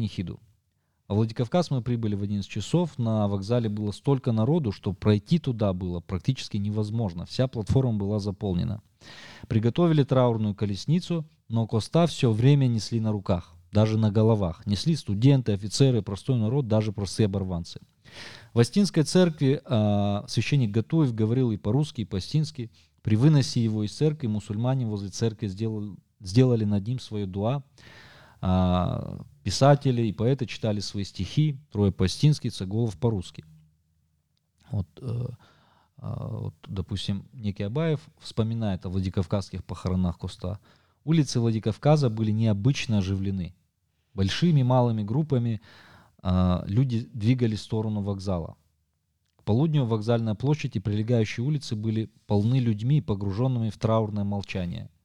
в 1.08 1.16
Владикавказ 1.16 1.72
мы 1.72 1.82
прибыли 1.82 2.16
в 2.16 2.24
11 2.24 2.49
часов. 2.49 2.97
На 2.97 3.30
вокзале 3.30 3.70
было 3.70 3.91
столько 3.91 4.34
народу, 4.34 4.74
что 4.74 4.91
пройти 4.91 5.39
туда 5.39 5.72
было 5.72 6.01
практически 6.01 6.58
невозможно. 6.58 7.26
Вся 7.26 7.47
платформа 7.47 7.93
была 7.93 8.20
заполнена. 8.20 8.82
Приготовили 9.47 10.03
траурную 10.03 10.53
колесницу, 10.53 11.26
но 11.47 11.66
Коста 11.66 12.08
все 12.08 12.30
время 12.32 12.68
несли 12.68 12.99
на 12.99 13.14
руках, 13.14 13.53
даже 13.72 13.97
на 13.97 14.12
головах. 14.12 14.66
Несли 14.66 14.97
студенты, 14.97 15.53
офицеры, 15.53 16.01
простой 16.01 16.38
народ, 16.38 16.68
даже 16.68 16.91
простые 16.91 17.28
оборванцы. 17.28 17.80
В 18.53 18.60
Астинской 18.60 19.03
церкви 19.03 19.62
э, 19.64 20.24
священник 20.28 20.72
Гатуев 20.72 21.14
говорил 21.14 21.51
и 21.51 21.58
по-русски, 21.58 22.01
и 22.01 22.05
по-астински. 22.05 22.70
При 23.01 23.16
выносе 23.16 23.64
его 23.64 23.84
из 23.84 23.93
церкви 23.93 24.28
мусульмане 24.28 24.86
возле 24.86 25.10
церкви 25.10 25.47
сделали, 25.47 25.95
сделали 26.20 26.66
над 26.66 26.86
ним 26.86 26.99
свое 26.99 27.26
дуа. 27.26 27.64
А, 28.41 29.22
писатели 29.48 30.02
и 30.02 30.12
поэты 30.12 30.45
читали 30.45 30.82
свои 30.82 31.06
стихи, 31.06 31.58
Трое 31.72 31.93
Пастинский, 31.93 32.50
Цаголов 32.50 32.98
по-русски. 32.98 33.45
Вот, 34.72 34.88
э, 35.02 35.28
а, 36.00 36.28
вот, 36.28 36.54
допустим, 36.68 37.30
некий 37.32 37.64
Абаев 37.64 38.02
вспоминает 38.20 38.86
о 38.86 38.89
Владикавказских 38.89 39.64
похоронах 39.64 40.18
Коста. 40.18 40.60
Улицы 41.06 41.39
Владикавказа 41.39 42.10
были 42.10 42.32
необычно 42.32 42.98
оживлены. 42.98 43.56
Большими 44.14 44.64
малыми 44.64 45.04
группами 45.04 45.62
а, 46.22 46.66
люди 46.68 47.10
двигались 47.14 47.60
в 47.60 47.64
сторону 47.64 48.02
вокзала. 48.02 48.58
К 49.38 49.43
полудню 49.45 49.86
вокзальная 49.86 50.36
площадь 50.36 50.76
и 50.76 50.82
прилегающие 50.82 51.45
улицы 51.45 51.78
были 51.78 52.12
полны 52.26 52.60
людьми, 52.60 53.00
погруженными 53.00 53.70
в 53.70 53.78
траурное 53.78 54.26
молчание– 54.26 54.89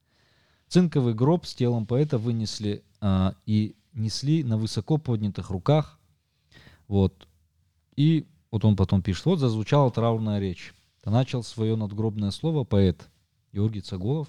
Цинковый 0.72 1.12
гроб 1.12 1.44
с 1.44 1.54
телом 1.54 1.84
поэта 1.84 2.16
вынесли 2.16 2.82
а, 3.02 3.34
и 3.44 3.76
несли 3.92 4.44
на 4.44 4.56
высоко 4.56 4.98
поднятых 4.98 5.50
руках. 5.50 5.98
Вот. 6.88 7.28
И 7.96 8.26
вот 8.50 8.64
он 8.64 8.76
потом 8.76 9.02
пишет, 9.02 9.24
вот 9.26 9.38
зазвучала 9.38 9.90
траурная 9.90 10.38
речь. 10.38 10.74
Начал 11.04 11.42
свое 11.42 11.76
надгробное 11.76 12.30
слово 12.30 12.64
поэт 12.64 13.08
Георгий 13.52 13.80
Цаголов, 13.80 14.28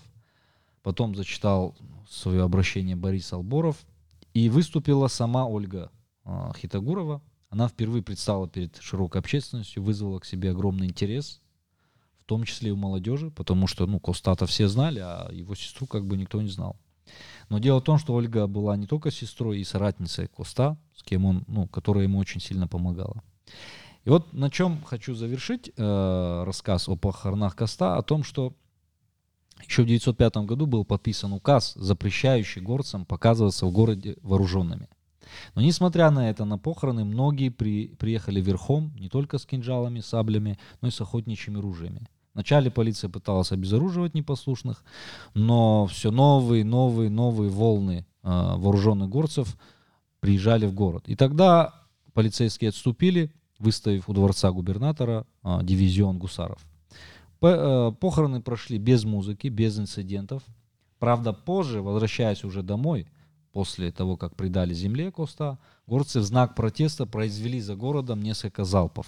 потом 0.82 1.16
зачитал 1.16 1.76
свое 2.09 2.41
обращение 2.43 2.95
Борис 2.95 3.32
Алборов, 3.32 3.86
и 4.34 4.49
выступила 4.49 5.07
сама 5.07 5.45
Ольга 5.45 5.91
а, 6.24 6.51
Хитагурова. 6.57 7.22
Она 7.49 7.68
впервые 7.68 8.01
предстала 8.01 8.49
перед 8.49 8.78
широкой 8.78 9.22
общественностью, 9.22 9.84
вызвала 9.84 10.20
к 10.20 10.26
себе 10.26 10.49
огромный 10.49 10.88
интерес 10.88 11.43
в 12.24 12.26
том 12.26 12.45
числе 12.45 12.70
и 12.70 12.72
у 12.72 12.78
молодежи, 12.78 13.32
потому 13.32 13.68
что, 13.68 13.86
ну, 13.86 13.99
Костата 13.99 14.45
все 14.45 14.70
знали, 14.70 14.99
а 14.99 15.30
его 15.30 15.55
сестру 15.55 15.88
как 15.88 16.05
бы 16.07 16.16
никто 16.16 16.41
не 16.41 16.47
знал. 16.47 16.78
Но 17.49 17.60
дело 17.60 17.80
в 17.80 17.84
том, 17.84 17.97
что 17.97 18.14
Ольга 18.14 18.47
была 18.47 18.78
не 18.78 18.88
только 18.88 19.12
сестрой 19.12 19.60
и 19.60 19.64
соратницей 19.64 20.28
Коста, 20.28 20.78
с 20.95 21.04
кем 21.04 21.26
он, 21.26 21.43
ну, 21.47 21.68
которая 21.68 22.04
ему 22.04 22.20
очень 22.20 22.41
сильно 22.41 22.68
помогала. 22.68 23.24
И 24.06 24.10
вот 24.10 24.34
на 24.34 24.49
чем 24.49 24.82
хочу 24.84 25.16
завершить 25.16 25.72
э, 25.76 26.43
рассказ 26.45 26.89
о 26.89 26.95
похоронах 26.95 27.56
Коста, 27.56 27.95
о 27.95 28.01
том, 28.01 28.24
что 28.24 28.54
еще 29.66 29.84
в 29.84 29.86
1905 29.86 30.38
году 30.45 30.66
был 30.66 30.84
подписан 30.84 31.32
указ, 31.34 31.74
запрещающий 31.76 32.62
горцам 32.62 33.06
показываться 33.06 33.66
в 33.66 33.72
городе 33.72 34.18
вооруженными. 34.22 34.89
Но 35.56 35.62
несмотря 35.62 36.12
на 36.12 36.30
это, 36.30 36.45
на 36.45 36.58
похороны 36.58 37.06
многие 37.06 37.49
при, 37.49 37.88
приехали 37.88 38.41
верхом, 38.41 38.93
не 38.97 39.10
только 39.10 39.38
с 39.38 39.45
кинжалами, 39.45 40.01
саблями, 40.01 40.60
но 40.82 40.89
и 40.89 40.91
с 40.91 40.99
охотничьими 40.99 41.60
ружьями. 41.60 42.08
Вначале 42.34 42.71
полиция 42.71 43.09
пыталась 43.09 43.51
обезоруживать 43.51 44.15
непослушных, 44.15 44.84
но 45.34 45.86
все 45.86 46.09
новые, 46.09 46.65
новые, 46.65 47.09
новые 47.09 47.49
волны 47.49 48.05
э, 48.23 48.27
вооруженных 48.27 49.09
горцев 49.09 49.55
приезжали 50.19 50.65
в 50.65 50.73
город. 50.73 51.03
И 51.07 51.15
тогда 51.15 51.84
полицейские 52.13 52.69
отступили, 52.69 53.31
выставив 53.59 54.09
у 54.09 54.13
дворца 54.13 54.51
губернатора 54.51 55.27
э, 55.43 55.59
дивизион 55.61 56.17
гусаров. 56.17 56.59
По, 57.39 57.47
э, 57.47 57.91
похороны 57.99 58.41
прошли 58.41 58.79
без 58.79 59.03
музыки, 59.03 59.47
без 59.47 59.77
инцидентов. 59.77 60.41
Правда, 60.97 61.34
позже, 61.34 61.81
возвращаясь 61.81 62.43
уже 62.43 62.63
домой, 62.63 63.07
после 63.51 63.91
того, 63.91 64.17
как 64.17 64.36
придали 64.36 64.73
земле 64.73 65.11
Коста, 65.11 65.59
горцы 65.86 66.19
в 66.19 66.23
знак 66.23 66.55
протеста 66.55 67.05
произвели 67.05 67.61
за 67.61 67.75
городом 67.75 68.21
несколько 68.21 68.63
залпов. 68.63 69.05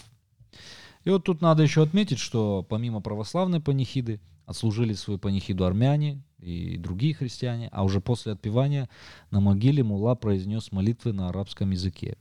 И 1.05 1.09
вот 1.11 1.23
тут 1.23 1.41
надо 1.41 1.63
еще 1.63 1.83
отметить, 1.83 2.19
что 2.19 2.65
помимо 2.67 2.99
православной 2.99 3.61
панихиды 3.61 4.19
отслужили 4.47 4.93
свою 4.93 5.19
панихиду 5.19 5.65
армяне 5.65 6.21
и 6.39 6.77
другие 6.77 7.13
христиане, 7.13 7.69
а 7.71 7.83
уже 7.83 8.01
после 8.01 8.33
отпевания 8.33 8.89
на 9.31 9.39
могиле 9.39 9.83
мула 9.83 10.15
произнес 10.15 10.71
молитвы 10.71 11.13
на 11.13 11.29
арабском 11.29 11.71
языке. 11.71 12.17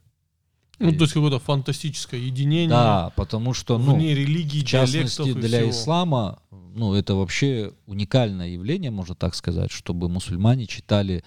Ну, 0.78 0.90
И- 0.90 0.96
то 0.96 1.04
есть 1.04 1.14
какое-то 1.14 1.38
фантастическое 1.38 2.18
единение 2.20 2.68
да, 2.68 3.12
потому 3.16 3.54
что, 3.54 3.78
ну, 3.78 3.94
вне 3.94 4.14
религии, 4.14 4.60
в 4.60 4.66
частности, 4.66 5.32
для 5.32 5.60
всего. 5.60 5.70
ислама, 5.70 6.42
ну, 6.50 6.94
это 6.94 7.14
вообще 7.14 7.72
уникальное 7.86 8.48
явление, 8.48 8.90
можно 8.90 9.14
так 9.14 9.34
сказать, 9.34 9.70
чтобы 9.70 10.08
мусульмане 10.08 10.66
читали, 10.66 11.22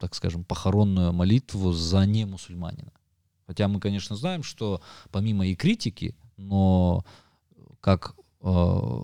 так 0.00 0.14
скажем, 0.14 0.42
похоронную 0.42 1.12
молитву 1.12 1.72
за 1.72 2.06
немусульманина. 2.06 2.92
Хотя 3.46 3.68
мы, 3.68 3.78
конечно, 3.78 4.16
знаем, 4.16 4.42
что 4.42 4.80
помимо 5.10 5.46
и 5.46 5.54
критики, 5.54 6.16
но 6.42 7.04
как 7.80 8.14
э, 8.40 9.00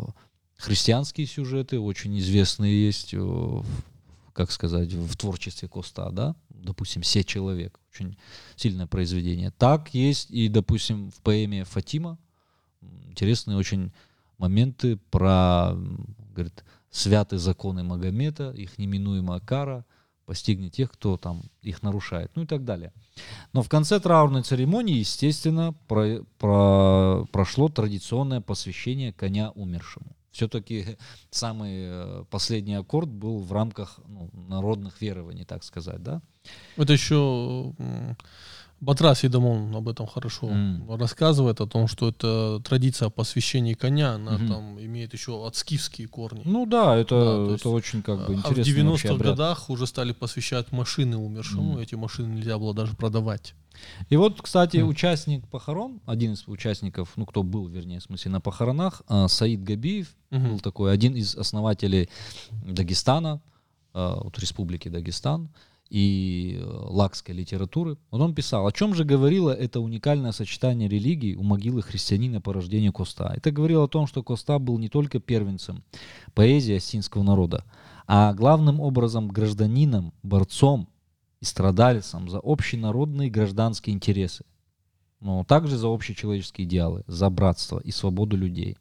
христианские 0.56 1.26
сюжеты 1.26 1.80
очень 1.80 2.18
известные 2.18 2.86
есть, 2.86 3.14
э, 3.14 3.62
как 4.32 4.50
сказать, 4.50 4.92
в 4.92 5.16
творчестве 5.16 5.68
Коста, 5.68 6.10
да, 6.10 6.36
допустим, 6.48 7.02
«Се 7.02 7.24
человек», 7.24 7.78
очень 7.92 8.16
сильное 8.56 8.86
произведение. 8.86 9.50
Так 9.52 9.94
есть 9.94 10.30
и, 10.30 10.48
допустим, 10.48 11.10
в 11.10 11.20
поэме 11.22 11.64
Фатима 11.64 12.18
интересные 13.08 13.56
очень 13.56 13.92
моменты 14.38 14.96
про, 15.10 15.74
говорит, 16.34 16.64
святые 16.90 17.38
законы 17.38 17.82
Магомета, 17.82 18.50
их 18.50 18.78
неминуемая 18.78 19.40
кара 19.40 19.84
постигнет 20.28 20.74
тех, 20.74 20.92
кто 20.92 21.16
там 21.16 21.40
их 21.62 21.82
нарушает, 21.82 22.30
ну 22.34 22.42
и 22.42 22.46
так 22.46 22.62
далее. 22.62 22.92
Но 23.54 23.62
в 23.62 23.68
конце 23.70 23.98
траурной 23.98 24.42
церемонии, 24.42 24.98
естественно, 24.98 25.74
про- 25.88 26.22
про- 26.38 27.24
прошло 27.32 27.70
традиционное 27.70 28.42
посвящение 28.42 29.10
коня 29.14 29.52
умершему. 29.52 30.14
Все-таки 30.30 30.98
самый 31.30 31.72
э, 31.72 32.24
последний 32.30 32.74
аккорд 32.74 33.08
был 33.08 33.38
в 33.38 33.50
рамках 33.54 34.00
ну, 34.06 34.28
народных 34.48 35.00
верований, 35.00 35.46
так 35.46 35.64
сказать, 35.64 36.02
да? 36.02 36.20
Это 36.76 36.92
еще 36.92 37.72
Батрас 38.80 39.24
Едамон 39.24 39.74
об 39.74 39.88
этом 39.88 40.06
хорошо 40.06 40.48
М. 40.48 40.88
рассказывает, 40.94 41.60
о 41.60 41.66
том, 41.66 41.88
что 41.88 42.08
это 42.08 42.60
традиция 42.64 43.08
посвящения 43.10 43.74
коня, 43.74 44.12
она 44.14 44.38
Мгм. 44.38 44.46
там 44.48 44.80
имеет 44.80 45.12
еще 45.12 45.44
отскифские 45.46 46.06
корни. 46.06 46.42
Ну 46.44 46.64
да, 46.64 46.96
это, 46.96 47.46
Да, 47.48 47.54
это 47.54 47.70
очень 47.70 48.02
как 48.02 48.18
бы 48.18 48.24
а 48.24 48.26
в 48.28 48.32
интересный 48.34 48.84
вообще 48.84 49.08
90-х 49.08 49.14
обряд. 49.14 49.32
годах 49.32 49.70
уже 49.70 49.86
стали 49.88 50.12
посвящать 50.12 50.70
машины 50.70 51.16
умершим. 51.16 51.60
Мгм. 51.64 51.72
Ну, 51.74 51.80
эти 51.80 51.96
машины 51.96 52.34
нельзя 52.34 52.56
было 52.56 52.72
даже 52.72 52.94
продавать. 52.94 53.54
И 54.10 54.16
вот, 54.16 54.40
кстати, 54.42 54.76
Мгм. 54.76 54.88
участник 54.90 55.48
похорон, 55.48 56.00
один 56.06 56.34
из 56.34 56.44
участников, 56.46 57.12
ну 57.16 57.26
кто 57.26 57.42
был, 57.42 57.66
вернее, 57.68 57.98
в 57.98 58.04
смысле, 58.04 58.30
на 58.30 58.40
похоронах, 58.40 59.02
а, 59.08 59.26
Саид 59.28 59.62
Габиев, 59.64 60.08
Мгм. 60.30 60.48
был 60.50 60.60
такой 60.60 60.92
один 60.92 61.14
из 61.16 61.34
основателей 61.36 62.08
Дагестана, 62.64 63.40
а, 63.92 64.20
вот 64.22 64.38
республики 64.38 64.88
Дагестан 64.88 65.48
и 65.90 66.58
э, 66.58 66.64
лакской 66.64 67.34
литературы. 67.34 67.96
Вот 68.10 68.20
он 68.20 68.34
писал, 68.34 68.66
о 68.66 68.72
чем 68.72 68.94
же 68.94 69.04
говорило 69.04 69.50
это 69.50 69.80
уникальное 69.80 70.32
сочетание 70.32 70.88
религий 70.88 71.36
у 71.36 71.42
могилы 71.42 71.82
христианина 71.82 72.40
по 72.40 72.52
рождению 72.52 72.92
Коста. 72.92 73.32
Это 73.34 73.50
говорило 73.50 73.84
о 73.84 73.88
том, 73.88 74.06
что 74.06 74.22
Коста 74.22 74.58
был 74.58 74.78
не 74.78 74.88
только 74.88 75.18
первенцем 75.18 75.82
поэзии 76.34 76.76
осетинского 76.76 77.22
народа, 77.22 77.64
а 78.06 78.34
главным 78.34 78.80
образом 78.80 79.28
гражданином, 79.28 80.12
борцом 80.22 80.88
и 81.40 81.44
страдальцем 81.44 82.28
за 82.28 82.38
общенародные 82.42 83.30
гражданские 83.30 83.94
интересы, 83.94 84.44
но 85.20 85.44
также 85.44 85.76
за 85.76 85.88
общечеловеческие 85.88 86.66
идеалы, 86.66 87.04
за 87.06 87.30
братство 87.30 87.78
и 87.78 87.90
свободу 87.90 88.36
людей. 88.36 88.76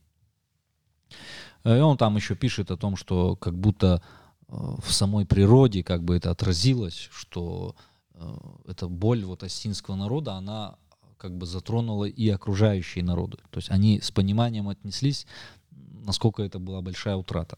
Э, 1.64 1.78
И 1.78 1.82
он 1.82 1.98
там 1.98 2.16
еще 2.16 2.36
пишет 2.36 2.72
о 2.72 2.78
том, 2.78 2.96
что 2.96 3.36
как 3.36 3.58
будто 3.58 4.02
в 4.48 4.92
самой 4.92 5.26
природе 5.26 5.84
как 5.84 6.04
бы 6.04 6.16
это 6.16 6.32
отразилось, 6.32 7.10
что 7.12 7.76
э, 8.14 8.38
эта 8.68 8.88
боль 8.88 9.26
вот 9.26 9.44
осетинского 9.44 9.96
народа, 9.96 10.34
она 10.34 10.76
как 11.18 11.38
бы 11.38 11.46
затронула 11.46 12.06
и 12.06 12.30
окружающие 12.30 13.04
народы. 13.04 13.38
То 13.50 13.58
есть 13.58 13.70
они 13.70 14.00
с 14.00 14.12
пониманием 14.12 14.70
отнеслись, 14.70 15.26
насколько 15.72 16.44
это 16.44 16.60
была 16.60 16.82
большая 16.82 17.16
утрата. 17.16 17.58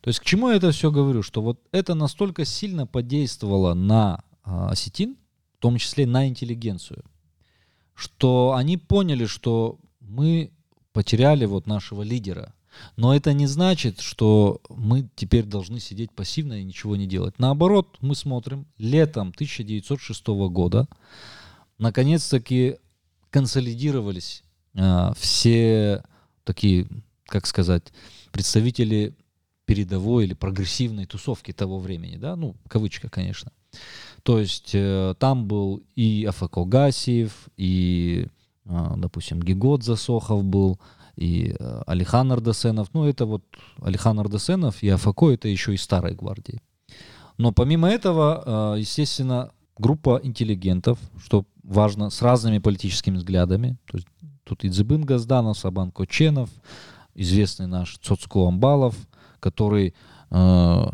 То 0.00 0.08
есть 0.08 0.20
к 0.20 0.24
чему 0.24 0.50
я 0.50 0.56
это 0.56 0.70
все 0.70 0.90
говорю? 0.90 1.22
Что 1.22 1.42
вот 1.42 1.60
это 1.72 1.94
настолько 1.94 2.44
сильно 2.44 2.86
подействовало 2.86 3.74
на 3.74 4.22
а, 4.42 4.70
осетин, 4.70 5.16
в 5.58 5.60
том 5.60 5.76
числе 5.76 6.06
на 6.06 6.28
интеллигенцию, 6.28 7.04
что 7.94 8.54
они 8.56 8.78
поняли, 8.78 9.26
что 9.26 9.78
мы 10.00 10.52
потеряли 10.92 11.44
вот 11.44 11.66
нашего 11.66 12.02
лидера. 12.02 12.54
Но 12.96 13.14
это 13.14 13.32
не 13.32 13.46
значит, 13.46 14.00
что 14.00 14.60
мы 14.68 15.08
теперь 15.16 15.44
должны 15.44 15.80
сидеть 15.80 16.12
пассивно 16.12 16.60
и 16.60 16.64
ничего 16.64 16.96
не 16.96 17.06
делать. 17.06 17.38
Наоборот, 17.38 17.96
мы 18.00 18.14
смотрим, 18.14 18.66
летом 18.78 19.28
1906 19.30 20.26
года 20.50 20.88
наконец-таки 21.78 22.76
консолидировались 23.30 24.42
а, 24.76 25.12
все 25.14 26.02
такие, 26.44 26.88
как 27.26 27.46
сказать, 27.46 27.92
представители 28.32 29.14
передовой 29.64 30.24
или 30.24 30.34
прогрессивной 30.34 31.06
тусовки 31.06 31.52
того 31.52 31.78
времени, 31.78 32.16
да, 32.16 32.34
ну, 32.34 32.56
кавычка, 32.68 33.08
конечно. 33.08 33.52
То 34.24 34.40
есть 34.40 34.70
э, 34.74 35.14
там 35.18 35.46
был 35.46 35.82
и 35.94 36.24
Афако 36.28 36.64
Гасиев, 36.64 37.48
и, 37.56 38.26
э, 38.64 38.92
допустим, 38.96 39.40
Гигот 39.40 39.84
Засохов 39.84 40.44
был, 40.44 40.80
и 41.16 41.54
э, 41.58 41.82
Алихан 41.86 42.30
Ардасенов. 42.32 42.88
Ну, 42.92 43.04
это 43.04 43.26
вот 43.26 43.42
Алихан 43.80 44.18
Ардасенов 44.20 44.82
и 44.82 44.88
Афако, 44.88 45.30
это 45.30 45.48
еще 45.48 45.74
и 45.74 45.76
старой 45.76 46.14
гвардии. 46.14 46.60
Но 47.38 47.52
помимо 47.52 47.88
этого, 47.88 48.74
э, 48.74 48.80
естественно, 48.80 49.52
группа 49.78 50.20
интеллигентов, 50.22 50.98
что 51.22 51.44
важно, 51.62 52.10
с 52.10 52.22
разными 52.22 52.58
политическими 52.58 53.16
взглядами. 53.16 53.78
То 53.86 53.96
есть 53.96 54.08
тут 54.44 54.64
Идзыбын 54.64 55.02
Газданов, 55.04 55.58
Сабан 55.58 55.90
Коченов, 55.90 56.50
известный 57.14 57.66
наш 57.66 57.98
Цоцко 57.98 58.46
Амбалов, 58.46 58.94
который, 59.40 59.94
э, 60.30 60.86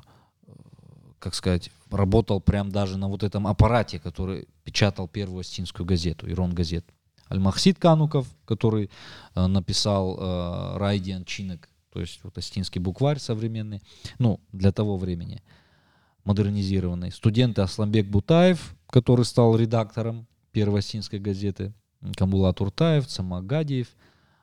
как 1.19 1.35
сказать, 1.35 1.71
работал 1.91 2.41
прям 2.41 2.71
даже 2.71 2.99
на 2.99 3.09
вот 3.09 3.23
этом 3.23 3.47
аппарате, 3.47 3.99
который 3.99 4.49
печатал 4.65 5.09
первую 5.09 5.41
осетинскую 5.41 5.87
газету, 5.87 6.31
Ирон 6.31 6.55
газет. 6.55 6.85
Аль-Махсид 7.31 7.79
Кануков, 7.79 8.27
который 8.45 8.91
э, 9.35 9.47
написал 9.47 10.17
э, 10.19 10.77
Райдиан 10.79 11.25
Чинек, 11.25 11.69
то 11.93 12.01
есть 12.01 12.21
вот 12.23 12.37
осетинский 12.39 12.81
букварь 12.81 13.19
современный, 13.19 13.83
ну, 14.19 14.41
для 14.53 14.73
того 14.73 14.97
времени, 14.97 15.43
модернизированный. 16.25 17.11
Студенты 17.11 17.63
Асламбек 17.63 18.07
Бутаев, 18.07 18.77
который 18.89 19.25
стал 19.25 19.57
редактором 19.57 20.27
первой 20.53 20.81
осетинской 20.81 21.19
газеты, 21.19 21.73
Камбулат 22.17 22.61
Уртаев, 22.61 23.07
Цамагадиев, 23.07 23.89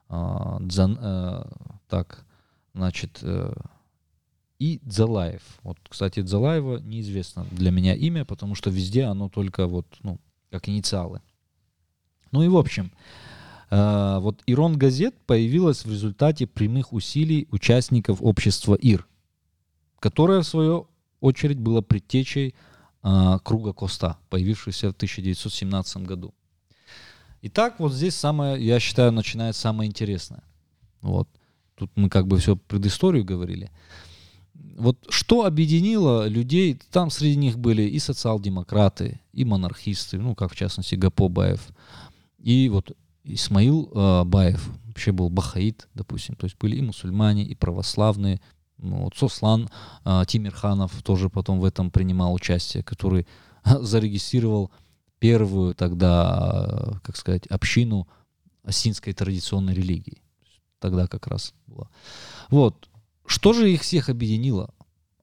а, 0.09 0.59
Дзан, 0.61 0.97
э, 0.99 1.43
так, 1.87 2.25
значит, 2.73 3.19
э, 3.21 3.53
и 4.59 4.79
Дзалаев. 4.83 5.41
Вот, 5.63 5.77
кстати, 5.89 6.21
Дзалаева 6.21 6.77
неизвестно 6.79 7.45
для 7.51 7.71
меня 7.71 7.95
имя, 7.95 8.25
потому 8.25 8.55
что 8.55 8.69
везде 8.69 9.03
оно 9.03 9.29
только 9.29 9.67
вот, 9.67 9.87
ну, 10.01 10.19
как 10.51 10.69
инициалы. 10.69 11.21
Ну 12.33 12.41
и 12.41 12.47
в 12.47 12.57
общем, 12.57 12.91
э, 13.69 14.17
вот 14.19 14.41
Ирон 14.47 14.77
газет 14.77 15.15
появилась 15.25 15.85
в 15.85 15.89
результате 15.91 16.47
прямых 16.47 16.91
усилий 16.91 17.47
участников 17.51 18.17
общества 18.21 18.73
ИР, 18.73 19.07
которое 19.99 20.41
в 20.41 20.47
свою 20.47 20.87
очередь 21.21 21.59
было 21.59 21.81
предтечей 21.81 22.55
э, 23.03 23.37
круга 23.43 23.71
Коста, 23.71 24.17
появившегося 24.29 24.87
в 24.87 24.95
1917 24.95 25.97
году. 25.97 26.33
Итак, 27.43 27.75
вот 27.79 27.93
здесь 27.93 28.15
самое, 28.15 28.65
я 28.65 28.79
считаю, 28.79 29.11
начинается 29.11 29.61
самое 29.61 29.87
интересное. 29.87 30.43
Вот. 31.01 31.29
Тут 31.75 31.91
мы 31.95 32.09
как 32.09 32.25
бы 32.25 32.39
все 32.39 32.55
предысторию 32.55 33.23
говорили. 33.23 33.69
Вот 34.53 34.97
что 35.09 35.45
объединило 35.45 36.27
людей, 36.27 36.79
там 36.91 37.11
среди 37.11 37.35
них 37.35 37.59
были 37.59 37.83
и 37.83 37.99
социал-демократы, 37.99 39.19
и 39.33 39.45
монархисты, 39.45 40.17
ну, 40.17 40.33
как 40.33 40.51
в 40.51 40.55
частности 40.55 40.95
Гапо 40.95 41.27
Баев, 41.27 41.67
и 42.43 42.69
вот 42.69 42.95
Исмаил 43.23 43.89
э, 43.93 44.23
Баев, 44.25 44.69
вообще 44.85 45.13
был 45.13 45.29
бахаид, 45.29 45.87
допустим, 45.93 46.35
то 46.35 46.43
есть 46.45 46.57
были 46.59 46.75
и 46.75 46.81
мусульмане, 46.81 47.45
и 47.45 47.55
православные, 47.55 48.41
ну, 48.77 49.03
вот 49.05 49.15
Сослан 49.15 49.69
э, 50.03 50.23
Тимирханов 50.27 51.01
тоже 51.03 51.29
потом 51.29 51.61
в 51.61 51.65
этом 51.65 51.89
принимал 51.89 52.33
участие, 52.33 52.83
который 52.83 53.25
зарегистрировал 53.65 54.71
первую 55.19 55.73
тогда, 55.73 56.67
э, 56.69 56.99
как 57.01 57.15
сказать, 57.15 57.47
общину 57.47 58.09
осинской 58.63 59.13
традиционной 59.13 59.73
религии. 59.73 60.21
Тогда 60.79 61.07
как 61.07 61.27
раз 61.27 61.53
было. 61.65 61.89
Вот. 62.49 62.89
Что 63.25 63.53
же 63.53 63.71
их 63.71 63.83
всех 63.83 64.09
объединило? 64.09 64.73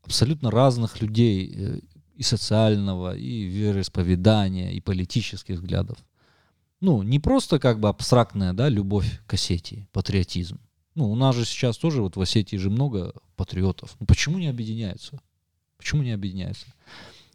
Абсолютно 0.02 0.50
разных 0.50 1.02
людей 1.02 1.52
э, 1.54 1.80
и 2.14 2.22
социального, 2.22 3.14
и 3.14 3.42
вероисповедания, 3.42 4.70
и 4.70 4.80
политических 4.80 5.56
взглядов. 5.56 5.98
Ну, 6.80 7.02
не 7.02 7.18
просто 7.18 7.58
как 7.58 7.78
бы 7.78 7.88
абстрактная, 7.88 8.52
да, 8.52 8.68
любовь 8.68 9.20
к 9.26 9.34
Осетии, 9.34 9.88
патриотизм. 9.92 10.60
Ну, 10.94 11.10
у 11.10 11.14
нас 11.14 11.36
же 11.36 11.44
сейчас 11.44 11.76
тоже 11.76 12.02
вот 12.02 12.16
в 12.16 12.20
Осетии 12.20 12.56
же 12.56 12.70
много 12.70 13.12
патриотов. 13.36 13.96
Ну, 14.00 14.06
почему 14.06 14.38
не 14.38 14.48
объединяются? 14.48 15.20
Почему 15.76 16.02
не 16.02 16.12
объединяются? 16.12 16.66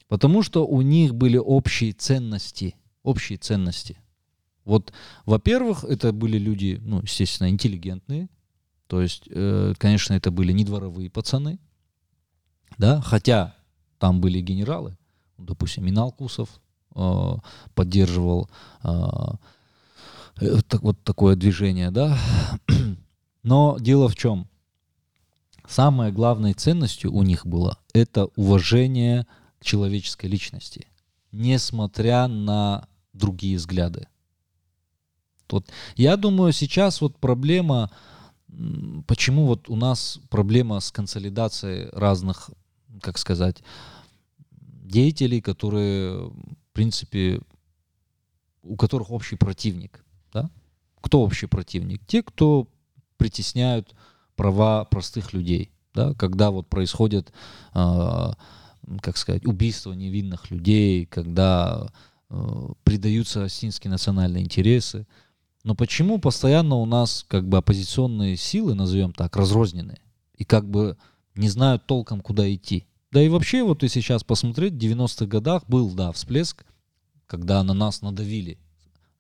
Потому 0.07 0.43
что 0.43 0.65
у 0.65 0.81
них 0.81 1.15
были 1.15 1.37
общие 1.37 1.93
ценности. 1.93 2.75
Общие 3.03 3.37
ценности. 3.37 3.97
Вот, 4.65 4.93
во-первых, 5.25 5.83
это 5.83 6.11
были 6.11 6.37
люди, 6.37 6.79
ну, 6.81 7.01
естественно, 7.01 7.49
интеллигентные. 7.49 8.29
То 8.87 9.01
есть, 9.01 9.23
э, 9.29 9.73
конечно, 9.77 10.13
это 10.13 10.31
были 10.31 10.51
не 10.51 10.63
дворовые 10.63 11.09
пацаны, 11.09 11.59
да, 12.77 13.01
хотя 13.01 13.55
там 13.99 14.21
были 14.21 14.41
генералы, 14.41 14.97
допустим, 15.37 15.85
Миналкусов 15.85 16.49
э, 16.49 16.64
поддерживал 17.73 18.49
э, 18.83 18.89
э, 20.41 20.61
так, 20.67 20.81
вот 20.81 21.01
такое 21.03 21.35
движение, 21.35 21.91
да. 21.91 22.17
Но 23.43 23.77
дело 23.79 24.07
в 24.07 24.15
чем? 24.15 24.47
Самой 25.67 26.11
главной 26.11 26.53
ценностью 26.53 27.11
у 27.13 27.23
них 27.23 27.45
было 27.45 27.77
это 27.93 28.25
уважение 28.35 29.25
к 29.59 29.65
человеческой 29.65 30.27
личности, 30.27 30.87
несмотря 31.31 32.27
на 32.27 32.87
другие 33.13 33.57
взгляды. 33.57 34.07
Вот 35.49 35.67
я 35.95 36.17
думаю, 36.17 36.53
сейчас 36.53 37.01
вот 37.01 37.17
проблема, 37.17 37.91
почему 39.07 39.45
вот 39.45 39.69
у 39.69 39.75
нас 39.75 40.19
проблема 40.29 40.79
с 40.79 40.91
консолидацией 40.91 41.89
разных, 41.93 42.49
как 43.01 43.17
сказать, 43.17 43.63
деятелей, 44.51 45.41
которые, 45.41 46.31
принципе, 46.75 47.39
у 48.61 48.75
которых 48.75 49.09
общий 49.09 49.37
противник. 49.37 50.05
Да? 50.33 50.51
Кто 51.01 51.21
общий 51.21 51.47
противник? 51.47 52.05
Те, 52.05 52.21
кто 52.21 52.67
притесняют 53.17 53.95
права 54.35 54.83
простых 54.83 55.33
людей. 55.33 55.71
Да? 55.93 56.13
Когда 56.13 56.51
вот 56.51 56.67
происходит, 56.67 57.31
э, 57.73 58.31
как 59.01 59.17
сказать, 59.17 59.45
убийство 59.45 59.93
невинных 59.93 60.51
людей, 60.51 61.05
когда 61.05 61.89
э, 62.29 62.67
предаются 62.83 63.45
осетинские 63.45 63.91
национальные 63.91 64.43
интересы. 64.43 65.07
Но 65.63 65.75
почему 65.75 66.19
постоянно 66.19 66.75
у 66.75 66.85
нас 66.85 67.25
как 67.27 67.47
бы 67.47 67.57
оппозиционные 67.57 68.35
силы, 68.35 68.75
назовем 68.75 69.13
так, 69.13 69.35
разрозненные, 69.37 70.01
и 70.37 70.43
как 70.43 70.69
бы 70.69 70.97
не 71.35 71.47
знают 71.47 71.85
толком, 71.85 72.19
куда 72.19 72.53
идти? 72.53 72.85
Да 73.15 73.21
и 73.21 73.29
вообще, 73.29 73.63
вот 73.63 73.81
и 73.81 73.87
сейчас 73.87 74.25
посмотреть, 74.25 74.73
в 74.73 74.77
90-х 74.77 75.25
годах 75.27 75.63
был, 75.69 75.89
да, 75.91 76.11
всплеск, 76.11 76.65
когда 77.27 77.63
на 77.63 77.73
нас 77.73 78.01
надавили 78.01 78.57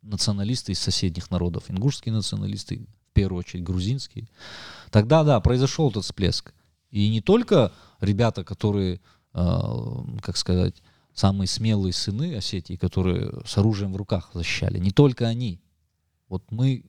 националисты 0.01 0.73
из 0.73 0.79
соседних 0.79 1.31
народов, 1.31 1.71
ингушские 1.71 2.13
националисты, 2.13 2.85
в 3.09 3.13
первую 3.13 3.39
очередь 3.39 3.63
грузинские. 3.63 4.27
Тогда, 4.91 5.23
да, 5.23 5.39
произошел 5.39 5.89
этот 5.89 6.03
всплеск. 6.03 6.53
И 6.91 7.07
не 7.07 7.21
только 7.21 7.71
ребята, 8.01 8.43
которые, 8.43 8.99
э, 9.33 9.61
как 10.21 10.35
сказать, 10.35 10.83
самые 11.13 11.47
смелые 11.47 11.93
сыны 11.93 12.35
Осетии, 12.35 12.75
которые 12.75 13.31
с 13.45 13.57
оружием 13.57 13.93
в 13.93 13.95
руках 13.95 14.31
защищали, 14.33 14.77
не 14.77 14.91
только 14.91 15.25
они. 15.25 15.61
Вот 16.27 16.43
мы 16.51 16.83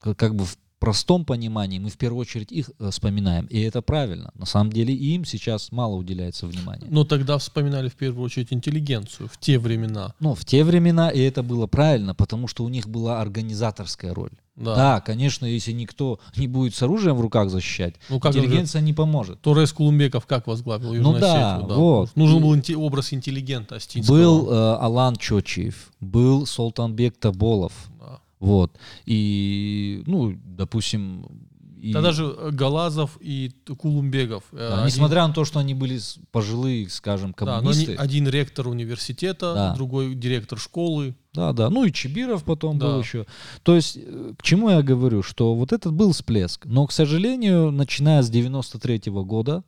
как 0.00 0.34
бы 0.34 0.46
в 0.46 0.56
простом 0.82 1.24
понимании 1.24 1.78
мы 1.78 1.90
в 1.90 1.96
первую 1.96 2.22
очередь 2.22 2.50
их 2.50 2.72
э, 2.80 2.90
вспоминаем, 2.90 3.46
и 3.46 3.60
это 3.60 3.82
правильно. 3.82 4.32
На 4.34 4.46
самом 4.46 4.72
деле 4.72 4.92
им 4.92 5.24
сейчас 5.24 5.70
мало 5.70 5.94
уделяется 5.94 6.44
внимания. 6.44 6.88
Но 6.90 7.04
тогда 7.04 7.38
вспоминали 7.38 7.88
в 7.88 7.94
первую 7.94 8.24
очередь 8.24 8.52
интеллигенцию 8.52 9.28
в 9.32 9.38
те 9.38 9.60
времена. 9.60 10.14
Ну, 10.18 10.34
в 10.34 10.44
те 10.44 10.64
времена, 10.64 11.08
и 11.10 11.20
это 11.20 11.44
было 11.44 11.68
правильно, 11.68 12.16
потому 12.16 12.48
что 12.48 12.64
у 12.64 12.68
них 12.68 12.88
была 12.88 13.20
организаторская 13.20 14.12
роль. 14.12 14.32
Да. 14.56 14.74
да, 14.74 15.00
конечно, 15.00 15.46
если 15.46 15.72
никто 15.72 16.18
не 16.36 16.48
будет 16.48 16.74
с 16.74 16.82
оружием 16.82 17.16
в 17.16 17.20
руках 17.20 17.48
защищать, 17.48 17.94
ну, 18.10 18.18
как 18.18 18.34
интеллигенция 18.34 18.80
же, 18.80 18.84
не 18.86 18.92
поможет. 18.92 19.40
Торрес 19.40 19.72
Кулумбеков 19.72 20.26
как 20.26 20.48
возглавил 20.48 20.94
Южную 20.94 21.14
ну, 21.14 21.20
да, 21.20 21.54
Осетию? 21.54 21.68
Да, 21.68 21.74
вот. 21.76 22.16
Нужен 22.16 22.42
был 22.42 22.54
инте- 22.56 22.74
образ 22.74 23.12
интеллигента 23.12 23.76
Астинского. 23.76 24.14
Был 24.14 24.50
э, 24.50 24.76
Алан 24.80 25.16
Чочиев, 25.16 25.92
был 26.00 26.44
Султанбек 26.44 27.16
Таболов, 27.18 27.72
вот. 28.42 28.76
И, 29.06 30.02
ну, 30.06 30.34
допустим... 30.44 31.26
И... 31.80 31.92
Тогда 31.92 32.12
же 32.12 32.24
э, 32.24 32.50
Галазов 32.50 33.18
и 33.20 33.52
Кулумбегов. 33.78 34.42
Э, 34.52 34.56
да, 34.56 34.74
один... 34.74 34.86
Несмотря 34.86 35.26
на 35.26 35.32
то, 35.32 35.44
что 35.44 35.60
они 35.60 35.74
были 35.74 36.00
пожилые, 36.32 36.88
скажем, 36.88 37.34
коммунисты. 37.34 37.92
Да, 37.92 37.92
но 37.98 38.02
один 38.02 38.28
ректор 38.28 38.66
университета, 38.66 39.54
да. 39.54 39.74
другой 39.74 40.14
директор 40.16 40.58
школы. 40.58 41.14
Да, 41.32 41.52
да. 41.52 41.70
Ну 41.70 41.84
и 41.84 41.92
Чебиров 41.92 42.42
потом 42.42 42.78
да. 42.78 42.86
был 42.86 43.00
еще. 43.00 43.26
То 43.62 43.76
есть, 43.76 43.96
э, 43.96 44.34
к 44.36 44.42
чему 44.42 44.70
я 44.70 44.82
говорю, 44.82 45.22
что 45.22 45.54
вот 45.54 45.72
этот 45.72 45.92
был 45.92 46.12
всплеск. 46.12 46.66
Но, 46.66 46.86
к 46.86 46.92
сожалению, 46.92 47.70
начиная 47.70 48.22
с 48.22 48.30
93 48.30 49.10
-го 49.10 49.24
года 49.24 49.62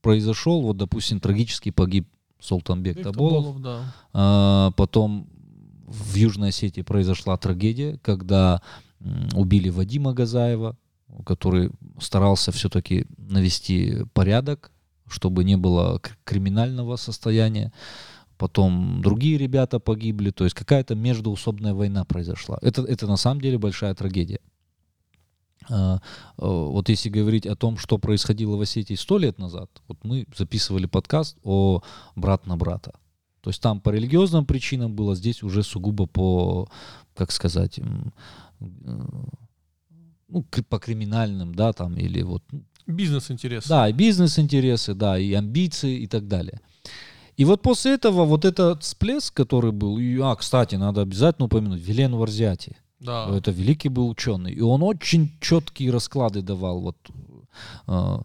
произошел, 0.00 0.62
вот, 0.62 0.78
допустим, 0.78 1.20
трагически 1.20 1.70
погиб 1.70 2.08
Султанбек 2.40 3.02
Таболов. 3.02 3.56
Таболов 3.56 3.60
да. 3.62 3.94
а, 4.12 4.70
потом 4.76 5.28
в 5.86 6.14
Южной 6.16 6.48
Осетии 6.48 6.82
произошла 6.82 7.36
трагедия, 7.36 7.98
когда 8.02 8.60
убили 9.34 9.68
Вадима 9.68 10.12
Газаева, 10.12 10.76
который 11.24 11.70
старался 12.00 12.52
все-таки 12.52 13.06
навести 13.16 14.04
порядок, 14.12 14.72
чтобы 15.06 15.44
не 15.44 15.56
было 15.56 16.00
криминального 16.24 16.96
состояния. 16.96 17.72
Потом 18.36 19.00
другие 19.00 19.38
ребята 19.38 19.78
погибли, 19.78 20.30
то 20.30 20.44
есть 20.44 20.54
какая-то 20.54 20.94
междуусобная 20.94 21.72
война 21.72 22.04
произошла. 22.04 22.58
Это, 22.60 22.82
это 22.82 23.06
на 23.06 23.16
самом 23.16 23.40
деле 23.40 23.58
большая 23.58 23.94
трагедия. 23.94 24.40
А, 25.70 26.00
вот 26.36 26.88
если 26.88 27.08
говорить 27.08 27.46
о 27.46 27.56
том, 27.56 27.78
что 27.78 27.98
происходило 27.98 28.56
в 28.56 28.60
Осетии 28.60 28.94
сто 28.94 29.18
лет 29.18 29.38
назад, 29.38 29.70
вот 29.88 29.98
мы 30.04 30.26
записывали 30.36 30.86
подкаст 30.86 31.38
о 31.44 31.82
брат 32.14 32.46
на 32.46 32.56
брата. 32.56 32.92
То 33.46 33.50
есть 33.50 33.62
там 33.62 33.80
по 33.80 33.90
религиозным 33.90 34.44
причинам 34.44 34.96
было, 34.96 35.14
здесь 35.14 35.44
уже 35.44 35.62
сугубо 35.62 36.06
по, 36.06 36.68
как 37.14 37.30
сказать, 37.30 37.78
э, 37.78 37.84
ну, 40.26 40.44
по 40.68 40.78
криминальным, 40.80 41.54
да, 41.54 41.72
там, 41.72 41.96
или 41.96 42.22
вот... 42.22 42.42
Ну, 42.50 42.64
бизнес-интересы. 42.88 43.68
Да, 43.68 43.88
и 43.88 43.92
бизнес-интересы, 43.92 44.94
да, 44.94 45.16
и 45.16 45.32
амбиции 45.32 45.96
и 46.00 46.08
так 46.08 46.26
далее. 46.26 46.60
И 47.36 47.44
вот 47.44 47.62
после 47.62 47.92
этого 47.94 48.24
вот 48.24 48.44
этот 48.44 48.82
всплеск, 48.82 49.32
который 49.32 49.70
был, 49.70 49.96
и, 49.96 50.18
а, 50.18 50.34
кстати, 50.34 50.74
надо 50.74 51.02
обязательно 51.02 51.46
упомянуть, 51.46 51.80
Вилен 51.80 52.16
Варзяти. 52.16 52.72
Да. 52.98 53.28
Это 53.32 53.52
великий 53.52 53.90
был 53.90 54.08
ученый. 54.08 54.54
И 54.54 54.60
он 54.60 54.82
очень 54.82 55.30
четкие 55.40 55.92
расклады 55.92 56.42
давал. 56.42 56.80
Вот, 56.80 56.96
э, 57.86 58.18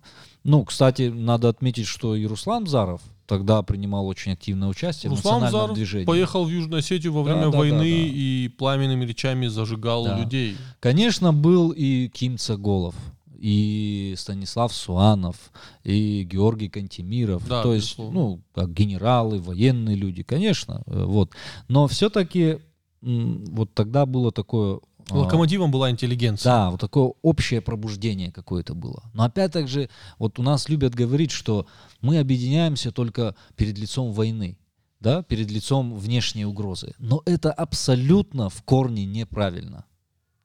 ну, 0.44 0.66
кстати, 0.66 1.10
надо 1.10 1.50
отметить, 1.50 1.86
что 1.86 2.16
и 2.16 2.26
Руслан 2.26 2.66
Заров, 2.66 3.04
тогда 3.32 3.62
принимал 3.62 4.08
очень 4.08 4.34
активное 4.34 4.68
участие 4.68 5.10
Руслан 5.10 5.40
в 5.40 5.44
национальном 5.44 5.68
Зар 5.70 5.74
движении. 5.74 6.06
поехал 6.06 6.44
в 6.44 6.50
Южную 6.50 6.80
Осетию 6.80 7.14
во 7.14 7.24
время 7.24 7.50
да, 7.50 7.58
войны 7.58 7.78
да, 7.78 7.78
да, 7.78 8.12
да. 8.12 8.18
и 8.18 8.48
пламенными 8.50 9.06
речами 9.06 9.48
зажигал 9.48 10.04
да. 10.04 10.20
людей. 10.20 10.58
Конечно, 10.82 11.32
был 11.32 11.70
и 11.72 12.10
Ким 12.10 12.38
Цаголов, 12.38 12.94
и 13.40 14.16
Станислав 14.18 14.74
Суанов, 14.74 15.38
и 15.86 16.28
Георгий 16.30 16.68
Кантемиров, 16.68 17.48
да, 17.48 17.64
то 17.64 17.74
есть, 17.74 17.98
ну, 17.98 18.42
как 18.54 18.74
генералы, 18.74 19.40
военные 19.40 19.96
люди, 19.96 20.24
конечно, 20.24 20.84
э, 20.86 21.06
вот. 21.06 21.32
Но 21.70 21.88
все-таки 21.88 22.60
вот 23.02 23.74
тогда 23.74 24.06
было 24.06 24.32
такое. 24.32 24.80
Локомотивом 25.10 25.72
была 25.72 25.90
интеллигенция. 25.90 26.52
Да, 26.52 26.72
вот 26.72 26.80
такое 26.80 27.14
общее 27.22 27.62
пробуждение 27.62 28.32
какое-то 28.32 28.74
было. 28.74 29.04
Но 29.14 29.24
опять 29.24 29.52
так 29.52 29.68
же, 29.68 29.90
вот 30.18 30.40
у 30.40 30.44
нас 30.44 30.70
любят 30.70 30.94
говорить, 30.94 31.32
что 31.32 31.66
мы 32.02 32.20
объединяемся 32.20 32.92
только 32.92 33.36
перед 33.56 33.78
лицом 33.78 34.12
войны, 34.12 34.58
да, 35.00 35.24
перед 35.24 35.50
лицом 35.52 35.98
внешней 35.98 36.46
угрозы. 36.46 36.94
Но 37.00 37.22
это 37.26 37.52
абсолютно 37.52 38.50
в 38.50 38.62
корне 38.64 39.06
неправильно. 39.06 39.86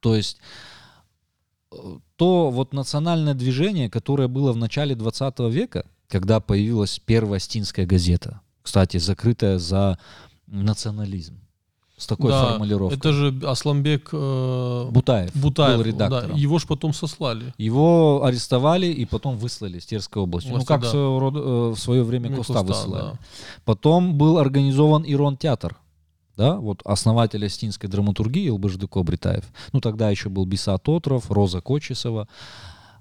То 0.00 0.14
есть 0.14 0.38
э, 1.72 1.76
то 2.16 2.50
вот 2.50 2.72
национальное 2.72 3.34
движение, 3.34 3.90
которое 3.90 4.28
было 4.28 4.52
в 4.52 4.56
начале 4.56 4.94
20 4.94 5.38
века, 5.50 5.86
когда 6.08 6.40
появилась 6.40 6.98
первая 6.98 7.40
стинская 7.40 7.86
газета, 7.86 8.40
кстати, 8.62 8.96
закрытая 8.96 9.58
за 9.58 9.98
национализм, 10.46 11.38
с 11.96 12.06
такой 12.06 12.30
да, 12.30 12.50
формулировкой. 12.50 12.98
Это 12.98 13.12
же 13.12 13.34
Асламбек 13.44 14.10
э, 14.12 14.88
Бутаев, 14.90 15.34
Бутаев 15.34 15.78
был 15.78 15.84
редактором. 15.84 16.32
Да, 16.32 16.36
его 16.36 16.58
же 16.58 16.66
потом 16.66 16.92
сослали. 16.92 17.54
Его 17.56 18.22
арестовали 18.22 18.86
и 18.86 19.06
потом 19.06 19.38
выслали 19.38 19.78
с 19.78 19.86
Терской 19.86 20.22
области. 20.22 20.48
Области 20.48 20.68
ну, 20.68 20.74
как 20.74 20.82
да. 20.82 20.88
в, 20.88 20.90
свое, 20.90 21.06
э, 21.06 21.70
в 21.70 21.76
свое 21.76 22.02
время 22.02 22.30
ну, 22.30 22.36
Коста, 22.36 22.62
высылали. 22.62 23.12
Да. 23.12 23.18
Потом 23.64 24.14
был 24.18 24.38
организован 24.38 25.04
Ирон 25.06 25.36
театр. 25.36 25.76
Да, 26.36 26.56
вот 26.56 26.82
основатель 26.84 27.46
астинской 27.46 27.88
драматургии 27.88 28.48
Илбаждыко 28.48 29.02
Бритаев. 29.02 29.44
Ну, 29.72 29.80
тогда 29.80 30.10
еще 30.10 30.28
был 30.28 30.44
Биса 30.44 30.76
Тотров, 30.76 31.30
Роза 31.30 31.62
Кочесова. 31.62 32.28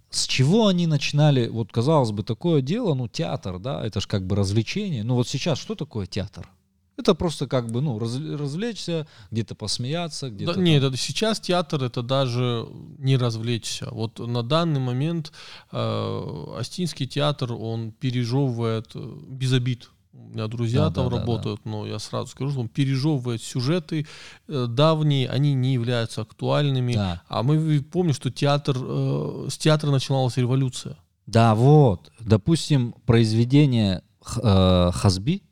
С 0.10 0.26
чего 0.26 0.68
они 0.68 0.88
начинали, 0.88 1.50
вот 1.50 1.70
казалось 1.70 2.12
бы, 2.12 2.24
такое 2.24 2.62
дело, 2.62 2.94
ну, 2.94 3.10
театр, 3.10 3.60
да, 3.60 3.86
это 3.86 4.00
же 4.00 4.08
как 4.08 4.26
бы 4.26 4.38
развлечение. 4.38 5.04
Ну, 5.04 5.16
вот 5.16 5.28
сейчас 5.28 5.60
что 5.60 5.76
такое 5.76 6.06
театр? 6.06 6.50
Это 6.98 7.14
просто 7.14 7.48
как 7.48 7.70
бы, 7.72 7.82
ну, 7.82 8.00
раз, 8.00 8.18
развлечься, 8.18 9.06
где-то 9.30 9.54
посмеяться, 9.56 10.30
где-то... 10.30 10.54
Да, 10.54 10.62
нет, 10.62 10.82
это, 10.82 10.96
сейчас 10.96 11.40
театр 11.42 11.84
это 11.84 12.02
даже 12.02 12.68
не 12.98 13.18
развлечься. 13.18 13.90
Вот 13.92 14.20
на 14.20 14.44
данный 14.44 14.80
момент 14.80 15.34
э, 15.72 16.56
Астинский 16.58 17.06
театр, 17.06 17.52
он 17.52 17.92
пережевывает 17.92 18.92
э, 18.96 19.18
без 19.28 19.52
обид. 19.52 19.90
меня 20.14 20.48
друзья 20.48 20.86
Да, 20.86 20.92
там 20.92 21.10
да, 21.10 21.12
да, 21.12 21.20
работают, 21.20 21.66
но 21.66 21.86
я 21.86 22.00
сразу 22.00 22.28
скажу, 22.28 22.52
что 22.52 22.62
он 22.62 22.70
пережевывает 22.70 23.42
сюжеты 23.42 24.08
э, 24.48 24.66
давние, 24.70 25.28
они 25.28 25.54
не 25.54 25.74
являются 25.74 26.22
актуальными. 26.22 26.94
Да. 26.94 27.22
А 27.28 27.44
мы 27.44 27.82
помним, 27.82 28.14
что 28.14 28.32
театр, 28.32 28.78
э, 28.80 29.48
с 29.50 29.58
театра 29.58 29.92
начиналась 29.92 30.38
революция. 30.38 30.98
Да, 31.28 31.56
вот. 31.56 32.12
Допустим, 32.22 32.96
произведение 33.06 34.02
э, 34.42 34.92
Хазби 34.94 35.44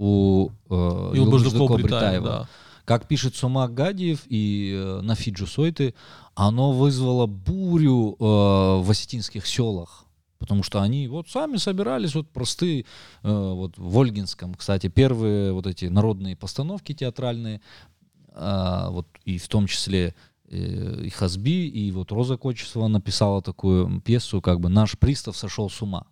у 0.00 0.48
э, 0.70 1.12
И 1.14 1.18
у 1.18 1.30
Баждакова 1.30 1.76
Бритаева, 1.76 2.26
да. 2.26 2.48
как 2.86 3.06
пишет 3.06 3.36
Сумак 3.36 3.74
Гадиев 3.74 4.22
и 4.26 4.72
э, 4.74 5.00
Нафиджу 5.02 5.46
Сойты, 5.46 5.94
оно 6.34 6.72
вызвало 6.72 7.26
бурю 7.26 8.16
э, 8.18 8.24
в 8.24 8.86
осетинских 8.88 9.46
селах. 9.46 10.06
Потому 10.38 10.62
что 10.62 10.80
они 10.80 11.06
вот 11.06 11.28
сами 11.28 11.58
собирались, 11.58 12.14
вот 12.14 12.30
простые, 12.30 12.86
э, 13.22 13.30
вот 13.30 13.76
в 13.76 13.98
Ольгинском, 13.98 14.54
кстати, 14.54 14.88
первые 14.88 15.52
вот 15.52 15.66
эти 15.66 15.84
народные 15.84 16.34
постановки 16.34 16.94
театральные, 16.94 17.60
а, 18.32 18.88
вот 18.90 19.06
и 19.26 19.36
в 19.36 19.48
том 19.48 19.66
числе 19.66 20.14
э, 20.48 21.02
и 21.04 21.10
Хазби, 21.10 21.68
и 21.68 21.92
вот 21.92 22.10
Роза 22.10 22.38
Кочесова 22.38 22.88
написала 22.88 23.42
такую 23.42 24.00
пьесу, 24.00 24.40
как 24.40 24.60
бы 24.60 24.70
«Наш 24.70 24.98
пристав 24.98 25.36
сошел 25.36 25.68
с 25.68 25.82
ума». 25.82 26.06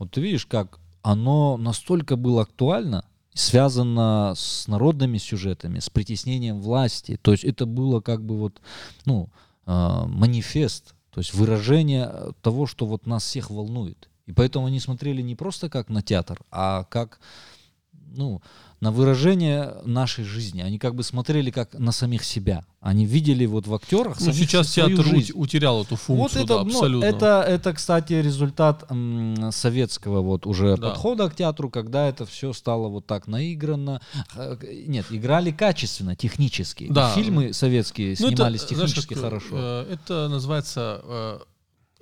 Вот 0.00 0.10
ты 0.10 0.20
видишь, 0.20 0.46
как 0.46 0.80
оно 1.04 1.58
настолько 1.58 2.16
было 2.16 2.42
актуально, 2.42 3.04
связано 3.34 4.32
с 4.34 4.66
народными 4.66 5.18
сюжетами, 5.18 5.78
с 5.78 5.90
притеснением 5.90 6.60
власти. 6.60 7.18
То 7.20 7.32
есть 7.32 7.44
это 7.44 7.66
было 7.66 8.00
как 8.00 8.24
бы 8.24 8.38
вот, 8.38 8.62
ну, 9.04 9.28
э, 9.66 10.04
манифест, 10.06 10.94
то 11.10 11.20
есть 11.20 11.34
выражение 11.34 12.10
того, 12.40 12.66
что 12.66 12.86
вот 12.86 13.06
нас 13.06 13.22
всех 13.22 13.50
волнует. 13.50 14.08
И 14.24 14.32
поэтому 14.32 14.66
они 14.66 14.80
смотрели 14.80 15.20
не 15.20 15.36
просто 15.36 15.68
как 15.68 15.90
на 15.90 16.00
театр, 16.00 16.40
а 16.50 16.84
как, 16.84 17.20
ну, 17.92 18.40
на 18.84 18.92
выражение 18.92 19.76
нашей 19.86 20.24
жизни. 20.24 20.60
Они 20.60 20.78
как 20.78 20.94
бы 20.94 21.02
смотрели 21.02 21.50
как 21.50 21.72
на 21.72 21.90
самих 21.90 22.22
себя. 22.22 22.66
Они 22.82 23.06
видели 23.06 23.46
вот 23.46 23.66
в 23.66 23.74
актерах 23.74 24.20
Ну, 24.20 24.30
сейчас 24.34 24.70
театр 24.72 25.02
жизнь. 25.06 25.32
ут- 25.32 25.40
утерял 25.44 25.80
эту 25.82 25.96
функцию, 25.96 26.16
Вот 26.18 26.36
это, 26.36 26.46
да, 26.58 26.64
ну, 26.64 26.68
абсолютно. 26.68 27.06
это, 27.06 27.42
это, 27.48 27.72
кстати, 27.72 28.12
результат 28.12 28.84
м, 28.90 29.50
советского 29.52 30.20
вот 30.20 30.46
уже 30.46 30.76
Да. 30.76 30.90
подхода 30.90 31.30
к 31.30 31.34
театру, 31.34 31.70
когда 31.70 32.08
это 32.08 32.26
все 32.26 32.52
стало 32.52 32.88
вот 32.88 33.06
так 33.06 33.26
наигранно. 33.26 34.02
Нет, 34.86 35.06
играли 35.10 35.50
качественно, 35.50 36.14
технически. 36.14 36.86
Да. 36.90 37.10
Фильмы 37.14 37.54
советские 37.54 38.08
Ну, 38.20 38.26
это, 38.26 38.36
снимались 38.36 38.60
знаешь, 38.60 38.68
технически 38.90 39.14
как, 39.14 39.22
хорошо. 39.22 39.48
э, 39.52 39.94
это 39.94 40.28
называется 40.28 41.00
э, 41.04 41.38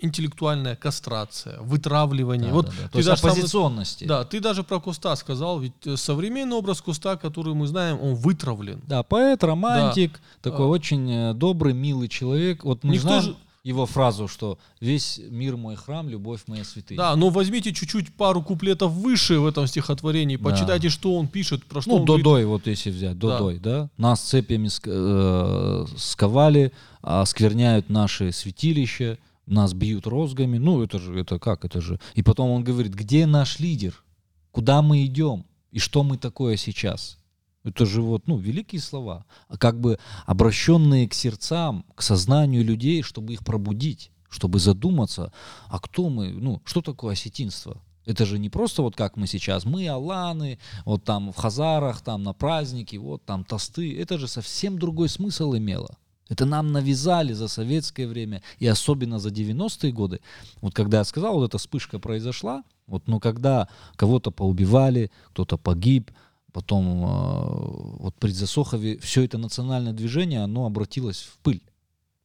интеллектуальная 0.03 0.77
кастрация, 0.77 1.59
вытравливание. 1.61 2.49
Да, 2.49 2.55
вот 2.55 2.67
да, 2.67 2.73
да. 2.83 2.89
То 2.89 2.99
есть 2.99 3.09
даже 3.09 3.21
сам- 3.23 3.31
оппозиционности. 3.31 4.05
да, 4.05 4.25
ты 4.25 4.41
даже 4.41 4.63
про 4.65 4.81
Куста 4.81 5.17
сказал, 5.17 5.61
ведь 5.61 5.73
э, 5.87 5.97
современный 5.97 6.57
образ 6.57 6.81
Куста, 6.83 7.17
который 7.17 7.55
мы 7.55 7.67
знаем, 7.67 7.99
он 8.03 8.15
вытравлен. 8.15 8.81
Да, 8.87 9.03
поэт, 9.03 9.43
романтик, 9.45 10.21
такой 10.43 10.67
А. 10.67 10.69
очень 10.69 11.11
э, 11.11 11.35
добрый, 11.35 11.73
милый 11.75 12.09
человек. 12.09 12.65
Вот 12.65 12.85
мы 12.85 12.95
Никто 12.95 13.09
знаем 13.09 13.23
же- 13.23 13.37
его 13.65 13.87
фразу, 13.87 14.27
что 14.27 14.59
весь 14.81 15.21
мир 15.31 15.57
мой 15.57 15.77
храм, 15.77 16.09
любовь 16.09 16.41
моя 16.49 16.65
святыня. 16.65 16.99
Да, 16.99 17.15
но 17.17 17.29
возьмите 17.31 17.73
чуть-чуть 17.73 18.13
пару 18.13 18.43
куплетов 18.43 18.91
выше 18.91 19.39
в 19.39 19.47
этом 19.47 19.69
стихотворении, 19.69 20.37
Да. 20.37 20.51
почитайте, 20.51 20.89
что 20.89 21.15
он 21.17 21.29
пишет, 21.29 21.65
про 21.67 21.81
что 21.81 21.91
Ну, 21.91 21.97
он 21.99 22.05
говорит. 22.05 22.25
Додой, 22.25 22.45
вот 22.47 22.67
если 22.67 22.91
взять, 22.91 23.17
Да. 23.21 23.39
Додой, 23.39 23.61
да? 23.61 23.89
Нас 23.97 24.21
цепями 24.21 24.67
ск- 24.67 24.91
э, 24.91 25.87
сковали, 25.97 26.73
оскверняют 27.03 27.89
наши 27.89 28.33
святилища, 28.33 29.19
нас 29.47 29.75
бьют 29.75 30.07
розгами. 30.07 30.59
Ну, 30.59 30.83
это 30.83 30.99
же, 30.99 31.19
это 31.19 31.39
как, 31.39 31.65
это 31.65 31.81
же... 31.81 31.99
И 32.15 32.23
потом 32.23 32.51
он 32.51 32.65
говорит, 32.65 32.95
где 32.95 33.27
наш 33.27 33.59
лидер? 33.59 34.05
Куда 34.51 34.83
мы 34.83 35.05
идем? 35.05 35.47
И 35.71 35.79
что 35.79 36.03
мы 36.03 36.19
такое 36.19 36.57
сейчас? 36.57 37.19
Это 37.65 37.87
же 37.87 38.03
вот, 38.03 38.27
ну, 38.27 38.37
великие 38.37 38.81
слова, 38.81 39.25
а 39.49 39.57
как 39.57 39.81
бы 39.81 39.99
обращенные 40.27 41.09
к 41.09 41.15
сердцам, 41.15 41.85
к 41.95 42.03
сознанию 42.03 42.65
людей, 42.65 43.03
чтобы 43.03 43.33
их 43.35 43.45
пробудить, 43.45 44.11
чтобы 44.29 44.59
задуматься, 44.59 45.33
а 45.69 45.79
кто 45.79 46.09
мы, 46.09 46.33
ну, 46.33 46.61
что 46.65 46.83
такое 46.83 47.13
осетинство? 47.13 47.81
Это 48.05 48.27
же 48.27 48.39
не 48.41 48.51
просто 48.51 48.83
вот 48.83 48.97
как 48.97 49.17
мы 49.17 49.29
сейчас, 49.29 49.65
мы 49.65 49.87
аланы, 49.87 50.59
вот 50.85 51.05
там 51.05 51.33
в 51.33 51.37
Хазарах, 51.37 52.01
там 52.01 52.25
на 52.25 52.33
праздники, 52.33 52.97
вот 52.97 53.25
там 53.25 53.45
тосты. 53.45 53.97
Это 53.97 54.19
же 54.19 54.27
совсем 54.27 54.77
другой 54.79 55.09
смысл 55.09 55.55
имело. 55.55 55.97
Это 56.33 56.47
нам 56.47 56.73
навязали 56.73 57.35
за 57.35 57.47
советское 57.47 58.07
время 58.07 58.43
и 58.59 58.67
особенно 58.67 59.19
за 59.19 59.29
90-е 59.29 59.93
годы. 59.93 60.21
Вот 60.63 60.75
когда 60.75 60.99
я 60.99 61.05
сказал, 61.05 61.35
вот 61.35 61.45
эта 61.45 61.59
вспышка 61.59 61.99
произошла, 61.99 62.65
вот, 62.87 63.07
но 63.07 63.21
когда 63.21 63.69
кого-то 63.97 64.31
поубивали, 64.31 65.11
кто-то 65.33 65.59
погиб, 65.59 66.11
потом 66.53 67.05
э, 67.05 67.99
вот 68.01 68.15
при 68.15 68.31
Засохове 68.31 68.99
все 68.99 69.25
это 69.25 69.37
национальное 69.37 69.93
движение, 69.93 70.41
оно 70.41 70.65
обратилось 70.65 71.21
в 71.21 71.37
пыль. 71.41 71.63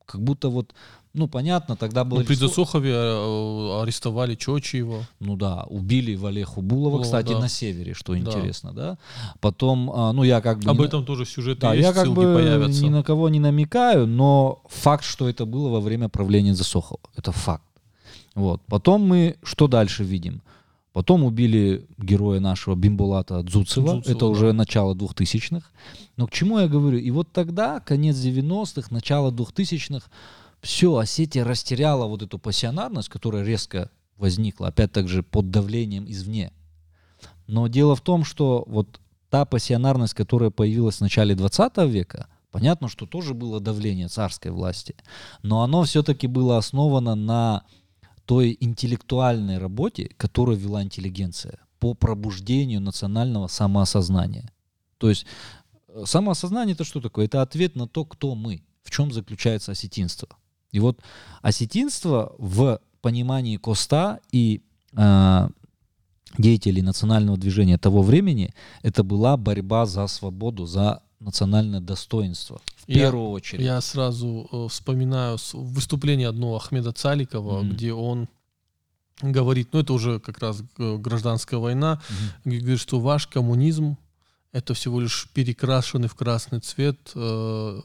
Как 0.05 0.21
будто 0.21 0.47
вот, 0.47 0.73
ну 1.13 1.27
понятно, 1.27 1.75
тогда 1.75 2.03
было... 2.03 2.19
Ну, 2.19 2.25
при 2.25 2.35
число- 2.35 2.47
Засохове 2.47 2.91
э, 2.91 3.81
арестовали 3.81 4.35
Чочиева. 4.35 5.07
ну 5.19 5.35
да, 5.35 5.63
убили 5.69 6.15
Валеху 6.15 6.61
Булова, 6.61 6.89
Булова, 6.89 7.03
кстати, 7.03 7.33
да. 7.33 7.39
на 7.39 7.49
севере, 7.49 7.93
что 7.93 8.13
Да. 8.13 8.19
интересно, 8.19 8.73
да. 8.73 8.97
Потом, 9.39 9.91
а, 9.93 10.13
ну 10.13 10.23
я 10.23 10.41
как 10.41 10.59
бы... 10.59 10.69
Об 10.71 10.81
этом 10.81 11.05
тоже 11.05 11.25
сюжеты 11.25 11.61
да, 11.61 11.73
есть, 11.73 11.87
я 11.87 11.93
как 11.93 12.13
бы 12.13 12.33
появятся. 12.33 12.83
ни 12.83 12.89
на 12.89 13.03
кого 13.03 13.29
не 13.29 13.39
намекаю, 13.39 14.07
но 14.07 14.61
факт, 14.69 15.03
что 15.03 15.27
это 15.27 15.45
было 15.45 15.69
во 15.69 15.79
время 15.79 16.09
правления 16.09 16.53
Засохова, 16.53 16.99
это 17.15 17.31
факт. 17.31 17.63
Вот. 18.35 18.61
Потом 18.67 19.01
мы 19.01 19.35
что 19.43 19.67
дальше 19.67 20.03
видим? 20.03 20.41
Потом 20.93 21.23
убили 21.23 21.85
героя 21.99 22.39
нашего 22.39 22.75
Бимбулата 22.75 23.43
Дзуцева, 23.43 23.93
Дзуцева, 23.93 24.11
это 24.11 24.19
да. 24.19 24.25
уже 24.25 24.51
начало 24.51 24.95
2000-х. 24.95 25.67
Но 26.17 26.25
к 26.25 26.31
чему 26.31 26.57
я 26.59 26.67
говорю? 26.67 26.97
И 26.97 27.11
вот 27.11 27.31
тогда, 27.31 27.79
конец 27.79 28.15
90-х, 28.15 28.87
начало 28.89 29.29
2000-х, 29.31 30.09
все, 30.67 30.97
Осетия 30.97 31.45
растеряла 31.45 32.07
вот 32.07 32.23
эту 32.23 32.39
пассионарность, 32.39 33.07
которая 33.07 33.45
резко 33.45 33.89
возникла, 34.17 34.67
опять 34.67 34.91
так 34.91 35.07
же 35.07 35.23
под 35.23 35.49
давлением 35.49 36.11
извне. 36.11 36.51
Но 37.47 37.67
дело 37.69 37.95
в 37.95 38.01
том, 38.01 38.25
что 38.25 38.65
вот 38.67 38.99
та 39.29 39.45
пассионарность, 39.45 40.13
которая 40.13 40.49
появилась 40.49 40.97
в 40.97 41.01
начале 41.01 41.35
20 41.35 41.77
века, 41.87 42.27
понятно, 42.51 42.89
что 42.89 43.05
тоже 43.05 43.33
было 43.33 43.61
давление 43.61 44.09
царской 44.09 44.51
власти, 44.51 44.97
но 45.41 45.63
оно 45.63 45.83
все-таки 45.83 46.27
было 46.27 46.57
основано 46.57 47.15
на 47.15 47.63
той 48.25 48.57
интеллектуальной 48.59 49.59
работе, 49.59 50.11
которую 50.17 50.57
вела 50.57 50.83
интеллигенция 50.83 51.59
по 51.79 51.93
пробуждению 51.93 52.81
национального 52.81 53.47
самоосознания. 53.47 54.51
То 54.97 55.07
есть 55.07 55.25
э, 55.87 56.03
самоосознание 56.05 56.73
это 56.73 56.83
что 56.83 56.99
такое? 56.99 57.23
Это 57.23 57.41
ответ 57.41 57.77
на 57.77 57.87
то, 57.87 58.03
кто 58.03 58.35
мы, 58.35 58.65
в 58.83 58.91
чем 58.91 59.13
заключается 59.13 59.71
осетинство. 59.71 60.27
И 60.71 60.79
вот 60.79 60.99
осетинство 61.41 62.35
в 62.37 62.79
понимании 63.01 63.57
Коста 63.57 64.19
и 64.31 64.61
э, 64.93 65.49
деятелей 66.37 66.81
национального 66.81 67.37
движения 67.37 67.77
того 67.77 68.01
времени, 68.01 68.53
это 68.83 69.03
была 69.03 69.37
борьба 69.37 69.85
за 69.85 70.07
свободу, 70.07 70.65
за 70.65 71.01
национальное 71.19 71.79
достоинство. 71.79 72.61
В 72.85 72.89
Я- 72.89 72.95
первую 73.05 73.29
очередь. 73.31 73.63
Я 73.65 73.81
сразу 73.81 74.47
э, 74.51 74.67
вспоминаю 74.69 75.37
выступление 75.53 76.27
одного 76.27 76.57
Ахмеда 76.57 76.91
Цаликова, 76.91 77.61
Мгм. 77.61 77.71
где 77.71 77.93
он 77.93 78.27
говорит, 79.21 79.69
ну 79.73 79.79
это 79.79 79.93
уже 79.93 80.19
как 80.19 80.37
раз 80.39 80.61
э, 80.77 80.97
гражданская 80.97 81.59
война, 81.59 82.01
Мгм. 82.09 82.17
где 82.45 82.59
говорит, 82.59 82.79
что 82.79 82.99
ваш 82.99 83.25
коммунизм 83.27 83.97
это 84.51 84.73
всего 84.73 84.99
лишь 84.99 85.27
перекрашенный 85.33 86.07
в 86.07 86.13
красный 86.15 86.59
цвет 86.59 86.99
э, 87.15 87.81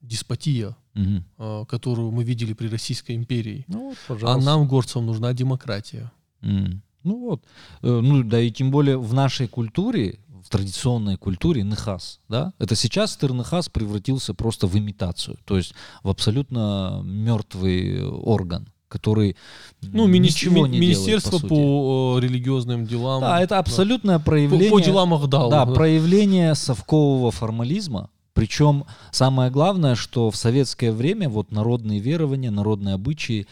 деспотия, 0.00 0.74
Э, 0.94 1.64
которую 1.68 2.10
мы 2.10 2.24
видели 2.24 2.52
при 2.52 2.68
Российской 2.68 3.14
империи. 3.16 3.64
Ну 3.68 3.88
вот, 3.90 3.96
А 4.06 4.08
пожалуйста. 4.08 4.50
нам, 4.50 4.66
горцам, 4.68 5.06
нужна 5.06 5.32
демократия. 5.32 6.10
М. 6.42 6.82
Ну 7.04 7.18
вот. 7.20 7.44
Э, 7.82 8.00
Ну 8.02 8.22
да 8.24 8.40
и 8.40 8.50
тем 8.50 8.70
более 8.70 8.98
в 8.98 9.14
нашей 9.14 9.46
культуре, 9.48 10.18
в 10.44 10.48
традиционной 10.48 11.16
культуре 11.16 11.62
Нехас, 11.62 12.20
да, 12.28 12.52
это 12.58 12.74
сейчас 12.74 13.16
Тырнехас 13.16 13.68
превратился 13.68 14.34
просто 14.34 14.66
в 14.66 14.76
имитацию, 14.76 15.36
то 15.44 15.56
есть 15.56 15.74
в 16.02 16.08
абсолютно 16.10 17.02
мертвый 17.04 18.02
орган, 18.04 18.66
который 18.88 19.36
Ну, 19.82 20.08
мини- 20.08 20.26
ничего 20.28 20.66
ми- 20.66 20.70
не 20.72 20.80
Министерство 20.80 21.38
делает, 21.38 21.48
по, 21.48 21.54
по, 21.54 22.18
э, 22.18 22.20
религиозным 22.22 22.84
делам. 22.86 23.20
Да, 23.20 23.40
это 23.40 23.58
абсолютное 23.58 24.18
По, 24.18 24.24
проявление... 24.24 24.70
по 24.70 24.80
делам 24.80 25.14
Ахдала. 25.14 25.50
Да, 25.50 25.64
да. 25.66 25.72
проявление 25.74 26.54
совкового 26.54 27.30
формализма. 27.30 28.08
Причем 28.40 28.86
самое 29.10 29.50
главное, 29.50 29.94
что 29.94 30.30
в 30.30 30.36
советское 30.36 30.92
время 30.92 31.28
вот 31.28 31.52
народные 31.52 31.98
верования, 32.00 32.50
народные 32.50 32.94
обычаи, 32.94 33.46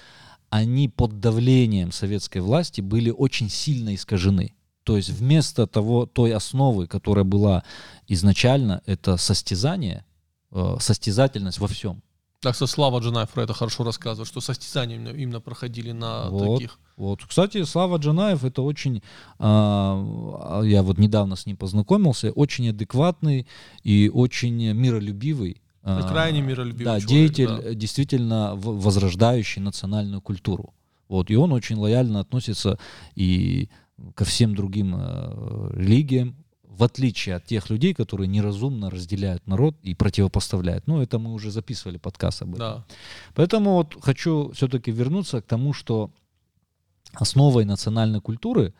они 0.48 0.88
под 0.88 1.20
давлением 1.20 1.92
советской 1.92 2.38
власти 2.38 2.80
были 2.80 3.10
очень 3.10 3.50
сильно 3.50 3.94
искажены. 3.94 4.54
То 4.84 4.96
есть 4.96 5.10
вместо 5.10 5.66
того, 5.66 6.06
той 6.06 6.32
основы, 6.32 6.86
которая 6.86 7.26
была 7.26 7.64
изначально, 8.06 8.80
это 8.86 9.18
состязание, 9.18 10.06
э, 10.52 10.76
состязательность 10.80 11.58
во 11.58 11.68
всем. 11.68 12.02
Так 12.40 12.54
что 12.54 12.66
Слава 12.68 13.00
Джанаев 13.00 13.30
про 13.30 13.42
это 13.42 13.52
хорошо 13.52 13.82
рассказывает, 13.82 14.28
что 14.28 14.40
состязания 14.40 14.94
именно, 14.96 15.08
именно 15.08 15.40
проходили 15.40 15.90
на 15.90 16.30
Вот. 16.30 16.58
таких. 16.58 16.78
Вот, 16.96 17.24
кстати, 17.24 17.64
Слава 17.64 17.96
Джанаев 17.96 18.44
это 18.44 18.62
очень, 18.62 19.02
а, 19.40 20.60
я 20.62 20.82
вот 20.84 20.98
недавно 20.98 21.34
с 21.34 21.46
ним 21.46 21.56
познакомился, 21.56 22.30
очень 22.30 22.68
адекватный 22.68 23.48
и 23.82 24.08
очень 24.12 24.72
миролюбивый. 24.72 25.60
а, 25.82 26.02
крайне 26.08 26.40
миролюбивый 26.42 26.84
Да, 26.84 27.00
человек, 27.00 27.08
деятель, 27.32 27.62
да. 27.62 27.74
действительно 27.74 28.54
возрождающий 28.54 29.60
национальную 29.62 30.20
культуру. 30.20 30.74
Вот, 31.08 31.30
и 31.30 31.36
он 31.36 31.52
очень 31.52 31.76
лояльно 31.76 32.20
относится 32.20 32.78
и 33.16 33.68
ко 34.14 34.24
всем 34.24 34.54
другим 34.54 34.94
э, 34.96 35.70
религиям, 35.74 36.36
в 36.78 36.84
отличие 36.84 37.34
от 37.34 37.44
тех 37.44 37.70
людей, 37.70 37.92
которые 37.92 38.28
неразумно 38.28 38.88
разделяют 38.88 39.46
народ 39.46 39.76
и 39.82 39.94
противопоставляют. 39.94 40.86
Ну, 40.86 41.02
это 41.02 41.18
мы 41.18 41.32
уже 41.32 41.50
записывали 41.50 41.98
подкаст 41.98 42.42
об 42.42 42.54
этом. 42.54 42.58
Да. 42.58 42.84
Поэтому 43.34 43.74
вот 43.74 43.96
хочу 44.00 44.52
все-таки 44.52 44.92
вернуться 44.92 45.42
к 45.42 45.46
тому, 45.46 45.72
что 45.72 46.10
основой 47.14 47.64
национальной 47.64 48.20
культуры, 48.20 48.74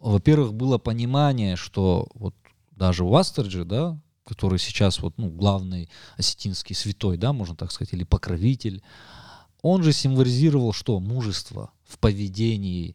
во-первых, 0.00 0.52
было 0.52 0.76
понимание, 0.76 1.56
что 1.56 2.08
вот 2.14 2.34
даже 2.72 3.02
у 3.02 3.14
Астерджи, 3.14 3.64
да, 3.64 3.98
который 4.24 4.58
сейчас 4.58 5.00
вот, 5.00 5.14
ну, 5.16 5.30
главный 5.30 5.88
осетинский 6.18 6.74
святой, 6.74 7.16
да, 7.16 7.32
можно 7.32 7.56
так 7.56 7.72
сказать, 7.72 7.94
или 7.94 8.04
покровитель, 8.04 8.82
он 9.62 9.82
же 9.82 9.92
символизировал 9.92 10.72
что? 10.72 11.00
Мужество 11.00 11.70
в 11.84 11.98
поведении. 11.98 12.94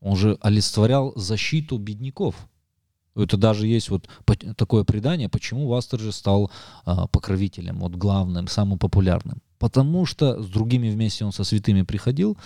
Он 0.00 0.16
же 0.16 0.38
олицетворял 0.40 1.12
защиту 1.16 1.76
бедняков. 1.76 2.48
Это 3.14 3.36
даже 3.36 3.66
есть 3.66 3.90
вот 3.90 4.08
такое 4.56 4.84
предание, 4.84 5.28
почему 5.28 5.68
Вастерджи 5.68 6.12
стал 6.12 6.50
а, 6.84 7.06
покровителем, 7.08 7.80
вот 7.80 7.92
главным, 7.92 8.48
самым 8.48 8.78
популярным. 8.78 9.42
Потому 9.58 10.06
что 10.06 10.42
с 10.42 10.48
другими 10.48 10.90
вместе 10.90 11.24
он 11.24 11.32
со 11.32 11.44
святыми 11.44 11.82
приходил, 11.82 12.38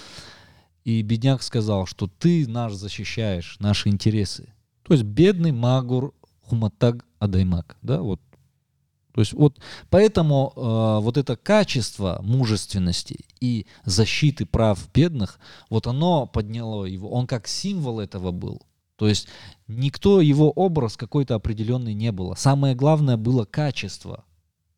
и 0.85 1.03
бедняк 1.03 1.43
сказал, 1.43 1.87
что 1.87 2.09
ты 2.09 2.49
наш 2.49 2.73
защищаешь, 2.73 3.57
наши 3.61 3.89
интересы. 3.89 4.53
То 4.83 4.93
есть 4.93 5.05
бедный 5.05 5.53
Магур 5.53 6.15
Хуматаг 6.43 7.05
Адаймак, 7.19 7.77
да, 7.83 8.01
вот. 8.01 8.21
То 9.13 9.21
есть 9.21 9.33
вот 9.33 9.59
поэтому 9.89 10.53
э, 10.55 11.03
вот 11.03 11.17
это 11.17 11.37
качество 11.37 12.21
мужественности 12.23 13.25
и 13.41 13.67
защиты 13.85 14.45
прав 14.45 14.79
бедных, 14.93 15.41
вот 15.71 15.87
оно 15.87 16.27
подняло 16.27 16.85
его, 16.85 17.11
он 17.11 17.27
как 17.27 17.49
символ 17.49 17.99
этого 17.99 18.31
был. 18.31 18.63
То 18.97 19.07
есть 19.09 19.29
никто 19.69 20.21
его 20.21 20.51
образ 20.51 20.97
какой-то 20.97 21.35
определенный 21.35 21.95
не 21.95 22.13
было. 22.13 22.35
Самое 22.35 22.75
главное 22.75 23.17
было 23.17 23.45
качество. 23.45 24.25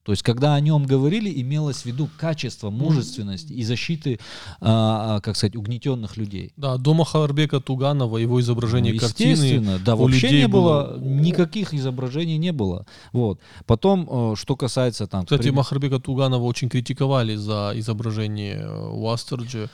То 0.04 0.12
есть, 0.12 0.22
когда 0.22 0.54
о 0.54 0.60
нем 0.60 0.86
говорили, 0.86 1.30
имелось 1.42 1.82
в 1.82 1.84
виду 1.84 2.08
качество, 2.18 2.70
мужественность 2.70 3.50
и 3.50 3.62
защиты, 3.62 4.18
а, 4.58 5.16
а, 5.16 5.20
как 5.20 5.36
сказать, 5.36 5.54
угнетенных 5.54 6.16
людей. 6.16 6.54
Да, 6.56 6.78
дома 6.78 7.04
Хаварбека 7.04 7.60
Туганова, 7.60 8.16
его 8.16 8.40
изображение 8.40 8.94
Ну, 8.94 9.00
картины. 9.00 9.30
естественно, 9.32 9.78
да, 9.78 9.96
у 9.96 10.04
вообще 10.04 10.30
не 10.30 10.48
было, 10.48 10.94
было- 10.96 10.98
никаких 10.98 11.74
изображений 11.74 12.38
не 12.38 12.52
было. 12.52 12.86
Вот. 13.12 13.38
Потом, 13.66 14.08
э, 14.10 14.34
что 14.36 14.56
касается 14.56 15.06
там... 15.06 15.24
Кстати, 15.26 15.42
при- 15.42 15.50
Махарбека 15.50 15.98
Туганова 16.00 16.42
очень 16.44 16.70
критиковали 16.70 17.34
за 17.34 17.72
изображение 17.74 18.60
э, 18.62 18.88
Уастерджи. 18.88 19.68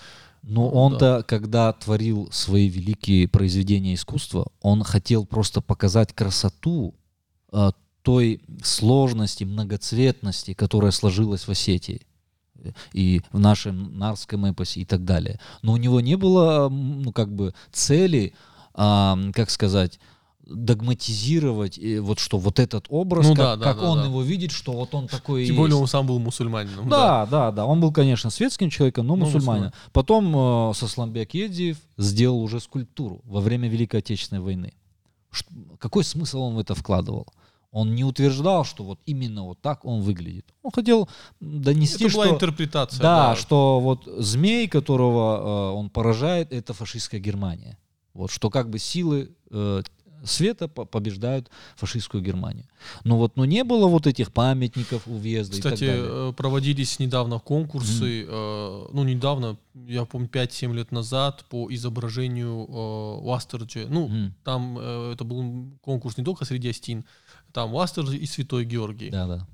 Но 0.47 0.69
он-то, 0.69 1.25
когда 1.27 1.73
творил 1.73 2.29
свои 2.31 2.69
великие 2.69 3.27
произведения 3.29 3.95
искусства, 3.95 4.49
он 4.61 4.85
хотел 4.85 5.25
просто 5.25 5.63
показать 5.63 6.13
красоту 6.13 6.95
э, 7.51 7.71
той 8.03 8.43
сложности, 8.63 9.45
многоцветности, 9.45 10.53
которая 10.53 10.91
сложилась 10.91 11.49
в 11.49 11.51
Осетии 11.51 12.03
э, 12.57 12.73
и 12.93 13.23
в 13.33 13.39
нашем 13.39 13.99
нарском 13.99 14.45
эпосе 14.45 14.81
и 14.81 14.85
так 14.85 15.05
далее. 15.05 15.41
Но 15.63 15.73
у 15.73 15.77
него 15.79 16.03
не 16.03 16.17
было, 16.17 16.69
ну, 16.69 17.11
как 17.13 17.35
бы, 17.35 17.55
цели, 17.73 18.35
а, 18.75 19.19
как 19.33 19.49
сказать, 19.49 19.99
догматизировать, 20.47 21.79
э, 21.79 22.01
вот 22.01 22.19
что 22.19 22.39
вот 22.39 22.59
этот 22.59 22.87
образ, 22.89 23.27
Ну 23.29 23.35
как, 23.35 23.45
да, 23.45 23.57
да, 23.57 23.65
как 23.65 23.81
да, 23.81 23.91
он 23.91 23.99
да. 24.01 24.05
его 24.07 24.23
видит, 24.23 24.51
что 24.53 24.73
вот 24.73 24.95
он 24.95 25.09
такой 25.09 25.45
и 25.45 25.47
Тем 25.47 25.57
более 25.57 25.73
есть. 25.75 25.83
он 25.83 25.89
сам 25.89 26.07
был 26.07 26.19
мусульманином. 26.19 26.89
Да, 26.89 27.27
да, 27.27 27.51
да. 27.51 27.67
Он 27.67 27.81
был, 27.81 27.93
конечно, 27.93 28.31
светским 28.31 28.71
человеком, 28.71 29.07
но 29.07 29.17
Но 29.17 29.25
мусульманин. 29.25 29.65
мусульманин. 29.65 29.73
Потом 29.93 30.71
э, 30.71 30.75
Сосланбек 30.75 31.35
Едзиев 31.35 31.79
сделал 31.97 32.41
уже 32.43 32.61
скульптуру 32.61 33.21
во 33.25 33.41
время 33.41 33.69
Великой 33.69 34.01
Отечественной 34.01 34.43
войны. 34.43 34.73
Ш- 35.31 35.45
какой 35.79 36.05
смысл 36.05 36.41
он 36.43 36.55
в 36.55 36.59
это 36.59 36.75
вкладывал? 36.75 37.27
Он 37.71 37.93
не 37.95 38.05
утверждал, 38.05 38.65
что 38.65 38.85
вот 38.85 39.01
именно 39.05 39.43
вот 39.45 39.61
так 39.61 39.85
он 39.85 40.01
выглядит. 40.01 40.47
Он 40.63 40.71
хотел 40.71 41.09
донести, 41.41 42.05
Это 42.05 42.15
была 42.15 42.27
что... 42.27 42.35
интерпретация. 42.37 43.03
Да, 43.03 43.35
что 43.35 43.81
вот 43.81 44.05
змей, 44.19 44.69
которого 44.69 45.73
э, 45.73 45.75
он 45.75 45.91
поражает, 45.91 46.53
это 46.53 46.73
фашистская 46.73 47.19
Германия. 47.21 47.77
Вот 48.13 48.31
что 48.31 48.49
как 48.49 48.71
бы 48.71 48.79
силы 48.79 49.33
э, 49.51 49.83
света 50.25 50.69
по- 50.69 50.85
побеждают 50.85 51.51
фашистскую 51.77 52.23
Германию. 52.23 52.65
Но 53.05 53.19
вот 53.19 53.37
но 53.37 53.45
не 53.45 53.65
было 53.65 53.87
вот 53.87 54.07
этих 54.07 54.33
памятников 54.33 55.07
у 55.07 55.15
въезда 55.17 55.57
и 55.57 55.61
Кстати, 55.61 55.87
так 55.87 55.97
далее. 55.97 56.05
э, 56.31 56.33
проводились 56.37 56.99
недавно 56.99 57.39
конкурсы, 57.39 58.25
э, 58.29 58.87
ну, 58.93 59.05
недавно, 59.05 59.57
я 59.87 60.05
помню, 60.05 60.29
5-7 60.29 60.75
лет 60.75 60.93
назад 60.93 61.45
по 61.49 61.73
изображению 61.75 62.67
э, 62.69 63.25
Уастерджи. 63.25 63.87
Ну, 63.89 64.09
Мгм. 64.09 64.35
там 64.45 64.79
э, 64.81 65.13
это 65.15 65.25
был 65.25 65.71
конкурс 65.83 66.17
не 66.19 66.25
только 66.25 66.45
среди 66.45 66.69
Астин, 66.71 67.05
там 67.53 67.75
Уастерджи 67.75 68.17
и 68.17 68.27
Святой 68.27 68.65
Георгий. 68.65 69.11
Да, 69.11 69.27
да. 69.27 69.47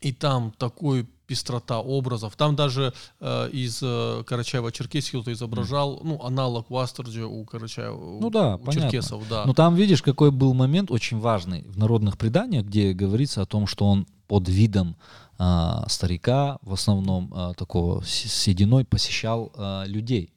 И 0.00 0.12
там 0.12 0.52
такой 0.58 1.06
пестрота 1.26 1.80
образов. 1.80 2.36
Там 2.36 2.56
даже 2.56 2.92
э, 3.20 3.50
из 3.50 3.80
э, 3.82 4.22
Карачаева-Черкесии 4.26 5.10
кто-то 5.10 5.32
изображал, 5.32 6.00
ну, 6.02 6.22
аналог 6.22 6.70
Уастерджи 6.70 7.24
у 7.24 7.44
Карачаева, 7.44 8.20
Ну 8.20 8.30
да, 8.30 8.56
у 8.56 8.58
понятно. 8.58 8.90
черкесов, 8.90 9.28
да. 9.28 9.44
Но 9.46 9.54
там, 9.54 9.74
видишь, 9.74 10.02
какой 10.02 10.30
был 10.30 10.54
момент 10.54 10.90
очень 10.90 11.18
важный 11.18 11.62
в 11.68 11.78
народных 11.78 12.16
преданиях, 12.18 12.64
где 12.64 12.92
говорится 12.92 13.42
о 13.42 13.46
том, 13.46 13.66
что 13.66 13.86
он 13.86 14.06
под 14.28 14.48
видом 14.48 14.96
а, 15.38 15.84
старика, 15.88 16.58
в 16.62 16.72
основном 16.72 17.32
а, 17.34 17.54
такого 17.54 18.04
сединой, 18.04 18.84
посещал 18.84 19.52
а, 19.54 19.84
людей 19.84 20.32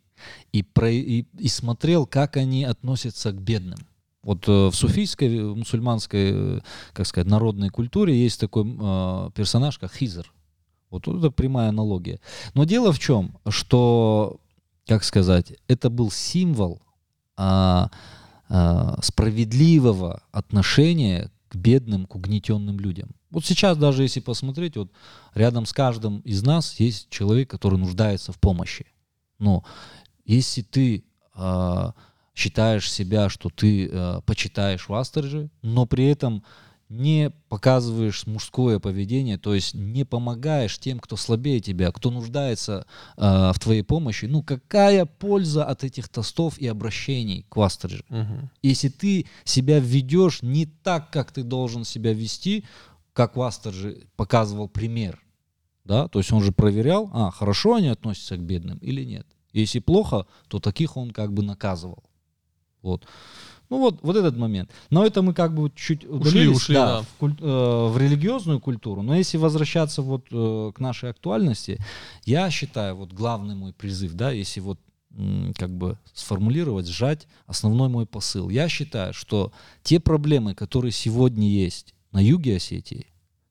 и, 0.52 0.64
про, 0.64 0.92
и, 0.92 1.26
и 1.38 1.48
смотрел, 1.48 2.06
как 2.06 2.38
они 2.38 2.64
относятся 2.66 3.32
к 3.32 3.42
бедным. 3.42 3.80
Вот 4.22 4.48
э, 4.48 4.68
в 4.68 4.74
суфийской, 4.74 5.38
э, 5.38 5.42
мусульманской, 5.42 6.32
э, 6.34 6.60
как 6.94 7.08
сказать, 7.08 7.28
народной 7.28 7.70
культуре 7.70 8.22
есть 8.22 8.40
такой 8.40 8.66
э, 8.66 9.30
персонаж, 9.34 9.78
как 9.78 9.94
Хизр. 9.94 10.32
Вот 10.90 11.08
это 11.08 11.30
прямая 11.30 11.70
аналогия. 11.70 12.20
Но 12.54 12.64
дело 12.64 12.92
в 12.92 13.00
чем, 13.00 13.38
что, 13.48 14.40
как 14.88 15.04
сказать, 15.04 15.54
это 15.68 15.90
был 15.90 16.12
символ 16.12 16.82
а, 17.38 17.92
а, 18.50 19.00
справедливого 19.02 20.24
отношения 20.32 21.32
к 21.50 21.56
бедным, 21.56 22.06
к 22.06 22.16
угнетенным 22.16 22.80
людям. 22.80 23.10
Вот 23.32 23.46
сейчас 23.46 23.78
даже 23.78 24.04
если 24.04 24.20
посмотреть, 24.20 24.76
вот 24.78 24.92
рядом 25.36 25.66
с 25.66 25.74
каждым 25.74 26.20
из 26.22 26.44
нас 26.44 26.80
есть 26.80 27.10
человек, 27.10 27.50
который 27.50 27.78
нуждается 27.78 28.32
в 28.32 28.40
помощи. 28.40 28.88
Но 29.38 29.64
если 30.26 30.62
ты 30.62 31.04
а, 31.34 31.94
считаешь 32.36 32.92
себя, 32.92 33.30
что 33.30 33.50
ты 33.50 33.90
а, 33.92 34.22
почитаешь 34.22 34.90
Вастерджи, 34.90 35.50
но 35.62 35.86
при 35.86 36.06
этом 36.06 36.44
не 36.90 37.30
показываешь 37.50 38.26
мужское 38.26 38.80
поведение, 38.80 39.38
то 39.38 39.54
есть 39.54 39.76
не 39.76 40.04
помогаешь 40.04 40.80
тем, 40.80 41.00
кто 41.00 41.16
слабее 41.16 41.60
тебя, 41.60 41.92
кто 41.92 42.10
нуждается 42.10 42.88
э, 43.16 43.52
в 43.54 43.60
твоей 43.60 43.84
помощи, 43.84 44.26
ну 44.26 44.42
какая 44.42 45.06
польза 45.06 45.64
от 45.66 45.84
этих 45.84 46.10
тостов 46.10 46.58
и 46.58 46.68
обращений 46.68 47.46
к 47.48 47.56
Вастерджи? 47.56 48.04
Мгм. 48.10 48.50
Если 48.64 48.90
ты 48.90 49.28
себя 49.44 49.80
ведешь 49.80 50.42
не 50.42 50.66
так, 50.66 51.12
как 51.12 51.32
ты 51.32 51.44
должен 51.44 51.86
себя 51.86 52.12
вести, 52.12 52.66
как 53.14 53.36
Вастерджи 53.36 54.08
показывал 54.16 54.68
пример, 54.68 55.22
да, 55.86 56.08
то 56.08 56.20
есть 56.20 56.32
он 56.32 56.42
же 56.42 56.52
проверял, 56.52 57.10
а, 57.14 57.30
хорошо 57.30 57.76
они 57.76 57.88
относятся 57.88 58.36
к 58.36 58.42
бедным 58.42 58.80
или 58.80 59.04
нет. 59.04 59.28
Если 59.54 59.80
плохо, 59.80 60.26
то 60.48 60.60
таких 60.60 60.98
он 60.98 61.12
как 61.12 61.34
бы 61.34 61.44
наказывал. 61.44 62.04
Вот. 62.82 63.06
Ну 63.70 63.78
вот, 63.78 64.00
вот 64.02 64.16
этот 64.16 64.36
момент. 64.36 64.72
Но 64.90 65.06
это 65.06 65.22
мы 65.22 65.34
как 65.34 65.54
бы 65.54 65.72
чуть 65.76 66.04
удалились, 66.04 66.58
ушли, 66.58 66.76
да. 66.76 67.02
В, 67.02 67.08
куль- 67.20 67.38
э, 67.40 67.88
в 67.88 67.98
религиозную 67.98 68.60
культуру. 68.60 69.04
Но 69.04 69.16
если 69.16 69.38
возвращаться 69.38 70.02
вот 70.02 70.26
э, 70.32 70.72
к 70.76 70.80
нашей 70.80 71.12
актуальности, 71.12 71.78
я 72.26 72.50
считаю, 72.50 72.96
вот 72.96 73.14
главный 73.14 73.56
мой 73.56 73.74
призыв, 73.74 74.14
да, 74.14 74.32
если 74.32 74.60
вот 74.60 74.80
как 75.58 75.72
бы 75.72 75.98
сформулировать, 76.14 76.88
сжать 76.88 77.28
основной 77.48 77.90
мой 77.90 78.06
посыл. 78.06 78.50
Я 78.50 78.70
считаю, 78.70 79.14
что 79.14 79.52
те 79.84 80.00
проблемы, 80.00 80.54
которые 80.54 80.92
сегодня 80.92 81.48
есть 81.50 81.96
на 82.12 82.20
юге 82.20 82.58
Осетии, 82.58 83.08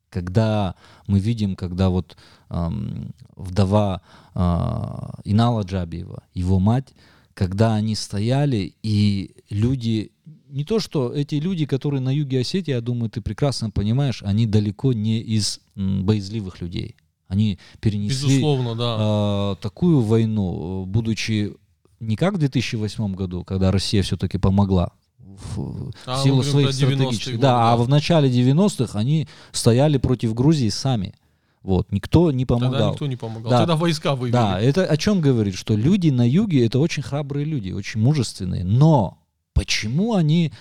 когда 0.08 0.76
мы 1.06 1.18
видим, 1.18 1.56
когда 1.56 1.90
вот 1.90 2.16
ам, 2.48 3.12
вдова 3.36 4.02
а, 4.34 5.18
Инала 5.24 5.62
Джабиева, 5.62 6.22
его 6.32 6.58
мать, 6.58 6.94
когда 7.38 7.76
они 7.76 7.94
стояли, 7.94 8.74
и 8.82 9.36
люди, 9.48 10.10
не 10.48 10.64
то 10.64 10.80
что 10.80 11.12
эти 11.12 11.36
люди, 11.36 11.66
которые 11.66 12.00
на 12.00 12.12
юге 12.12 12.40
Осетии, 12.40 12.72
я 12.72 12.80
думаю, 12.80 13.10
ты 13.10 13.20
прекрасно 13.20 13.70
понимаешь, 13.70 14.24
они 14.24 14.44
далеко 14.44 14.92
не 14.92 15.20
из 15.20 15.60
боязливых 15.76 16.60
людей. 16.60 16.96
Они 17.28 17.60
перенесли 17.78 18.26
Безусловно, 18.28 18.74
да. 18.74 19.52
э, 19.52 19.62
такую 19.62 20.00
войну, 20.00 20.84
будучи 20.84 21.54
не 22.00 22.16
как 22.16 22.34
в 22.34 22.38
2008 22.38 23.14
году, 23.14 23.44
когда 23.44 23.70
Россия 23.70 24.02
все-таки 24.02 24.38
помогла 24.38 24.90
в, 25.18 25.92
А, 26.06 26.20
силу 26.24 26.42
своих 26.42 26.70
про 26.70 26.74
90-е 26.74 26.96
стратегических. 26.96 27.38
Да, 27.38 27.52
да. 27.52 27.72
а 27.72 27.76
в 27.76 27.88
начале 27.88 28.28
90-х 28.28 28.98
они 28.98 29.28
стояли 29.52 29.98
против 29.98 30.34
Грузии 30.34 30.70
сами. 30.70 31.14
Вот, 31.62 31.90
никто 31.92 32.30
не 32.30 32.44
Тогда 32.44 32.66
помогал. 32.66 32.92
никто 32.92 33.06
не 33.06 33.16
помогал. 33.16 33.50
Да. 33.50 33.58
Тогда 33.58 33.76
войска 33.76 34.14
вывели. 34.14 34.32
Да, 34.32 34.60
это 34.60 34.84
о 34.84 34.96
чем 34.96 35.20
говорит, 35.20 35.54
что 35.54 35.74
люди 35.76 36.08
на 36.10 36.26
юге 36.26 36.64
это 36.64 36.78
очень 36.78 37.02
храбрые 37.02 37.44
люди, 37.44 37.70
очень 37.72 38.00
мужественные. 38.00 38.64
Но 38.64 39.18
почему 39.54 40.14
они, 40.14 40.52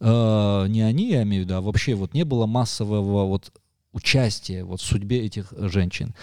э, 0.00 0.66
не 0.68 0.82
они, 0.82 1.10
я 1.10 1.22
имею 1.22 1.42
в 1.42 1.46
виду, 1.46 1.56
а 1.56 1.60
вообще 1.60 1.94
вот 1.94 2.14
не 2.14 2.24
было 2.24 2.46
массового 2.46 3.26
вот 3.26 3.52
участия 3.92 4.64
вот 4.64 4.80
в 4.80 4.84
судьбе 4.84 5.24
этих 5.24 5.52
женщин? 5.56 6.14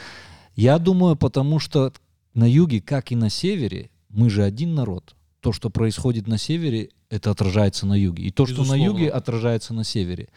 Я 0.55 0.77
думаю, 0.79 1.15
потому 1.15 1.59
что 1.59 1.93
на 2.34 2.49
юге, 2.49 2.81
как 2.81 3.11
и 3.11 3.15
на 3.15 3.29
севере, 3.29 3.89
мы 4.09 4.29
же 4.29 4.43
один 4.43 4.75
народ. 4.75 5.15
То, 5.39 5.51
что 5.51 5.69
происходит 5.69 6.27
на 6.27 6.38
севере, 6.38 6.89
это 7.09 7.31
отражается 7.31 7.86
на 7.86 7.93
юге. 7.95 8.23
И 8.23 8.31
то, 8.31 8.45
что 8.45 8.59
на 8.59 8.75
Безусловно. 8.75 8.84
юге, 8.84 9.09
отражается 9.09 9.73
на 9.73 9.84
севере. 9.84 10.29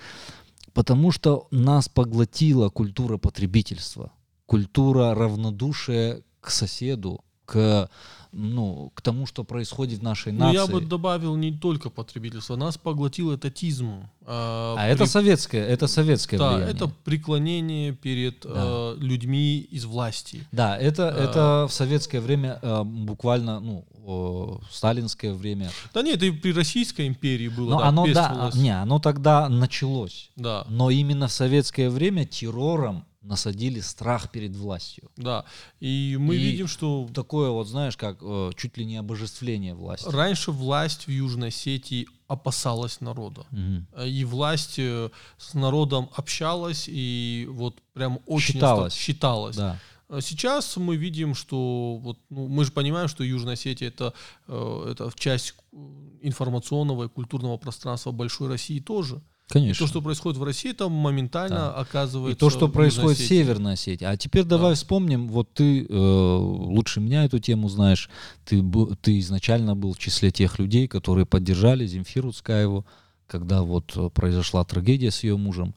Потому 0.76 1.10
что 1.10 1.48
нас 1.50 1.88
поглотила 1.88 2.68
культура 2.68 3.16
потребительства, 3.16 4.12
культура 4.44 5.14
равнодушия 5.14 6.22
к 6.42 6.50
соседу, 6.50 7.24
к, 7.46 7.88
ну, 8.32 8.90
к 8.94 9.00
тому, 9.00 9.24
что 9.26 9.44
происходит 9.44 10.00
в 10.00 10.02
нашей 10.02 10.32
Ну, 10.32 10.40
нации. 10.40 10.54
я 10.56 10.66
бы 10.66 10.80
добавил 10.82 11.36
не 11.36 11.52
только 11.52 11.88
потребительство. 11.90 12.56
Нас 12.56 12.76
поглотил 12.76 13.34
этатизм. 13.34 14.08
А 14.26 14.74
при- 14.76 14.92
это 14.92 15.06
советское, 15.06 15.64
это 15.64 15.86
советское 15.86 16.36
Да, 16.36 16.48
влияние. 16.52 16.74
это 16.74 16.88
преклонение 17.04 17.92
перед 17.92 18.40
Да. 18.42 18.50
э, 18.54 18.96
людьми 18.98 19.58
из 19.60 19.84
власти. 19.84 20.46
Да, 20.52 20.76
это, 20.76 21.08
А. 21.08 21.24
это 21.24 21.66
в 21.68 21.72
советское 21.72 22.20
время 22.20 22.58
э, 22.60 22.82
буквально, 22.84 23.60
ну, 23.60 23.84
о, 24.04 24.60
сталинское 24.70 25.32
время. 25.32 25.70
Да 25.94 26.02
нет, 26.02 26.22
и 26.22 26.30
при 26.30 26.52
Российской 26.52 27.08
империи 27.08 27.48
было. 27.48 27.70
Но 27.70 27.78
да, 27.80 27.88
оно, 27.88 28.06
да, 28.12 28.50
не, 28.54 28.70
оно 28.70 28.98
тогда 28.98 29.48
началось. 29.48 30.30
Да, 30.36 30.64
Но 30.68 30.90
именно 30.90 31.26
в 31.28 31.32
советское 31.32 31.88
время 31.90 32.24
террором 32.24 33.04
насадили 33.26 33.80
страх 33.80 34.30
перед 34.30 34.54
властью. 34.56 35.10
да. 35.16 35.44
И 35.80 36.16
мы 36.20 36.34
И 36.36 36.38
видим, 36.38 36.68
что 36.68 37.08
Такое 37.14 37.50
вот, 37.50 37.66
знаешь, 37.68 37.96
как 37.96 38.18
э, 38.22 38.50
чуть 38.56 38.78
ли 38.78 38.84
не 38.86 38.96
обожествление 38.96 39.74
власти. 39.74 40.08
раньше 40.08 40.52
власть 40.52 41.06
в 41.06 41.10
Южной 41.10 41.48
Осетии 41.48 42.06
опасалась 42.28 43.00
народа. 43.00 43.44
Э, 43.92 44.08
И 44.08 44.24
власть 44.24 44.78
э, 44.78 45.10
с 45.38 45.54
народом 45.54 46.08
общалась 46.14 46.84
и 46.88 47.46
вот 47.50 47.74
прям 47.92 48.18
очень 48.26 48.54
Считалась. 48.54 48.92
оста- 48.92 49.00
считалась. 49.04 49.56
Да. 49.56 49.78
А 50.08 50.20
Сейчас 50.20 50.76
мы 50.76 50.96
видим, 50.96 51.34
что 51.34 51.96
вот, 52.00 52.18
ну, 52.30 52.46
мы 52.48 52.64
же 52.64 52.70
понимаем, 52.72 53.08
что 53.08 53.24
Южная 53.24 53.54
Осетия 53.54 53.88
это, 53.88 54.12
э, 54.46 54.88
это 54.92 55.10
часть 55.16 55.54
э, 55.72 55.76
информационного 56.22 57.04
и 57.04 57.08
культурного 57.08 57.56
пространства 57.58 58.12
большой 58.12 58.48
России 58.48 58.78
тоже. 58.80 59.20
Конечно. 59.48 59.86
то, 59.86 59.88
что 59.90 60.02
происходит 60.02 60.38
в 60.38 60.42
России, 60.42 60.72
там 60.72 60.92
моментально 60.92 61.56
Да. 61.56 61.74
оказывается. 61.74 62.36
И 62.36 62.38
то, 62.38 62.50
что 62.50 62.68
происходит 62.68 63.18
в. 63.18 63.26
Северной 63.26 63.74
Осетии. 63.74 64.04
А 64.04 64.16
теперь 64.16 64.42
давай 64.44 64.72
Да. 64.72 64.74
вспомним, 64.74 65.28
вот 65.28 65.52
ты 65.54 65.84
э, 65.84 65.94
лучше 65.96 67.00
меня 67.00 67.24
эту 67.24 67.38
тему 67.38 67.68
знаешь, 67.68 68.10
ты, 68.44 68.62
ты 69.00 69.20
изначально 69.20 69.76
был 69.76 69.92
в 69.94 69.98
числе 69.98 70.30
тех 70.32 70.58
людей, 70.58 70.88
которые 70.88 71.26
поддержали 71.26 71.86
Земфиру 71.86 72.32
Цкаеву, 72.32 72.84
когда 73.28 73.62
вот 73.62 73.92
э, 73.96 74.10
произошла 74.10 74.64
трагедия 74.64 75.10
с 75.12 75.22
ее 75.22 75.36
мужем. 75.36 75.74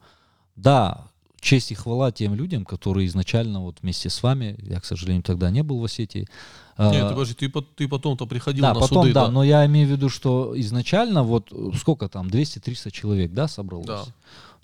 Да, 0.56 1.09
честь 1.40 1.72
и 1.72 1.74
хвала 1.74 2.12
тем 2.12 2.34
людям, 2.34 2.64
которые 2.64 3.06
изначально 3.06 3.60
вот 3.60 3.78
вместе 3.82 4.10
с 4.10 4.22
вами, 4.22 4.56
я, 4.62 4.80
к 4.80 4.84
сожалению, 4.84 5.22
тогда 5.22 5.50
не 5.50 5.62
был 5.62 5.78
в 5.78 5.84
Осетии. 5.84 6.20
Нет, 6.20 6.28
а, 6.76 7.08
ты, 7.08 7.14
подожди, 7.14 7.34
ты, 7.34 7.52
ты 7.76 7.88
потом-то 7.88 8.26
приходил 8.26 8.62
да, 8.62 8.74
на 8.74 8.80
потом, 8.80 9.02
суды, 9.02 9.12
да, 9.12 9.26
да. 9.26 9.30
но 9.30 9.44
я 9.44 9.66
имею 9.66 9.88
в 9.88 9.90
виду, 9.90 10.08
что 10.08 10.52
изначально 10.56 11.22
вот 11.22 11.52
э, 11.52 11.70
сколько 11.76 12.08
там, 12.08 12.28
200-300 12.28 12.90
человек, 12.90 13.32
да, 13.32 13.48
собралось? 13.48 13.86
Да. 13.86 14.04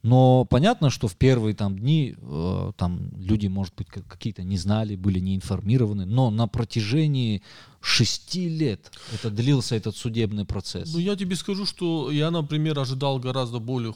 Но 0.03 0.45
понятно, 0.45 0.89
что 0.91 1.09
в 1.09 1.17
первые 1.17 1.55
там 1.55 1.79
дни 1.79 2.15
э, 2.17 2.73
там 2.77 3.11
люди, 3.19 3.49
может 3.49 3.75
быть, 3.75 3.89
как- 3.89 4.07
какие-то 4.07 4.45
не 4.45 4.57
знали, 4.57 4.95
были 4.95 5.19
не 5.19 5.35
информированы, 5.35 6.07
но 6.07 6.31
на 6.31 6.47
протяжении 6.47 7.43
шести 7.81 8.49
лет 8.49 8.93
это 9.13 9.31
длился 9.31 9.75
этот 9.75 9.97
судебный 9.97 10.45
процесс. 10.45 10.93
Ну, 10.93 11.01
я 11.01 11.17
тебе 11.17 11.37
скажу, 11.37 11.67
что 11.67 12.11
я, 12.11 12.31
например, 12.31 12.79
ожидал 12.79 13.19
гораздо 13.19 13.59
более 13.59 13.95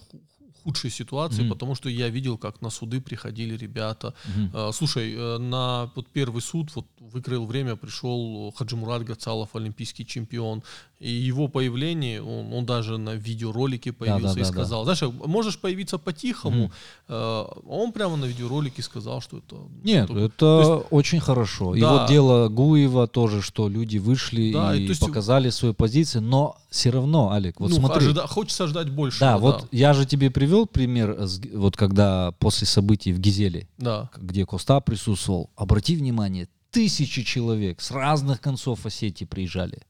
худшей 0.64 0.90
ситуации, 0.90 1.42
Мгм. 1.42 1.50
потому 1.52 1.74
что 1.74 1.88
я 1.88 2.08
видел, 2.08 2.38
как 2.38 2.62
на 2.62 2.70
суды 2.70 3.00
приходили 3.00 3.56
ребята. 3.56 4.14
Э, 4.54 4.70
Слушай, 4.72 5.14
э, 5.16 5.38
на 5.38 5.90
вот 5.94 6.06
первый 6.12 6.40
суд 6.42 6.70
вот 6.74 6.86
выкроил 7.00 7.46
время, 7.46 7.76
пришел 7.76 8.52
Хаджимурат 8.56 9.04
Гацалов, 9.04 9.48
олимпийский 9.54 10.04
чемпион, 10.06 10.62
и 11.00 11.10
его 11.10 11.48
появление, 11.48 12.20
он, 12.22 12.52
он 12.52 12.66
даже 12.66 12.98
на 12.98 13.14
видеоролике 13.14 13.92
появился 13.92 14.34
да, 14.34 14.40
и 14.40 14.44
да, 14.44 14.48
да. 14.48 14.52
сказал, 14.52 14.84
знаешь, 14.84 15.02
можешь 15.26 15.58
появиться 15.58 15.98
по-тихому. 15.98 16.70
Э, 17.08 17.44
он 17.68 17.92
прямо 17.92 18.16
на 18.16 18.26
видеоролике 18.26 18.82
сказал, 18.82 19.20
что 19.22 19.38
это... 19.38 19.56
Нет, 19.84 20.08
такой- 20.08 20.22
это 20.26 20.34
то 20.36 20.86
очень 20.90 21.20
хорошо. 21.20 21.74
И 21.74 21.80
Да. 21.80 21.92
вот 21.92 22.08
дело 22.08 22.48
Гуева 22.48 23.06
тоже, 23.06 23.40
что 23.42 23.68
люди 23.68 23.98
вышли 23.98 24.52
Да, 24.52 24.74
и 24.74 24.80
и 24.80 24.86
есть- 24.88 25.00
показали 25.00 25.50
свою 25.50 25.74
позицию, 25.74 26.22
но 26.22 26.56
все 26.70 26.90
равно, 26.90 27.30
Алик, 27.32 27.58
вот 27.60 27.70
ну, 27.70 27.76
смотри. 27.76 28.06
ожида- 28.06 28.26
хочется 28.28 28.66
ждать 28.68 28.88
больше. 28.90 29.20
Да, 29.20 29.38
вот 29.38 29.66
я 29.72 29.92
же 29.92 30.06
тебе 30.06 30.30
привел 30.30 30.66
пример, 30.66 31.18
вот 31.52 31.76
когда 31.76 32.32
после 32.38 32.66
событий 32.66 33.12
в 33.12 33.18
Гизеле, 33.18 33.68
Да. 33.78 34.08
где 34.16 34.46
Коста 34.46 34.80
присутствовал, 34.80 35.50
обрати 35.56 35.96
внимание, 35.96 36.48
тысячи 36.70 37.22
человек 37.24 37.80
с 37.80 37.90
разных 37.90 38.40
концов 38.40 38.86
Осетии 38.86 39.24
приезжали. 39.24 39.82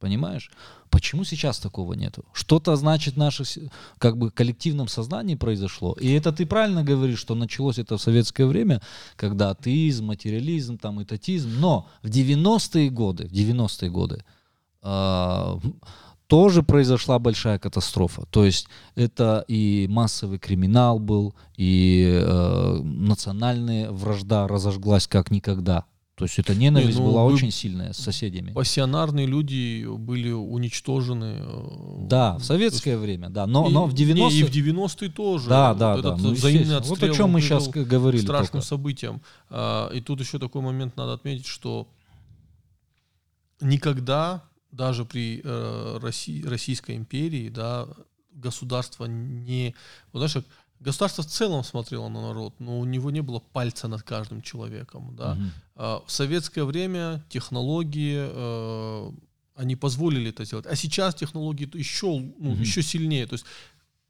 Понимаешь? 0.00 0.50
Почему 0.90 1.24
сейчас 1.24 1.58
такого 1.58 1.94
нету? 1.94 2.24
Что-то, 2.32 2.76
значит, 2.76 3.14
в 3.14 3.18
нашем 3.18 3.44
как 3.98 4.16
бы 4.16 4.30
коллективном 4.30 4.86
сознании 4.88 5.34
произошло. 5.34 5.92
И 6.00 6.12
это 6.12 6.32
ты 6.32 6.46
правильно 6.46 6.84
говоришь, 6.84 7.18
что 7.18 7.34
началось 7.34 7.78
это 7.78 7.96
в 7.96 8.00
советское 8.02 8.46
время, 8.46 8.80
когда 9.16 9.50
атеизм, 9.50 10.06
материализм, 10.06 10.78
там, 10.78 11.02
этатизм. 11.02 11.50
Но 11.60 11.88
в 12.02 12.06
90-е 12.08 12.90
годы, 12.90 13.26
в 13.26 13.32
90-е 13.32 13.90
годы 13.90 14.24
а, 14.82 15.58
тоже 16.28 16.62
произошла 16.62 17.18
большая 17.18 17.58
катастрофа. 17.58 18.26
То 18.30 18.44
есть 18.44 18.68
это 18.94 19.44
и 19.48 19.86
массовый 19.90 20.38
криминал 20.38 20.98
был, 21.00 21.34
и 21.56 22.06
э, 22.22 22.80
национальная 22.82 23.90
вражда 23.90 24.46
разожглась 24.46 25.06
как 25.08 25.30
никогда. 25.32 25.84
То 26.16 26.24
есть 26.24 26.38
эта 26.40 26.52
ненависть 26.54 26.98
Не, 26.98 27.04
ну, 27.04 27.10
была 27.12 27.24
вы- 27.24 27.32
очень 27.34 27.50
сильная 27.52 27.92
с 27.92 27.98
соседями. 27.98 28.52
Пассионарные 28.52 29.24
люди 29.26 29.86
были 29.88 30.32
уничтожены. 30.32 31.36
э, 31.38 32.06
Да, 32.08 32.36
в 32.38 32.44
советское 32.44 32.98
время, 32.98 33.30
да. 33.30 33.46
Но, 33.46 33.68
И- 33.68 33.72
но 33.72 33.84
в 33.86 33.94
не, 33.94 34.04
90-е... 34.04 34.40
и 34.40 34.42
в 34.42 34.50
90-е 34.50 35.10
тоже. 35.10 35.48
Да, 35.48 35.68
Вот 35.70 35.78
да, 35.78 35.92
этот 35.96 36.16
да. 36.16 36.22
ну, 36.22 36.32
взаимный 36.34 36.60
естественно. 36.62 36.80
вот 36.88 36.92
отстрел, 36.92 37.12
о 37.12 37.16
чем 37.16 37.30
мы 37.30 37.40
сейчас 37.40 37.68
говорили. 37.68 38.20
страшным 38.22 38.50
только. 38.60 38.66
событием. 38.66 39.22
А, 39.48 39.90
И 39.92 40.00
тут 40.00 40.20
еще 40.20 40.38
такой 40.40 40.60
момент 40.60 40.96
надо 40.96 41.12
отметить, 41.14 41.46
что 41.46 41.86
никогда 43.60 44.42
даже 44.70 45.04
при 45.04 45.40
э, 45.44 45.98
России, 46.02 46.44
Российской 46.44 46.96
империи, 46.96 47.48
да, 47.48 47.86
государство 48.32 49.06
не, 49.06 49.74
вот 50.12 50.20
знаешь, 50.20 50.46
государство 50.80 51.22
в 51.22 51.26
целом 51.26 51.64
смотрело 51.64 52.08
на 52.08 52.20
народ, 52.20 52.60
но 52.60 52.78
у 52.78 52.84
него 52.84 53.10
не 53.10 53.20
было 53.22 53.40
пальца 53.40 53.88
над 53.88 54.02
каждым 54.02 54.42
человеком, 54.42 55.16
да. 55.16 55.34
Мгм. 55.34 55.50
А, 55.76 56.02
В 56.06 56.10
советское 56.10 56.64
время 56.64 57.24
технологии 57.28 58.16
э, 58.18 59.10
они 59.56 59.76
позволили 59.76 60.30
это 60.30 60.44
сделать, 60.44 60.66
а 60.66 60.76
сейчас 60.76 61.14
технологии 61.14 61.68
еще 61.78 62.06
ну, 62.06 62.50
Мгм. 62.52 62.60
еще 62.62 62.82
сильнее. 62.82 63.26
То 63.26 63.34
есть 63.34 63.46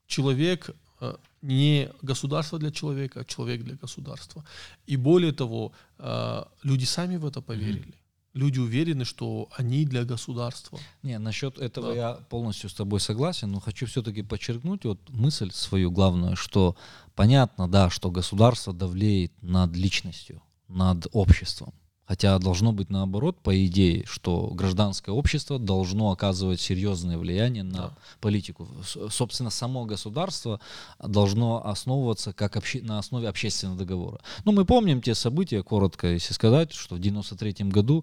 человек 0.06 0.70
э, 1.00 1.16
не 1.42 1.88
государство 2.02 2.58
для 2.58 2.70
человека, 2.70 3.20
а 3.20 3.24
человек 3.24 3.62
для 3.62 3.74
государства. 3.76 4.44
И 4.86 4.96
более 4.96 5.32
того, 5.32 5.72
э, 5.98 6.44
люди 6.64 6.84
сами 6.84 7.16
в 7.16 7.24
это 7.24 7.40
поверили. 7.40 7.94
Люди 8.38 8.60
уверены, 8.60 9.04
что 9.04 9.48
они 9.56 9.84
для 9.84 10.04
государства. 10.04 10.78
Не, 11.02 11.18
насчет 11.18 11.58
этого 11.58 11.88
Да. 11.88 11.94
я 11.94 12.12
полностью 12.30 12.70
с 12.70 12.74
тобой 12.74 13.00
согласен, 13.00 13.50
но 13.50 13.58
хочу 13.58 13.86
все-таки 13.86 14.22
подчеркнуть 14.22 14.84
вот 14.84 15.00
мысль 15.10 15.50
свою 15.52 15.90
главную, 15.90 16.36
что 16.36 16.76
понятно, 17.16 17.66
да, 17.66 17.90
что 17.90 18.12
государство 18.12 18.72
давлеет 18.72 19.32
над 19.42 19.74
личностью, 19.74 20.40
над 20.68 21.08
обществом. 21.12 21.74
Хотя 22.08 22.38
должно 22.38 22.72
быть 22.72 22.88
наоборот, 22.88 23.38
по 23.42 23.52
идее, 23.66 24.04
что 24.06 24.50
гражданское 24.54 25.10
общество 25.12 25.58
должно 25.58 26.10
оказывать 26.10 26.58
серьезное 26.58 27.18
влияние 27.18 27.64
на 27.64 27.78
Да. 27.78 27.90
политику. 28.20 28.66
Собственно, 29.10 29.50
само 29.50 29.84
государство 29.84 30.58
должно 31.06 31.66
основываться 31.66 32.32
как 32.32 32.56
обще- 32.56 32.80
на 32.82 32.98
основе 32.98 33.28
общественного 33.28 33.78
договора. 33.78 34.20
Ну, 34.46 34.52
мы 34.52 34.64
помним 34.64 35.02
те 35.02 35.14
события, 35.14 35.62
коротко, 35.62 36.06
если 36.06 36.32
сказать, 36.32 36.72
что 36.72 36.94
в 36.94 36.98
93 36.98 37.70
году 37.70 38.02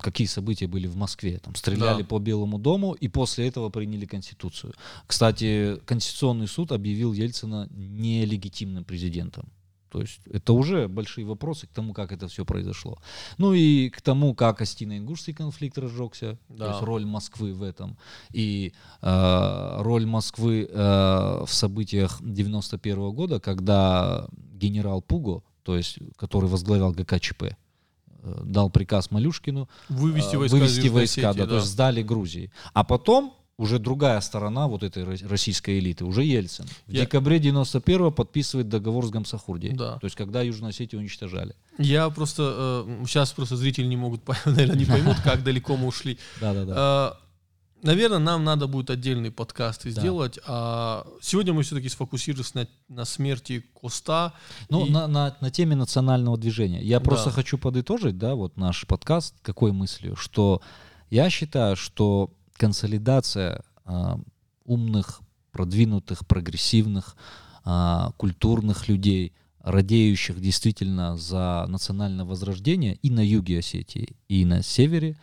какие 0.00 0.28
события 0.28 0.68
были 0.68 0.86
в 0.86 0.94
Москве. 0.94 1.38
Там 1.38 1.56
стреляли 1.56 2.02
Да. 2.02 2.08
по 2.08 2.20
Белому 2.20 2.58
дому, 2.60 2.92
и 2.92 3.08
после 3.08 3.48
этого 3.48 3.70
приняли 3.70 4.06
Конституцию. 4.06 4.72
Кстати, 5.08 5.80
Конституционный 5.84 6.46
суд 6.46 6.70
объявил 6.70 7.12
Ельцина 7.12 7.68
нелегитимным 7.72 8.84
президентом. 8.84 9.48
То 9.92 10.00
есть 10.00 10.20
это 10.32 10.54
уже 10.54 10.88
большие 10.88 11.26
вопросы 11.26 11.66
к 11.66 11.70
тому, 11.70 11.92
как 11.92 12.12
это 12.12 12.26
все 12.26 12.46
произошло. 12.46 12.98
Ну 13.36 13.52
и 13.52 13.90
к 13.90 14.00
тому, 14.00 14.34
как 14.34 14.62
Остино-Ингушский 14.62 15.34
конфликт 15.34 15.76
разжегся, 15.76 16.38
да. 16.48 16.64
то 16.64 16.70
есть 16.70 16.82
роль 16.82 17.04
Москвы 17.04 17.52
в 17.52 17.62
этом. 17.62 17.98
И 18.32 18.72
э, 19.02 19.76
роль 19.82 20.06
Москвы 20.06 20.66
э, 20.66 21.44
в 21.46 21.52
событиях 21.52 22.20
91 22.22 22.96
-го 22.96 23.12
года, 23.12 23.38
когда 23.38 24.28
генерал 24.32 25.02
Пуго, 25.02 25.42
то 25.62 25.76
есть 25.76 25.98
который 26.16 26.48
возглавлял 26.48 26.92
ГКЧП, 26.92 27.42
э, 27.42 28.42
дал 28.46 28.70
приказ 28.70 29.10
Малюшкину 29.10 29.68
вывести 29.90 30.36
войска, 30.36 30.56
вывести 30.56 30.88
войска 30.88 31.34
да, 31.34 31.44
да. 31.44 31.46
то 31.46 31.54
есть 31.56 31.66
сдали 31.66 32.02
Грузии. 32.02 32.50
А 32.72 32.82
потом 32.82 33.34
уже 33.58 33.78
другая 33.78 34.20
сторона 34.20 34.66
вот 34.66 34.82
этой 34.82 35.04
российской 35.04 35.78
элиты, 35.78 36.04
уже 36.04 36.24
Ельцин. 36.24 36.66
В 36.86 36.92
Я... 36.92 37.02
декабре 37.02 37.38
91-го 37.38 38.10
подписывает 38.10 38.68
договор 38.68 39.06
с 39.06 39.10
Гамсахурди. 39.10 39.70
Да. 39.70 39.98
То 39.98 40.06
есть 40.06 40.16
когда 40.16 40.42
Южную 40.42 40.70
Осетию 40.70 41.00
уничтожали. 41.00 41.54
Я 41.78 42.08
просто, 42.10 42.86
э, 42.86 43.04
сейчас 43.06 43.32
просто 43.32 43.56
зрители 43.56 43.86
не 43.86 43.96
могут, 43.96 44.22
наверное, 44.46 44.76
не 44.76 44.84
поймут, 44.84 45.16
как 45.22 45.44
далеко 45.44 45.76
мы 45.76 45.86
ушли. 45.86 46.18
Да-да-да. 46.40 47.18
Э, 47.20 47.86
наверное, 47.86 48.18
нам 48.18 48.42
надо 48.42 48.66
будет 48.66 48.90
отдельный 48.90 49.30
подкаст 49.30 49.84
сделать. 49.84 50.36
Да. 50.36 50.42
А 50.46 51.06
сегодня 51.20 51.52
мы 51.52 51.62
все-таки 51.62 51.88
сфокусируемся 51.88 52.56
на, 52.56 52.68
на 52.88 53.04
смерти 53.04 53.64
Коста. 53.80 54.32
Ну, 54.70 54.86
и... 54.86 54.90
на, 54.90 55.06
на, 55.06 55.36
на 55.40 55.50
теме 55.50 55.76
национального 55.76 56.38
движения. 56.38 56.82
Я 56.82 57.00
просто 57.00 57.28
да. 57.28 57.36
хочу 57.36 57.58
подытожить, 57.58 58.16
да, 58.18 58.34
вот 58.34 58.56
наш 58.56 58.86
подкаст, 58.86 59.34
какой 59.42 59.72
мыслью, 59.72 60.16
что 60.16 60.62
я 61.10 61.28
считаю, 61.28 61.76
что 61.76 62.30
консолидация 62.62 63.64
э, 63.86 64.16
умных, 64.64 65.20
продвинутых, 65.50 66.24
прогрессивных, 66.28 67.16
э, 67.64 68.10
культурных 68.16 68.88
людей, 68.88 69.32
радеющих 69.58 70.40
действительно 70.40 71.16
за 71.16 71.66
национальное 71.68 72.24
возрождение 72.24 72.94
и 73.02 73.10
на 73.10 73.20
юге 73.20 73.58
Осетии, 73.58 74.14
и 74.28 74.44
на 74.44 74.62
севере, 74.62 75.16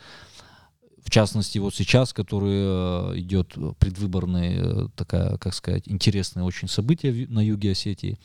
в 1.01 1.09
частности, 1.09 1.59
вот 1.59 1.73
сейчас, 1.73 2.11
который 2.11 3.13
э, 3.13 3.19
идет 3.19 3.55
предвыборный, 3.79 4.55
э, 4.57 4.87
такая, 4.97 5.37
как 5.37 5.53
сказать, 5.53 5.83
интересное 5.85 6.43
очень 6.43 6.67
событие 6.67 7.25
на 7.29 7.39
юге 7.39 7.71
Осетии. 7.71 8.17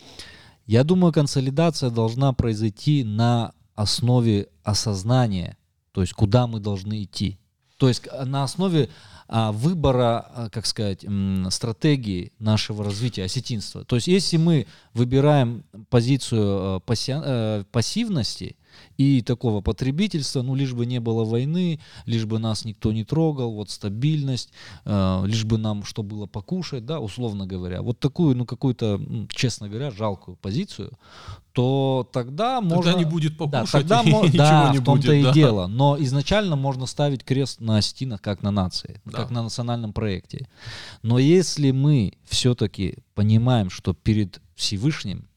Я 0.67 0.83
думаю, 0.83 1.13
консолидация 1.13 1.91
должна 1.91 2.33
произойти 2.33 3.05
на 3.05 3.53
основе 3.77 4.49
осознания, 4.65 5.57
то 5.93 6.01
есть 6.01 6.15
куда 6.15 6.49
мы 6.49 6.59
должны 6.59 7.05
идти. 7.05 7.39
То 7.77 7.89
есть 7.89 8.07
э, 8.11 8.25
на 8.25 8.45
основе 8.45 8.89
а, 9.27 9.53
выбора, 9.53 10.27
а, 10.35 10.51
как 10.51 10.67
сказать, 10.67 11.05
стратегии 11.51 12.33
нашего 12.39 12.85
развития 12.85 13.25
осетинства. 13.25 13.85
То 13.85 13.97
есть 13.97 14.07
если 14.07 14.37
мы 14.37 14.67
выбираем 14.93 15.65
позицию 15.89 16.83
пасси- 16.87 17.65
пассивности, 17.73 18.57
и 18.97 19.23
такого 19.23 19.61
потребительства, 19.61 20.43
ну, 20.43 20.55
лишь 20.55 20.73
бы 20.73 20.87
не 20.87 21.01
было 21.01 21.25
войны, 21.25 21.81
лишь 22.07 22.27
бы 22.27 22.39
нас 22.39 22.65
никто 22.65 22.93
не 22.93 23.05
трогал, 23.05 23.53
вот 23.53 23.71
стабильность, 23.71 24.51
э, 24.85 25.23
лишь 25.27 25.45
бы 25.45 25.59
нам 25.59 25.85
что 25.85 26.03
было 26.03 26.27
покушать, 26.27 26.87
да, 26.87 27.01
условно 27.01 27.47
говоря. 27.47 27.83
Вот 27.83 27.99
такую, 27.99 28.37
ну, 28.37 28.45
какую-то, 28.47 29.01
честно 29.29 29.69
говоря, 29.69 29.91
жалкую 29.91 30.37
позицию, 30.37 30.93
то 31.53 32.09
тогда, 32.13 32.61
тогда 32.61 32.61
можно... 32.61 32.97
не 32.99 33.05
будет 33.05 33.39
покушать, 33.39 33.87
да, 33.87 34.03
тогда, 34.03 34.03
мо... 34.11 34.29
да, 34.33 34.71
не 34.73 34.79
в 34.79 34.85
том-то 34.85 35.07
будет, 35.07 35.21
и 35.21 35.23
да. 35.23 35.33
дело. 35.33 35.67
Но 35.69 35.97
изначально 36.01 36.57
можно 36.57 36.87
ставить 36.87 37.25
крест 37.25 37.61
на 37.61 37.79
Остинах 37.79 38.21
как 38.21 38.43
на 38.43 38.51
нации, 38.51 39.01
да. 39.05 39.19
как 39.19 39.31
на 39.31 39.43
национальном 39.43 39.93
проекте. 39.93 40.49
Но 41.03 41.19
если 41.19 41.71
мы 41.71 42.15
все-таки 42.25 42.99
понимаем, 43.15 43.71
что 43.71 43.95
перед 43.95 44.41
Всевышним, 44.57 45.29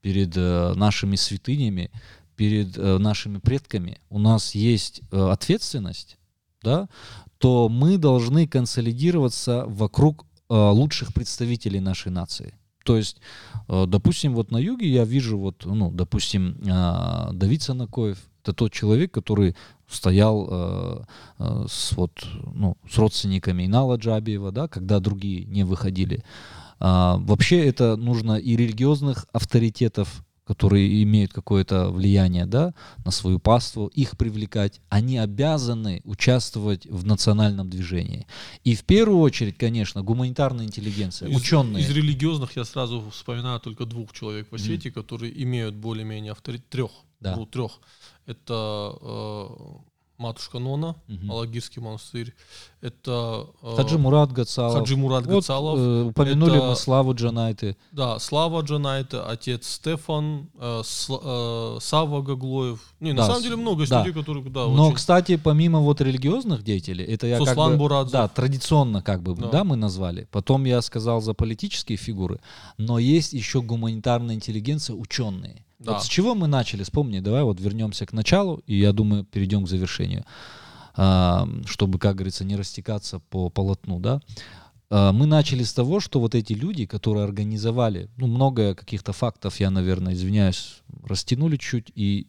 перед 0.00 0.36
э, 0.36 0.72
нашими 0.74 1.16
святынями, 1.16 1.90
перед 2.36 2.76
э, 2.76 2.98
нашими 2.98 3.38
предками 3.38 3.98
у 4.10 4.18
нас 4.18 4.54
есть 4.54 5.00
э, 5.10 5.28
ответственность, 5.30 6.18
да, 6.62 6.88
то 7.38 7.68
мы 7.68 7.98
должны 7.98 8.46
консолидироваться 8.46 9.64
вокруг 9.66 10.24
э, 10.48 10.54
лучших 10.54 11.12
представителей 11.12 11.80
нашей 11.80 12.12
нации. 12.12 12.54
То 12.84 12.96
есть, 12.96 13.20
э, 13.68 13.84
допустим, 13.88 14.34
вот 14.34 14.50
на 14.50 14.58
юге 14.58 14.88
я 14.88 15.04
вижу, 15.04 15.38
вот, 15.38 15.64
ну, 15.64 15.90
допустим, 15.90 16.56
э, 16.64 17.32
Давид 17.32 17.62
Санакоев, 17.62 18.18
это 18.42 18.52
тот 18.52 18.72
человек, 18.72 19.12
который 19.12 19.56
стоял 19.88 20.48
э, 20.48 21.02
с, 21.68 21.92
вот, 21.96 22.12
ну, 22.54 22.76
с 22.88 22.96
родственниками 22.96 23.66
Инала 23.66 23.96
Джабиева, 23.96 24.52
да, 24.52 24.68
когда 24.68 25.00
другие 25.00 25.44
не 25.44 25.64
выходили. 25.64 26.22
А, 26.78 27.16
вообще 27.18 27.66
это 27.66 27.96
нужно 27.96 28.36
и 28.36 28.56
религиозных 28.56 29.26
авторитетов 29.32 30.24
которые 30.46 31.02
имеют 31.02 31.32
какое-то 31.32 31.90
влияние 31.90 32.46
да, 32.46 32.72
на 33.04 33.10
свою 33.10 33.40
паству, 33.40 33.88
их 33.88 34.16
привлекать, 34.16 34.80
они 34.88 35.18
обязаны 35.18 36.00
участвовать 36.04 36.86
в 36.86 37.04
национальном 37.04 37.68
движении. 37.68 38.26
И 38.62 38.76
в 38.76 38.84
первую 38.84 39.18
очередь, 39.20 39.58
конечно, 39.58 40.02
гуманитарная 40.02 40.64
интеллигенция, 40.64 41.28
из, 41.28 41.36
ученые. 41.36 41.82
Из 41.82 41.90
религиозных 41.90 42.56
я 42.56 42.64
сразу 42.64 43.10
вспоминаю 43.10 43.58
только 43.58 43.86
двух 43.86 44.12
человек 44.12 44.48
по 44.48 44.56
свете, 44.58 44.90
mm. 44.90 44.92
которые 44.92 45.42
имеют 45.42 45.74
более-менее 45.74 46.32
авторитет, 46.32 46.68
трех, 46.68 46.90
да. 47.18 47.34
ну, 47.34 47.44
трех. 47.44 47.80
Это 48.26 48.96
э, 49.00 49.48
Матушка 50.18 50.58
Нона, 50.58 50.96
угу. 51.08 51.32
Алагирский 51.32 51.82
монастырь. 51.82 52.34
Это 52.80 53.48
э, 53.62 53.76
Хаджи 53.76 53.98
Мурат 53.98 54.32
Гацалов. 54.32 54.78
Хаджи 54.78 54.96
Мурат 54.96 55.26
вот, 55.26 55.34
Гацалов. 55.36 55.78
Э, 55.78 56.02
упомянули 56.04 56.56
это, 56.56 56.66
мы 56.68 56.76
Славу 56.76 57.14
Джанайты. 57.14 57.76
Да, 57.92 58.18
Слава 58.18 58.62
Джанайты, 58.62 59.18
отец 59.18 59.66
Стефан, 59.66 60.48
э, 60.58 60.82
с, 60.84 61.08
э, 61.10 61.78
Сава 61.80 62.22
Гаглоев. 62.22 62.80
Не, 63.00 63.12
да, 63.12 63.22
на 63.22 63.26
самом 63.26 63.42
деле 63.42 63.56
много 63.56 63.86
да. 63.86 64.04
которые... 64.04 64.44
Да, 64.44 64.66
Но, 64.66 64.86
очень... 64.86 64.96
кстати, 64.96 65.36
помимо 65.36 65.80
вот 65.80 66.00
религиозных 66.00 66.62
деятелей, 66.62 67.04
это 67.04 67.26
я 67.26 67.38
Суслан 67.38 67.56
как 67.56 67.72
бы... 67.72 67.76
Бурадзов. 67.76 68.12
Да, 68.12 68.28
традиционно 68.28 69.02
как 69.02 69.22
бы, 69.22 69.34
да. 69.34 69.48
да, 69.48 69.64
мы 69.64 69.76
назвали. 69.76 70.26
Потом 70.30 70.64
я 70.64 70.80
сказал 70.80 71.20
за 71.20 71.34
политические 71.34 71.98
фигуры. 71.98 72.40
Но 72.78 72.98
есть 72.98 73.32
еще 73.32 73.60
гуманитарная 73.60 74.34
интеллигенция, 74.34 74.96
ученые. 74.96 75.65
Да. 75.78 75.92
Вот 75.92 76.04
с 76.04 76.06
чего 76.06 76.34
мы 76.34 76.46
начали? 76.46 76.82
Вспомни, 76.82 77.20
давай 77.20 77.42
вот 77.42 77.60
вернемся 77.60 78.06
к 78.06 78.12
началу, 78.12 78.62
и 78.66 78.78
я 78.78 78.92
думаю, 78.92 79.24
перейдем 79.24 79.64
к 79.64 79.68
завершению, 79.68 80.24
а, 80.94 81.46
чтобы, 81.66 81.98
как 81.98 82.16
говорится, 82.16 82.44
не 82.44 82.56
растекаться 82.56 83.18
по 83.18 83.50
полотну, 83.50 84.00
да. 84.00 84.22
А, 84.88 85.12
мы 85.12 85.26
начали 85.26 85.64
с 85.64 85.74
того, 85.74 86.00
что 86.00 86.18
вот 86.18 86.34
эти 86.34 86.54
люди, 86.54 86.86
которые 86.86 87.24
организовали, 87.24 88.08
ну, 88.16 88.26
много 88.26 88.74
каких-то 88.74 89.12
фактов, 89.12 89.60
я, 89.60 89.70
наверное, 89.70 90.14
извиняюсь, 90.14 90.82
растянули 91.04 91.58
чуть, 91.58 91.92
и 91.94 92.26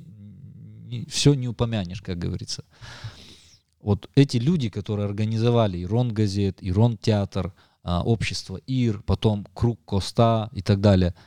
все 1.07 1.33
не 1.33 1.47
упомянешь, 1.47 2.01
как 2.01 2.17
говорится. 2.17 2.65
Вот 3.81 4.09
эти 4.15 4.37
люди, 4.37 4.69
которые 4.69 5.05
организовали 5.05 5.81
Ирон 5.81 6.13
газет, 6.13 6.57
Ирон 6.59 6.97
театр, 6.97 7.53
а, 7.83 8.03
общество 8.03 8.59
ИР, 8.67 9.03
потом 9.05 9.47
Круг 9.53 9.79
Коста 9.85 10.49
и 10.51 10.61
так 10.61 10.81
далее– 10.81 11.15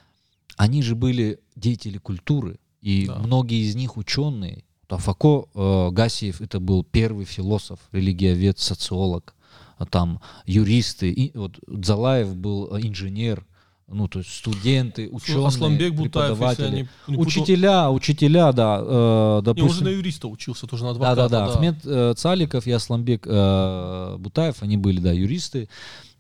они 0.61 0.83
же 0.83 0.95
были 0.95 1.41
деятели 1.61 1.99
культуры, 1.99 2.59
и 2.81 3.07
да. 3.07 3.17
многие 3.17 3.63
из 3.69 3.75
них 3.75 3.97
ученые. 3.97 4.65
Афако 4.89 5.47
э, 5.55 5.91
Гасиев 5.93 6.41
это 6.41 6.59
был 6.59 6.83
первый 6.83 7.25
философ, 7.25 7.79
религиовед, 7.93 8.59
социолог, 8.59 9.35
а 9.79 9.87
там 9.87 10.21
юристы, 10.47 11.11
и, 11.11 11.37
вот 11.37 11.59
Дзалаев 11.69 12.35
был 12.35 12.77
инженер, 12.77 13.47
ну, 13.93 14.07
то 14.07 14.21
есть 14.21 14.33
студенты, 14.33 15.09
ученые, 15.11 15.47
Асламбек 15.47 15.95
Бутаев, 15.95 16.39
преподаватели. 16.39 16.89
Не, 17.09 17.17
не 17.17 17.21
учителя, 17.21 17.91
учителя, 17.91 18.53
да. 18.53 18.81
Э, 18.83 19.41
допустим, 19.43 19.65
не, 19.65 19.71
он 19.71 19.77
же 19.77 19.85
на 19.85 19.89
юриста 19.89 20.29
учился, 20.29 20.67
тоже 20.67 20.85
на 20.85 20.91
адвоката. 20.91 21.17
Да, 21.17 21.29
да, 21.29 21.29
да. 21.29 21.47
да. 21.47 21.53
Ахмед 21.53 21.77
э, 21.85 22.15
Цаликов 22.17 22.67
и 22.67 22.71
Асламбек 22.71 23.27
э, 23.27 24.17
Бутаев, 24.19 24.63
они 24.63 24.77
были, 24.77 25.01
да, 25.01 25.13
юристы. 25.13 25.69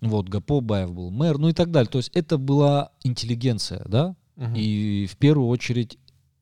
Вот, 0.01 0.29
Гапо 0.29 0.61
Баев 0.61 0.93
был 0.93 1.11
мэр, 1.11 1.39
ну 1.39 1.49
и 1.49 1.53
так 1.53 1.71
далее. 1.71 1.89
То 1.89 1.99
есть 1.99 2.11
это 2.13 2.39
была 2.39 2.91
интеллигенция, 3.05 3.85
да, 3.87 4.17
угу. 4.41 4.57
и 4.57 5.07
в 5.07 5.17
первую 5.17 5.49
очередь 5.49 5.99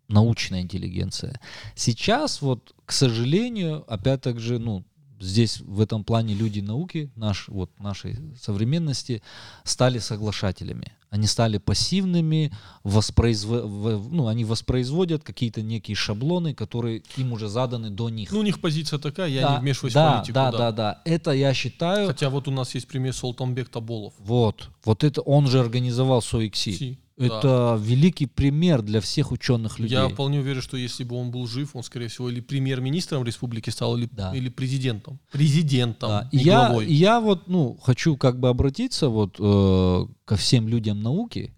научная 0.09 0.63
интеллигенция. 0.63 1.39
Сейчас 1.75 2.41
вот, 2.41 2.75
к 2.87 2.93
сожалению, 2.93 3.85
опять 3.93 4.23
так 4.23 4.41
же, 4.41 4.59
ну, 4.59 4.85
здесь 5.21 5.61
в 5.61 5.81
этом 5.81 6.05
плане 6.05 6.35
люди 6.35 6.61
науки, 6.61 7.11
наш, 7.17 7.49
вот, 7.49 7.71
нашей 7.79 8.17
современности, 8.41 9.23
стали 9.65 9.99
соглашателями. 9.99 10.93
Они 11.11 11.27
стали 11.27 11.57
пассивными, 11.57 12.53
воспроизв... 12.85 13.49
ну, 13.49 14.27
они 14.27 14.45
воспроизводят 14.45 15.25
какие-то 15.25 15.63
некие 15.63 15.95
шаблоны, 15.95 16.55
которые 16.55 17.03
им 17.17 17.33
уже 17.33 17.49
заданы 17.49 17.91
до 17.91 18.11
них. 18.11 18.31
Ну, 18.31 18.41
у 18.41 18.43
них 18.43 18.61
позиция 18.61 18.99
такая, 18.99 19.29
я 19.29 19.43
да, 19.43 19.55
не 19.55 19.61
вмешиваюсь 19.63 19.95
да, 19.95 20.11
в 20.11 20.17
политику. 20.17 20.35
Да, 20.35 20.53
да, 20.53 20.59
да, 20.59 20.73
да. 20.73 21.03
Это 21.07 21.31
я 21.31 21.55
считаю... 21.55 22.09
Хотя 22.09 22.29
вот 22.29 22.47
у 22.47 22.51
нас 22.51 22.75
есть 22.75 22.87
пример 22.87 23.15
Солтанбек 23.15 23.71
Таболов. 23.71 24.13
Вот. 24.19 24.69
Вот 24.85 25.03
это 25.03 25.23
он 25.23 25.47
же 25.47 25.61
организовал 25.61 26.21
СОИКСИ. 26.21 26.99
Это 27.19 27.43
да. 27.43 27.77
великий 27.81 28.27
пример 28.27 28.83
для 28.83 29.01
всех 29.01 29.33
ученых 29.33 29.79
людей. 29.79 29.99
Я 29.99 30.09
вполне 30.09 30.41
уверен, 30.41 30.63
что 30.63 30.77
если 30.77 31.05
бы 31.05 31.17
он 31.17 31.31
был 31.31 31.47
жив, 31.47 31.75
он, 31.75 31.83
скорее 31.83 32.09
всего, 32.09 32.31
или 32.31 32.41
премьер-министром 32.41 33.25
республики 33.25 33.71
стал, 33.71 33.97
или, 33.97 34.09
да. 34.13 34.35
или 34.35 34.49
президентом. 34.49 35.19
Президентом, 35.33 36.09
да. 36.09 36.29
не 36.33 36.45
я, 36.45 36.69
главой. 36.69 36.87
Я 36.87 37.21
вот, 37.21 37.49
ну, 37.49 37.77
хочу 37.83 38.17
как 38.17 38.39
бы 38.39 38.49
обратиться 38.49 39.09
вот 39.09 39.37
э, 39.39 40.07
ко 40.25 40.37
всем 40.37 40.69
людям 40.69 41.03
науки. 41.03 41.53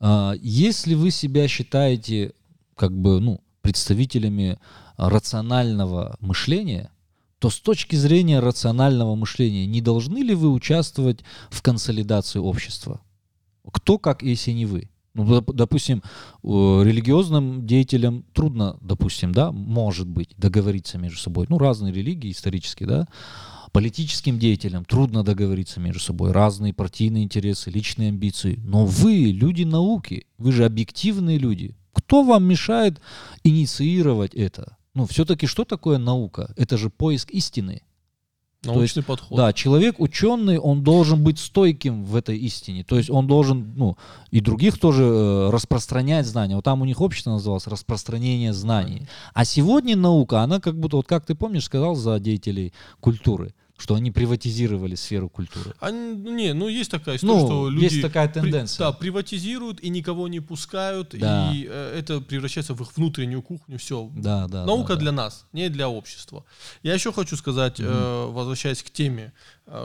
А, 0.00 0.34
Если 0.40 0.94
вы 0.94 1.10
себя 1.10 1.46
считаете 1.46 2.32
как 2.74 2.92
бы, 2.96 3.20
ну, 3.20 3.40
представителями 3.60 4.58
рационального 4.96 6.16
мышления, 6.20 6.90
то 7.38 7.50
с 7.50 7.60
точки 7.60 7.96
зрения 7.96 8.40
рационального 8.40 9.14
мышления 9.14 9.66
не 9.66 9.80
должны 9.80 10.18
ли 10.18 10.34
вы 10.34 10.50
участвовать 10.50 11.20
в 11.50 11.60
консолидации 11.62 12.38
общества? 12.38 13.00
Кто, 13.72 13.98
как 13.98 14.22
если 14.22 14.52
не 14.52 14.66
вы? 14.66 14.88
Ну, 15.14 15.24
доп- 15.24 15.54
допустим, 15.54 16.02
религиозным 16.42 17.66
деятелям 17.66 18.24
трудно, 18.34 18.76
допустим, 18.82 19.32
да, 19.32 19.50
может 19.50 20.06
быть, 20.06 20.28
договориться 20.36 20.98
между 20.98 21.18
собой. 21.18 21.46
Ну, 21.48 21.56
разные 21.56 21.92
религии 21.92 22.30
исторические, 22.30 22.86
да. 22.86 23.08
Политическим 23.72 24.38
деятелям 24.38 24.84
трудно 24.84 25.22
договориться 25.24 25.80
между 25.80 26.00
собой. 26.00 26.32
Разные 26.32 26.74
партийные 26.74 27.24
интересы, 27.24 27.70
личные 27.70 28.10
амбиции. 28.10 28.60
Но 28.62 28.84
вы, 28.86 29.32
люди 29.32 29.64
науки, 29.64 30.26
вы 30.38 30.52
же 30.52 30.64
объективные 30.64 31.38
люди. 31.38 31.74
Кто 31.92 32.22
вам 32.22 32.44
мешает 32.44 33.00
инициировать 33.42 34.34
это? 34.34 34.76
Ну, 34.94 35.06
все-таки 35.06 35.46
что 35.46 35.64
такое 35.64 35.98
наука? 35.98 36.52
Это 36.56 36.76
же 36.76 36.90
поиск 36.90 37.30
истины. 37.30 37.82
Научный 38.66 39.02
подход. 39.02 39.36
Да, 39.36 39.52
человек 39.52 40.00
ученый, 40.00 40.58
он 40.58 40.82
должен 40.82 41.22
быть 41.22 41.38
стойким 41.38 42.04
в 42.04 42.16
этой 42.16 42.36
истине. 42.38 42.84
То 42.84 42.96
есть 42.96 43.10
он 43.10 43.26
должен, 43.26 43.72
ну, 43.76 43.96
и 44.30 44.40
других 44.40 44.78
тоже 44.78 45.04
э, 45.04 45.50
распространять 45.50 46.26
знания. 46.26 46.56
Вот 46.56 46.64
там 46.64 46.82
у 46.82 46.84
них 46.84 47.00
общество 47.00 47.30
называлось 47.30 47.66
распространение 47.66 48.52
знаний. 48.52 49.06
А 49.34 49.44
сегодня 49.44 49.96
наука, 49.96 50.42
она 50.42 50.60
как 50.60 50.78
будто, 50.78 50.96
вот 50.96 51.06
как 51.06 51.26
ты 51.26 51.34
помнишь, 51.34 51.64
сказал 51.64 51.94
за 51.94 52.18
деятелей 52.18 52.72
культуры, 53.00 53.54
что 53.78 53.94
они 53.94 54.10
приватизировали 54.10 54.94
сферу 54.94 55.28
культуры. 55.28 55.74
А, 55.80 55.90
не, 55.90 56.54
ну 56.54 56.68
есть 56.68 56.90
такая 56.90 57.16
история, 57.16 57.34
Ну, 57.34 57.46
что 57.46 57.68
люди 57.68 57.84
есть 57.84 58.02
такая 58.02 58.26
при- 58.28 58.40
тенденция. 58.40 58.78
да, 58.86 58.92
приватизируют 58.92 59.80
и 59.80 59.88
никого 59.90 60.28
не 60.28 60.40
пускают, 60.40 61.14
Да. 61.18 61.52
и 61.52 61.66
э, 61.68 61.98
это 61.98 62.20
превращается 62.20 62.74
в 62.74 62.80
их 62.82 62.96
внутреннюю 62.96 63.42
кухню. 63.42 63.78
Все. 63.78 64.10
Да, 64.16 64.48
да. 64.48 64.64
Наука 64.64 64.90
да, 64.90 64.94
да. 64.94 65.00
для 65.00 65.12
нас, 65.12 65.46
не 65.52 65.68
для 65.68 65.88
общества. 65.88 66.44
Я 66.82 66.94
еще 66.94 67.12
хочу 67.12 67.36
сказать, 67.36 67.76
э, 67.78 68.26
возвращаясь 68.30 68.82
к 68.82 68.90
теме, 68.90 69.32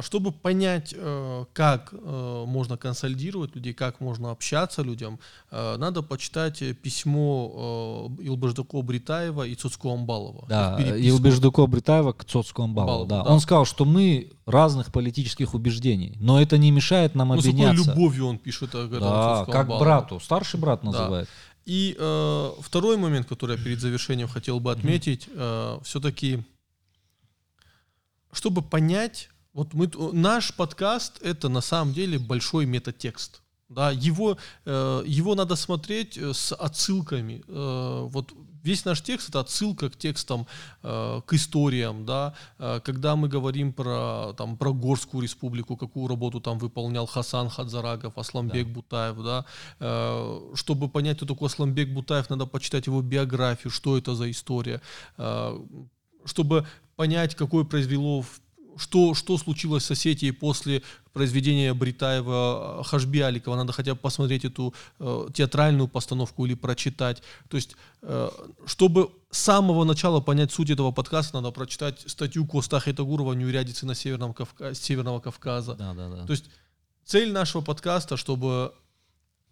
чтобы 0.02 0.32
понять, 0.32 0.94
э, 0.96 1.46
как 1.54 1.92
э, 1.92 2.44
можно 2.48 2.78
консолидировать 2.78 3.56
людей, 3.56 3.74
как 3.74 4.00
можно 4.00 4.30
общаться 4.30 4.84
людям, 4.84 5.20
э, 5.50 5.78
надо 5.78 6.04
почитать 6.04 6.62
э, 6.62 6.76
письмо 6.76 8.12
э, 8.20 8.24
Илбаждако 8.24 8.80
Бритаева 8.84 9.48
и 9.48 9.56
Цуцко 9.56 9.92
Амбалова. 9.92 10.46
Да, 10.48 10.78
Их 10.78 10.86
переписку. 10.86 11.08
Илбеждуко 11.18 11.66
Бритаева 11.66 12.14
к 12.14 12.26
Цоцку 12.26 12.62
Амбалову, 12.62 13.04
Амбалову, 13.04 13.10
да. 13.10 13.24
да. 13.24 13.34
Он 13.34 13.40
сказал, 13.40 13.66
что 13.66 13.86
мы 13.86 14.32
разных 14.46 14.92
политических 14.92 15.56
убеждений, 15.56 16.16
но 16.20 16.40
это 16.40 16.60
не 16.60 16.70
мешает 16.70 17.16
нам 17.16 17.30
Ну, 17.30 17.42
с 17.42 17.44
какой 17.44 17.50
объединяться. 17.50 17.90
любовью 17.90 18.28
он 18.28 18.38
пишет 18.38 18.76
о 18.76 18.88
Да, 18.88 19.46
как 19.52 19.68
брату, 19.68 20.20
старший 20.20 20.60
брат 20.60 20.84
называет. 20.84 21.28
И 21.66 21.96
э, 21.98 22.52
второй 22.60 22.98
момент, 22.98 23.28
который 23.28 23.58
я 23.58 23.64
перед 23.64 23.80
завершением 23.80 24.28
хотел 24.28 24.60
бы 24.60 24.72
отметить, 24.72 25.28
все-таки, 25.84 26.44
чтобы 28.32 28.62
понять, 28.62 29.31
вот 29.54 29.74
мы, 29.74 29.90
наш 30.14 30.54
подкаст 30.54 31.22
это 31.22 31.50
на 31.50 31.62
самом 31.62 31.94
деле 31.94 32.20
большой 32.20 32.66
метатекст. 32.66 33.42
Да, 33.70 33.90
его, 33.92 34.38
э, 34.66 35.04
его 35.06 35.34
надо 35.34 35.56
смотреть 35.56 36.18
э, 36.18 36.34
с 36.34 36.54
отсылками. 36.54 37.42
Э, 37.48 38.06
вот 38.10 38.34
весь 38.64 38.84
наш 38.84 39.02
текст 39.02 39.30
это 39.30 39.40
отсылка 39.40 39.90
к 39.90 39.96
текстам, 39.98 40.46
э, 40.84 41.22
к 41.26 41.34
историям, 41.34 42.06
да. 42.06 42.34
Э, 42.60 42.82
когда 42.84 43.16
мы 43.16 43.30
говорим 43.30 43.72
про 43.72 44.34
там 44.38 44.58
про 44.58 44.74
Горскую 44.74 45.24
республику, 45.24 45.78
какую 45.78 46.08
работу 46.08 46.42
там 46.42 46.60
выполнял 46.60 47.06
Хасан 47.06 47.50
Хадзарагов, 47.50 48.18
Асламбек 48.18 48.68
Бутаев, 48.68 49.24
да. 49.24 49.46
Э, 49.80 50.52
чтобы 50.54 50.90
понять, 50.90 51.16
кто 51.18 51.26
такой 51.26 51.48
Асламбек 51.48 51.94
Бутаев, 51.94 52.30
надо 52.30 52.46
почитать 52.48 52.88
его 52.88 53.02
биографию, 53.02 53.72
что 53.72 53.98
это 53.98 54.16
за 54.16 54.30
история. 54.30 54.82
Э, 55.18 55.58
чтобы 56.26 56.68
понять, 56.98 57.36
какое 57.36 57.64
произвело 57.64 58.22
в- 58.22 58.42
что, 58.82 59.14
что 59.14 59.38
случилось 59.38 59.86
с 59.86 59.92
Осетией 59.92 60.34
после 60.34 60.82
произведения 61.14 61.74
Бритаева 61.74 62.80
э, 62.80 62.84
Хашби 62.84 63.20
Аликова. 63.20 63.56
Надо 63.56 63.74
хотя 63.74 63.94
бы 63.94 64.00
посмотреть 64.00 64.46
эту 64.46 64.74
э, 65.00 65.28
театральную 65.34 65.88
постановку 65.88 66.46
или 66.46 66.56
прочитать. 66.56 67.22
То 67.50 67.58
есть, 67.58 67.76
э, 68.02 68.30
чтобы 68.66 69.12
с 69.30 69.38
самого 69.38 69.84
начала 69.84 70.20
понять 70.20 70.52
суть 70.52 70.72
этого 70.72 70.92
подкаста, 70.92 71.36
надо 71.36 71.52
прочитать 71.52 72.04
статью 72.08 72.46
Коста 72.48 72.80
Хайтагурова 72.80 73.34
«Неурядицы 73.34 73.86
на 73.86 73.94
Северном 73.94 74.34
Кавка- 74.34 74.74
Северного 74.74 75.20
Кавказа». 75.20 75.76
Да, 75.76 75.94
да, 75.94 76.10
да. 76.10 76.26
То 76.26 76.34
есть 76.34 76.46
цель 77.06 77.32
нашего 77.32 77.62
подкаста, 77.62 78.18
чтобы 78.18 78.74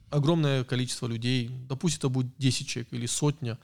огромное 0.10 0.64
количество 0.64 1.06
людей, 1.08 1.52
допустим, 1.70 2.00
это 2.00 2.10
будет 2.10 2.28
10 2.38 2.68
человек 2.68 2.92
или 2.94 3.06
сотня, 3.06 3.60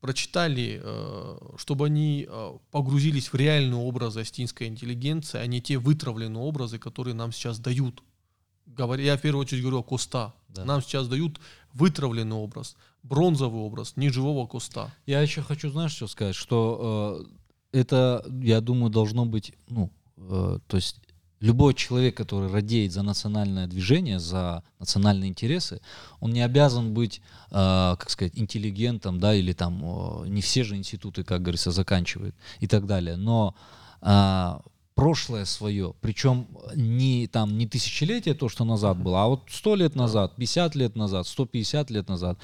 прочитали, 0.00 0.80
э, 0.82 1.38
чтобы 1.56 1.86
они 1.86 2.26
э, 2.28 2.52
погрузились 2.70 3.32
в 3.32 3.34
реальные 3.34 3.80
образы 3.80 4.20
астинской 4.20 4.66
интеллигенции, 4.66 5.38
а 5.38 5.46
не 5.46 5.60
те 5.60 5.78
вытравленные 5.78 6.42
образы, 6.42 6.78
которые 6.78 7.14
нам 7.14 7.32
сейчас 7.32 7.58
дают. 7.58 8.02
Я 8.76 9.16
в 9.16 9.20
первую 9.20 9.42
очередь 9.42 9.62
говорю 9.62 9.78
о 9.78 9.82
Коста. 9.82 10.34
Да. 10.48 10.64
Нам 10.64 10.82
сейчас 10.82 11.08
дают 11.08 11.40
вытравленный 11.72 12.36
образ, 12.36 12.76
бронзовый 13.02 13.60
образ, 13.60 13.96
неживого 13.96 14.46
Коста. 14.46 14.92
Я 15.06 15.20
еще 15.20 15.42
хочу, 15.42 15.70
знаешь, 15.70 15.92
что 15.92 16.06
сказать, 16.06 16.34
что 16.34 17.26
э, 17.72 17.78
это, 17.80 18.24
я 18.42 18.60
думаю, 18.60 18.90
должно 18.90 19.26
быть, 19.26 19.52
ну, 19.68 19.90
э, 20.16 20.58
то 20.66 20.76
есть 20.76 21.00
любой 21.40 21.74
человек, 21.74 22.16
который 22.16 22.50
радеет 22.50 22.92
за 22.92 23.02
национальное 23.02 23.66
движение, 23.66 24.18
за 24.18 24.62
национальные 24.78 25.30
интересы, 25.30 25.80
он 26.20 26.32
не 26.32 26.40
обязан 26.40 26.94
быть, 26.94 27.20
э, 27.50 27.96
как 27.98 28.10
сказать, 28.10 28.32
интеллигентом, 28.36 29.20
да, 29.20 29.34
или 29.34 29.52
там, 29.52 29.80
э, 30.24 30.28
не 30.28 30.40
все 30.40 30.64
же 30.64 30.76
институты, 30.76 31.24
как 31.24 31.42
говорится, 31.42 31.70
заканчивают 31.70 32.34
и 32.60 32.66
так 32.66 32.86
далее, 32.86 33.16
но 33.16 33.54
а, 34.00 34.62
прошлое 34.98 35.44
свое, 35.44 35.94
причем 36.00 36.48
не 36.74 37.28
там 37.28 37.56
не 37.56 37.68
тысячелетие 37.68 38.34
то, 38.34 38.48
что 38.48 38.64
назад 38.64 38.98
было, 38.98 39.22
а 39.22 39.26
вот 39.28 39.42
сто 39.48 39.76
лет 39.76 39.94
назад, 39.94 40.34
50 40.36 40.74
лет 40.74 40.96
назад, 40.96 41.26
150 41.28 41.90
лет 41.90 42.08
назад, 42.08 42.38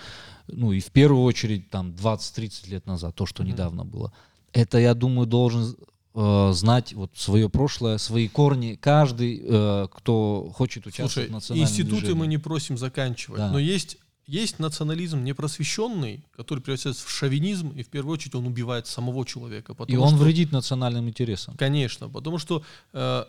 ну 0.47 0.71
и 0.71 0.79
в 0.79 0.93
первую 0.93 1.25
очередь 1.25 1.71
там 1.71 1.91
20-30 1.91 2.71
лет 2.71 2.87
назад, 2.87 3.15
то, 3.17 3.27
что 3.27 3.43
недавно 3.43 3.85
было. 3.85 4.13
Это, 4.53 4.79
я 4.79 4.95
думаю, 4.95 5.27
должен 5.27 5.77
э, 6.15 6.53
знать 6.53 6.93
вот 6.95 7.11
свое 7.17 7.49
прошлое, 7.49 7.99
свои 7.99 8.29
корни. 8.29 8.79
Каждый, 8.81 9.41
э, 9.45 9.89
кто 9.93 10.51
хочет 10.55 10.87
участвовать 10.87 11.13
Слушай, 11.13 11.29
в 11.29 11.33
национальном 11.33 11.69
институты 11.69 11.97
движении. 12.01 12.19
мы 12.19 12.27
не 12.27 12.39
просим 12.39 12.79
заканчивать, 12.79 13.39
Да. 13.39 13.51
но 13.51 13.59
есть, 13.59 13.99
есть 14.27 14.59
национализм 14.59 15.25
непросвещенный, 15.25 16.25
который 16.37 16.61
превращается 16.61 17.05
в 17.07 17.11
шовинизм, 17.11 17.69
и 17.71 17.83
в 17.83 17.89
первую 17.89 18.15
очередь 18.15 18.35
он 18.37 18.47
убивает 18.47 18.87
самого 18.87 19.27
человека. 19.27 19.75
И 19.89 19.97
он 19.97 20.09
что- 20.11 20.17
вредит 20.19 20.53
национальным 20.53 21.09
интересам. 21.09 21.57
Конечно, 21.57 22.09
потому 22.09 22.39
что 22.39 22.63
э, 22.93 23.25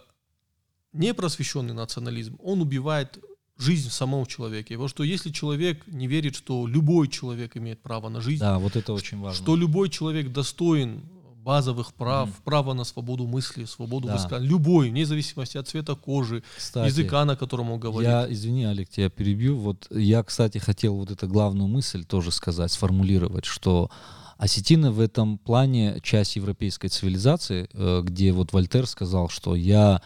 непросвещенный 0.94 1.74
национализм, 1.74 2.38
он 2.44 2.62
убивает 2.62 3.20
жизнь 3.58 3.90
самого 3.90 4.26
человека. 4.28 4.70
Потому 4.74 4.88
что 4.90 5.04
если 5.04 5.32
человек 5.32 5.86
не 5.88 6.08
верит, 6.08 6.36
что 6.36 6.68
любой 6.68 7.08
человек 7.08 7.56
имеет 7.58 7.82
право 7.82 8.10
на 8.10 8.22
жизнь, 8.22 8.42
Да, 8.42 8.60
вот 8.60 8.76
это 8.76 8.94
очень 8.94 9.20
важно. 9.20 9.42
что 9.42 9.56
любой 9.56 9.90
человек 9.90 10.32
достоин 10.32 11.04
базовых 11.46 11.94
прав, 11.94 12.28
Мгм. 12.30 12.38
право 12.44 12.74
на 12.74 12.84
свободу 12.86 13.28
мысли, 13.28 13.66
свободу 13.66 14.08
Да. 14.08 14.14
высказывания, 14.14 14.50
любой, 14.50 14.90
вне 14.90 15.06
зависимости 15.06 15.58
от 15.58 15.68
цвета 15.68 15.96
кожи, 15.96 16.42
Кстати, 16.58 16.88
языка, 16.88 17.24
на 17.26 17.36
котором 17.36 17.72
он 17.72 17.80
говорит. 17.80 18.10
Я, 18.10 18.26
извини, 18.30 18.66
Олег, 18.66 18.90
тебя 18.90 19.10
перебью. 19.10 19.58
Вот 19.58 19.88
я, 19.92 20.24
кстати, 20.24 20.58
хотел 20.58 20.96
вот 20.96 21.12
эту 21.12 21.28
главную 21.28 21.68
мысль 21.68 22.04
тоже 22.04 22.32
сказать, 22.32 22.72
сформулировать, 22.72 23.46
что 23.46 23.90
осетины 24.38 24.92
в 24.92 25.00
этом 25.00 25.38
плане 25.38 26.00
часть 26.04 26.36
европейской 26.36 26.90
цивилизации, 26.90 27.70
э, 27.74 28.02
где 28.04 28.32
вот 28.32 28.52
Вольтер 28.54 28.86
сказал, 28.88 29.30
что 29.30 29.56
я 29.56 30.02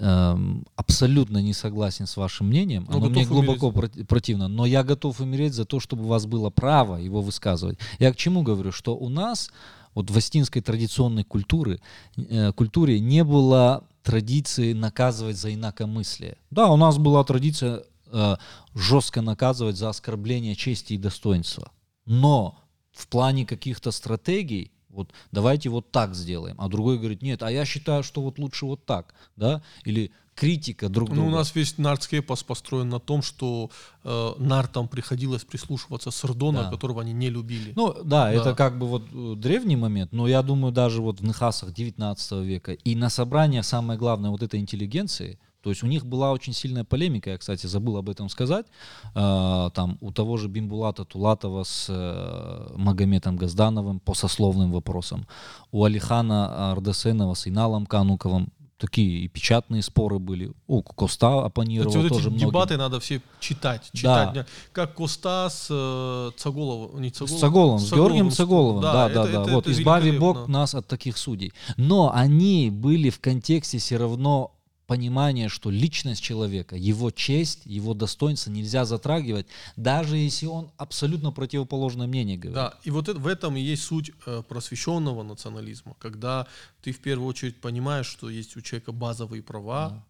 эм, 0.00 0.64
абсолютно 0.74 1.38
не 1.38 1.52
согласен 1.52 2.06
с 2.08 2.16
вашим 2.16 2.48
мнением, 2.48 2.84
Но 2.90 2.96
оно 2.96 3.08
мне 3.10 3.24
глубоко 3.24 3.70
проти- 3.70 4.02
противно, 4.04 4.48
но 4.48 4.66
я 4.66 4.82
готов 4.82 5.20
умереть 5.20 5.54
за 5.54 5.64
то, 5.64 5.78
чтобы 5.78 6.02
у 6.02 6.08
вас 6.08 6.26
было 6.26 6.50
право 6.50 6.96
его 6.96 7.22
высказывать. 7.22 7.78
Я 8.00 8.12
к 8.12 8.16
чему 8.16 8.42
говорю, 8.42 8.72
что 8.72 8.96
у 8.96 9.08
нас 9.08 9.50
вот 9.94 10.10
в 10.10 10.16
астинской 10.16 10.62
традиционной 10.62 11.24
культуре, 11.24 11.80
э, 12.16 12.52
культуре 12.52 13.00
не 13.00 13.24
было 13.24 13.84
традиции 14.02 14.72
наказывать 14.72 15.36
за 15.36 15.54
инакомыслие. 15.54 16.36
Да, 16.50 16.68
у 16.70 16.76
нас 16.76 16.98
была 16.98 17.24
традиция 17.24 17.84
э, 18.06 18.36
жестко 18.74 19.22
наказывать 19.22 19.76
за 19.76 19.88
оскорбление 19.88 20.54
чести 20.54 20.94
и 20.94 20.98
достоинства. 20.98 21.70
Но 22.06 22.58
в 22.92 23.08
плане 23.08 23.46
каких-то 23.46 23.90
стратегий, 23.90 24.70
вот 24.94 25.10
давайте 25.32 25.68
вот 25.68 25.90
так 25.90 26.14
сделаем, 26.14 26.56
а 26.58 26.68
другой 26.68 26.98
говорит, 26.98 27.22
нет, 27.22 27.42
а 27.42 27.50
я 27.50 27.64
считаю, 27.64 28.02
что 28.02 28.22
вот 28.22 28.38
лучше 28.38 28.66
вот 28.66 28.84
так, 28.86 29.14
да, 29.36 29.62
или 29.84 30.10
критика 30.34 30.88
друг 30.88 31.10
друга. 31.10 31.22
Ну, 31.22 31.28
у 31.28 31.30
нас 31.30 31.54
весь 31.54 31.78
нардский 31.78 32.18
эпос 32.18 32.42
построен 32.42 32.88
на 32.88 32.98
том, 32.98 33.22
что 33.22 33.70
э, 34.02 34.32
нартам 34.38 34.88
приходилось 34.88 35.44
прислушиваться 35.44 36.10
Сардона, 36.10 36.64
Да. 36.64 36.70
которого 36.70 37.02
они 37.02 37.12
не 37.12 37.30
любили. 37.30 37.72
Ну 37.76 37.92
да, 37.92 38.02
Да. 38.02 38.32
это 38.32 38.54
как 38.54 38.76
бы 38.78 38.86
вот 38.88 39.04
э, 39.12 39.34
древний 39.36 39.76
момент, 39.76 40.12
но 40.12 40.26
я 40.26 40.42
думаю 40.42 40.72
даже 40.72 41.00
вот 41.02 41.20
в 41.20 41.24
Нехасах 41.24 41.72
19 41.72 42.32
века 42.44 42.72
и 42.72 42.96
на 42.96 43.10
собраниях 43.10 43.64
самое 43.64 43.96
главное 43.98 44.30
вот 44.30 44.42
этой 44.42 44.58
интеллигенции, 44.58 45.38
То 45.64 45.70
есть 45.70 45.82
у 45.82 45.86
них 45.86 46.04
была 46.04 46.30
очень 46.32 46.52
сильная 46.52 46.84
полемика, 46.84 47.30
я, 47.30 47.38
кстати, 47.38 47.66
забыл 47.66 47.96
об 47.96 48.10
этом 48.10 48.28
сказать. 48.28 48.66
Э, 49.14 49.70
там 49.72 49.96
у 50.02 50.12
того 50.12 50.36
же 50.36 50.48
Бимбулата 50.48 51.06
Тулатова 51.06 51.64
с 51.64 51.86
э, 51.88 52.72
Магометом 52.76 53.38
Газдановым 53.38 53.98
по 53.98 54.12
сословным 54.12 54.72
вопросам. 54.72 55.26
У 55.72 55.84
Алихана 55.84 56.72
Ардасенова 56.72 57.32
с 57.32 57.48
Иналом 57.48 57.86
Кануковым 57.86 58.52
такие 58.76 59.24
и 59.24 59.28
печатные 59.28 59.80
споры 59.82 60.18
были. 60.18 60.52
У 60.66 60.82
Коста 60.82 61.46
оппонировал 61.46 61.88
Кстати, 61.88 62.02
вот 62.02 62.08
тоже 62.10 62.28
эти 62.28 62.34
многим. 62.34 62.48
дебаты 62.50 62.76
надо 62.76 63.00
все 63.00 63.22
читать. 63.40 63.88
читать. 63.94 64.34
Да. 64.34 64.46
Как 64.72 64.94
Коста 64.94 65.48
с 65.48 65.68
э, 65.70 66.30
Цаголовым. 66.36 67.00
Не 67.00 67.08
С 67.08 67.12
Цаголовым, 67.14 67.38
Цаголовым, 67.40 67.78
с 67.80 67.90
Георгием 67.90 68.30
Цаголовым, 68.30 68.82
да, 68.82 68.92
да, 68.92 69.06
это- 69.08 69.22
да. 69.22 69.42
это- 69.42 69.52
вот, 69.54 69.66
это 69.66 69.72
избави 69.72 70.18
Бог 70.18 70.46
нас 70.46 70.74
от 70.74 70.86
таких 70.86 71.16
судей. 71.16 71.54
Но 71.78 72.12
они 72.14 72.68
были 72.70 73.08
в 73.08 73.18
контексте 73.18 73.78
все 73.78 73.96
равно 73.96 74.50
понимания, 74.86 75.48
что 75.48 75.70
личность 75.70 76.22
человека, 76.22 76.76
его 76.76 77.10
честь, 77.10 77.62
его 77.64 77.94
достоинство 77.94 78.50
нельзя 78.50 78.84
затрагивать, 78.84 79.46
даже 79.76 80.16
если 80.16 80.46
он 80.46 80.70
абсолютно 80.76 81.32
противоположное 81.32 82.06
мнение 82.06 82.36
говорит. 82.36 82.54
Да, 82.54 82.78
и 82.84 82.90
вот 82.90 83.08
это, 83.08 83.18
в 83.18 83.26
этом 83.26 83.56
и 83.56 83.60
есть 83.60 83.84
суть 83.84 84.12
э, 84.26 84.42
просвещенного 84.48 85.22
национализма, 85.22 85.96
когда 85.98 86.46
ты 86.82 86.92
в 86.92 87.00
первую 87.00 87.28
очередь 87.28 87.60
понимаешь, 87.60 88.06
что 88.06 88.28
есть 88.28 88.56
у 88.56 88.60
человека 88.60 88.92
базовые 88.92 89.42
права, 89.42 90.04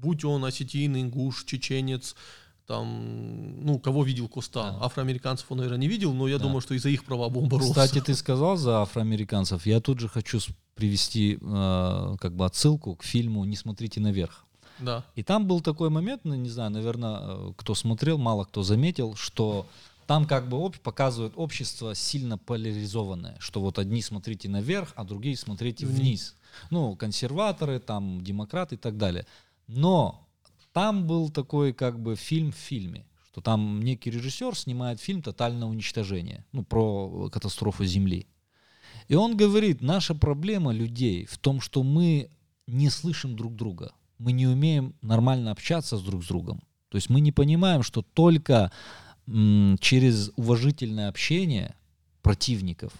будь 0.00 0.24
он 0.24 0.44
осетин, 0.44 0.96
ингуш, 0.96 1.44
чеченец, 1.44 2.16
там, 2.68 3.64
ну, 3.64 3.78
кого 3.78 4.04
видел 4.04 4.28
Коста. 4.28 4.72
Да. 4.78 4.84
Афроамериканцев 4.84 5.46
он, 5.50 5.58
наверное, 5.58 5.78
не 5.80 5.88
видел, 5.88 6.12
но 6.14 6.28
я 6.28 6.36
Да. 6.38 6.44
думаю, 6.44 6.60
что 6.60 6.74
и 6.74 6.78
за 6.78 6.90
их 6.90 7.04
права 7.04 7.28
бы 7.30 7.40
он 7.40 7.48
боролся. 7.48 7.72
Кстати, 7.72 8.00
ты 8.00 8.14
сказал 8.14 8.56
за 8.56 8.82
афроамериканцев. 8.82 9.66
Я 9.66 9.80
тут 9.80 9.98
же 10.00 10.08
хочу 10.08 10.38
привести 10.74 11.38
э, 11.40 12.16
как 12.20 12.36
бы 12.36 12.44
отсылку 12.44 12.94
к 12.94 13.02
фильму 13.02 13.44
«Не 13.44 13.56
смотрите 13.56 14.00
наверх». 14.00 14.44
Да. 14.80 15.02
И 15.16 15.22
там 15.24 15.46
был 15.46 15.60
такой 15.60 15.88
момент, 15.90 16.20
ну, 16.24 16.34
не 16.34 16.48
знаю, 16.50 16.70
наверное, 16.70 17.18
э, 17.22 17.52
кто 17.56 17.74
смотрел, 17.74 18.18
мало 18.18 18.44
кто 18.44 18.62
заметил, 18.62 19.16
что 19.16 19.66
там 20.06 20.26
как 20.26 20.48
бы 20.48 20.56
об- 20.58 20.78
показывают 20.78 21.32
общество 21.36 21.94
сильно 21.94 22.36
поляризованное, 22.38 23.36
что 23.40 23.60
вот 23.60 23.78
одни 23.78 24.02
смотрите 24.02 24.48
наверх, 24.48 24.92
а 24.94 25.04
другие 25.04 25.36
смотрите 25.36 25.86
Вниз. 25.86 25.98
вниз. 26.00 26.34
Ну, 26.70 26.94
консерваторы, 26.96 27.80
там, 27.80 28.22
демократы 28.22 28.74
и 28.74 28.78
так 28.78 28.96
далее. 28.98 29.26
Но 29.66 30.27
там 30.72 31.06
был 31.06 31.30
такой 31.30 31.72
как 31.72 32.00
бы 32.00 32.16
фильм 32.16 32.52
в 32.52 32.56
фильме, 32.56 33.06
что 33.30 33.40
там 33.40 33.82
некий 33.82 34.10
режиссер 34.10 34.56
снимает 34.56 35.00
фильм 35.00 35.22
«Тотальное 35.22 35.68
уничтожение», 35.68 36.44
ну, 36.52 36.64
про 36.64 37.30
катастрофу 37.30 37.84
Земли. 37.84 38.26
И 39.08 39.14
он 39.14 39.36
говорит, 39.36 39.80
наша 39.80 40.14
проблема 40.14 40.72
людей 40.72 41.24
в 41.24 41.38
том, 41.38 41.60
что 41.60 41.82
мы 41.82 42.30
не 42.66 42.90
слышим 42.90 43.36
друг 43.36 43.54
друга. 43.54 43.92
Мы 44.18 44.32
не 44.32 44.46
умеем 44.46 44.94
нормально 45.00 45.50
общаться 45.50 45.96
с 45.96 46.02
друг 46.02 46.24
с 46.24 46.26
другом. 46.26 46.62
То 46.88 46.96
есть 46.96 47.08
мы 47.08 47.20
не 47.20 47.32
понимаем, 47.32 47.82
что 47.82 48.02
только 48.02 48.72
через 49.26 50.32
уважительное 50.36 51.08
общение 51.08 51.74
противников 52.22 52.92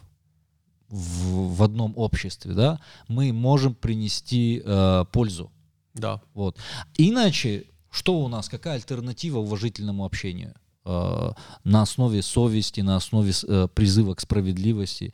в, 0.88 1.54
в 1.56 1.62
одном 1.62 1.92
обществе, 1.96 2.54
да, 2.54 2.80
мы 3.08 3.32
можем 3.32 3.74
принести 3.74 4.62
э, 4.64 5.04
пользу. 5.10 5.50
Да. 5.98 6.20
Вот. 6.34 6.56
Иначе, 6.96 7.66
что 7.90 8.20
у 8.20 8.28
нас, 8.28 8.48
какая 8.48 8.74
альтернатива 8.74 9.38
уважительному 9.38 10.04
общению? 10.04 10.54
Э, 10.84 11.32
на 11.64 11.82
основе 11.82 12.22
совести, 12.22 12.80
на 12.80 12.96
основе 12.96 13.32
э, 13.46 13.68
призыва 13.74 14.14
к 14.14 14.20
справедливости 14.20 15.12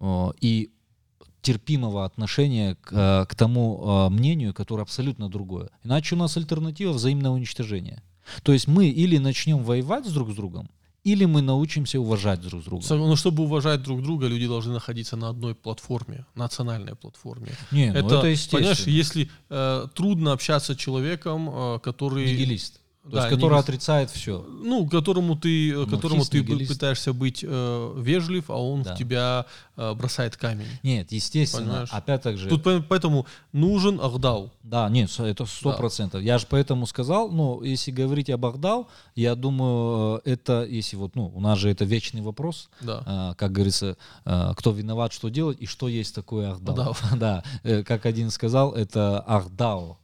э, 0.00 0.30
и 0.40 0.70
терпимого 1.42 2.04
отношения 2.04 2.76
к, 2.76 2.92
э, 2.92 3.26
к 3.26 3.34
тому 3.34 3.82
э, 3.82 4.08
мнению, 4.10 4.54
которое 4.54 4.82
абсолютно 4.82 5.28
другое. 5.28 5.70
Иначе 5.84 6.14
у 6.14 6.18
нас 6.18 6.36
альтернатива 6.36 6.92
взаимного 6.92 7.34
уничтожения. 7.34 8.02
То 8.42 8.52
есть 8.52 8.68
мы 8.68 8.88
или 8.88 9.18
начнем 9.18 9.62
воевать 9.62 10.10
друг 10.12 10.30
с 10.30 10.34
другом, 10.34 10.70
или 11.04 11.24
мы 11.24 11.42
научимся 11.42 11.98
уважать 11.98 12.40
друг 12.40 12.64
друга. 12.64 12.84
Но 12.94 13.16
чтобы 13.16 13.42
уважать 13.42 13.82
друг 13.82 14.02
друга, 14.02 14.28
люди 14.28 14.46
должны 14.46 14.72
находиться 14.72 15.16
на 15.16 15.28
одной 15.30 15.54
платформе, 15.54 16.26
национальной 16.34 16.94
платформе. 16.94 17.52
Не, 17.72 17.92
ну 17.92 17.98
это, 17.98 18.18
это, 18.18 18.26
естественно. 18.28 18.60
понимаешь, 18.60 18.86
если 18.86 19.30
э, 19.50 19.86
трудно 19.94 20.32
общаться 20.32 20.74
с 20.74 20.76
человеком, 20.76 21.50
э, 21.50 21.78
который... 21.80 22.26
Нигилист. 22.26 22.81
То 23.04 23.08
Да, 23.10 23.16
есть, 23.26 23.30
который 23.34 23.50
нигилист. 23.54 23.68
отрицает 23.68 24.10
все. 24.10 24.46
Ну, 24.62 24.86
которому 24.88 25.34
ты, 25.36 25.72
э, 25.72 25.86
которому 25.86 26.24
ты 26.24 26.38
нигилист. 26.38 26.72
пытаешься 26.72 27.12
быть 27.12 27.44
э, 27.46 27.94
вежлив, 27.98 28.48
а 28.48 28.54
он 28.54 28.84
Да. 28.84 28.94
в 28.94 28.98
тебя 28.98 29.46
э, 29.76 29.94
бросает 29.94 30.36
камень. 30.36 30.68
Нет, 30.84 31.10
естественно. 31.10 31.64
Понимаешь? 31.66 31.88
Опять 31.90 32.24
же, 32.38 32.48
Тут 32.48 32.62
по- 32.62 32.80
поэтому 32.88 33.26
нужен 33.52 33.98
Ахдау. 34.00 34.52
Да, 34.62 34.88
нет, 34.88 35.10
это 35.18 35.46
сто 35.46 35.72
Да. 35.72 35.76
процентов. 35.78 36.22
Я 36.22 36.38
же 36.38 36.46
поэтому 36.48 36.86
сказал, 36.86 37.28
ну, 37.30 37.62
если 37.64 37.90
говорить 37.90 38.30
об 38.30 38.46
Ахдау, 38.46 38.86
я 39.16 39.34
думаю, 39.34 40.20
э, 40.24 40.30
это, 40.30 40.64
если 40.64 40.94
вот, 40.94 41.16
ну, 41.16 41.32
у 41.34 41.40
нас 41.40 41.58
же 41.58 41.70
это 41.70 41.84
вечный 41.84 42.20
вопрос, 42.20 42.68
Да. 42.82 43.02
а, 43.04 43.34
как 43.34 43.50
говорится, 43.50 43.96
а, 44.24 44.54
кто 44.54 44.70
виноват, 44.70 45.12
что 45.12 45.28
делать 45.28 45.56
и 45.60 45.66
что 45.66 45.88
есть 45.88 46.14
такое. 46.14 46.52
Ахдау. 46.52 46.94
Да, 47.18 47.42
э, 47.64 47.82
как 47.82 48.06
один 48.06 48.30
сказал, 48.30 48.72
это 48.72 49.18
Ахдау. 49.26 49.98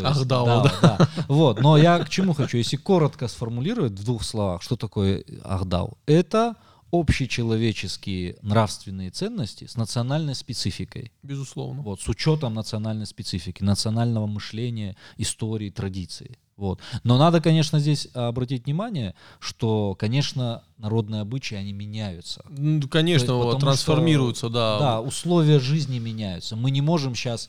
То 0.00 0.08
есть, 0.08 0.20
Ахдау, 0.20 0.46
да, 0.46 0.74
да. 0.82 1.08
Вот, 1.28 1.60
но 1.60 1.76
я 1.76 1.98
к 1.98 2.08
чему 2.08 2.32
хочу, 2.32 2.58
если 2.58 2.76
коротко 2.76 3.28
сформулировать 3.28 3.92
в 3.92 4.04
двух 4.04 4.24
словах, 4.24 4.62
что 4.62 4.76
такое 4.76 5.24
Ахдау? 5.44 5.98
Это 6.06 6.56
общечеловеческие 6.90 8.36
нравственные 8.42 9.10
ценности 9.10 9.66
с 9.66 9.76
национальной 9.76 10.34
спецификой. 10.34 11.12
Безусловно. 11.22 11.82
Вот, 11.82 12.00
с 12.00 12.08
учетом 12.08 12.54
национальной 12.54 13.06
специфики, 13.06 13.62
национального 13.62 14.26
мышления, 14.26 14.96
истории, 15.16 15.70
традиции. 15.70 16.38
Вот. 16.58 16.80
Но 17.04 17.16
надо, 17.16 17.40
конечно, 17.40 17.78
здесь 17.78 18.08
обратить 18.14 18.66
внимание, 18.66 19.14
что, 19.38 19.94
конечно, 19.98 20.64
народные 20.76 21.22
обычаи, 21.22 21.54
они 21.54 21.72
меняются. 21.72 22.44
Ну, 22.50 22.86
Конечно, 22.88 23.32
есть, 23.32 23.42
потому 23.42 23.60
трансформируются, 23.60 24.48
да. 24.50 24.78
Да, 24.78 25.00
условия 25.00 25.60
жизни 25.60 25.98
меняются. 25.98 26.56
Мы 26.56 26.70
не 26.70 26.80
можем 26.82 27.14
сейчас 27.14 27.48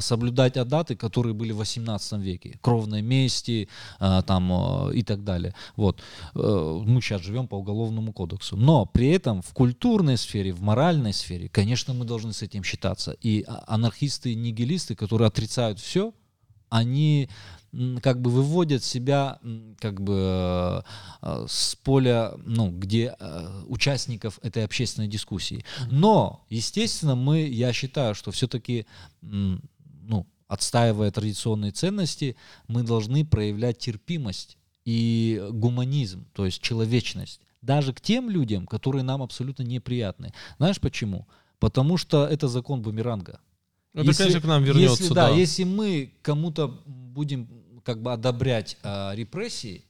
соблюдать 0.00 0.56
адаты, 0.56 0.96
которые 0.96 1.32
были 1.32 1.52
в 1.52 1.58
18 1.58 2.18
веке. 2.20 2.58
Кровной 2.60 3.02
мести 3.02 3.68
а, 4.00 4.22
там, 4.22 4.50
а, 4.52 4.90
и 4.90 5.02
так 5.02 5.22
далее. 5.22 5.54
Вот. 5.76 6.00
Э, 6.34 6.82
Мы 6.84 7.00
сейчас 7.00 7.22
живем 7.22 7.46
по 7.46 7.54
уголовному 7.54 8.12
кодексу. 8.12 8.56
Но 8.56 8.84
при 8.86 9.08
этом 9.10 9.42
в 9.42 9.52
культурной 9.52 10.16
сфере, 10.16 10.52
в 10.52 10.60
моральной 10.60 11.12
сфере, 11.12 11.48
конечно, 11.48 11.94
мы 11.94 12.04
должны 12.04 12.32
с 12.32 12.42
этим 12.42 12.64
считаться. 12.64 13.12
И 13.20 13.44
а- 13.46 13.64
анархисты 13.68 14.32
и 14.32 14.34
нигилисты, 14.34 14.96
которые 14.96 15.28
отрицают 15.28 15.78
все, 15.78 16.12
они 16.68 17.28
как 18.02 18.20
бы 18.20 18.30
выводят 18.30 18.82
себя 18.82 19.38
как 19.78 20.00
бы 20.00 20.14
э, 20.16 20.82
э, 21.22 21.46
с 21.48 21.76
поля, 21.76 22.32
ну, 22.44 22.70
где 22.70 23.14
э, 23.18 23.62
участников 23.68 24.38
этой 24.42 24.64
общественной 24.64 25.08
дискуссии. 25.08 25.64
Но, 25.90 26.44
естественно, 26.48 27.14
мы, 27.14 27.42
я 27.42 27.72
считаю, 27.72 28.14
что 28.14 28.32
все-таки, 28.32 28.86
ну, 29.22 30.26
отстаивая 30.48 31.10
традиционные 31.12 31.70
ценности, 31.70 32.36
мы 32.66 32.82
должны 32.82 33.24
проявлять 33.24 33.78
терпимость 33.78 34.58
и 34.84 35.40
гуманизм, 35.50 36.26
то 36.32 36.44
есть 36.46 36.60
человечность, 36.60 37.40
даже 37.62 37.92
к 37.92 38.00
тем 38.00 38.30
людям, 38.30 38.66
которые 38.66 39.04
нам 39.04 39.22
абсолютно 39.22 39.62
неприятны. 39.62 40.32
Знаешь 40.58 40.80
почему? 40.80 41.28
Потому 41.60 41.98
что 41.98 42.26
это 42.26 42.48
закон 42.48 42.82
бумеранга. 42.82 43.38
Это, 43.92 44.06
Если- 44.06 44.22
конечно, 44.22 44.40
к 44.40 44.44
нам 44.44 44.64
вернется, 44.64 45.02
если, 45.02 45.14
да. 45.14 45.30
Если 45.30 45.64
мы 45.64 46.14
кому-то 46.22 46.68
будем 46.86 47.48
как 47.90 48.02
бы 48.02 48.12
одобрять 48.12 48.76
а, 48.84 49.12
репрессии, 49.16 49.84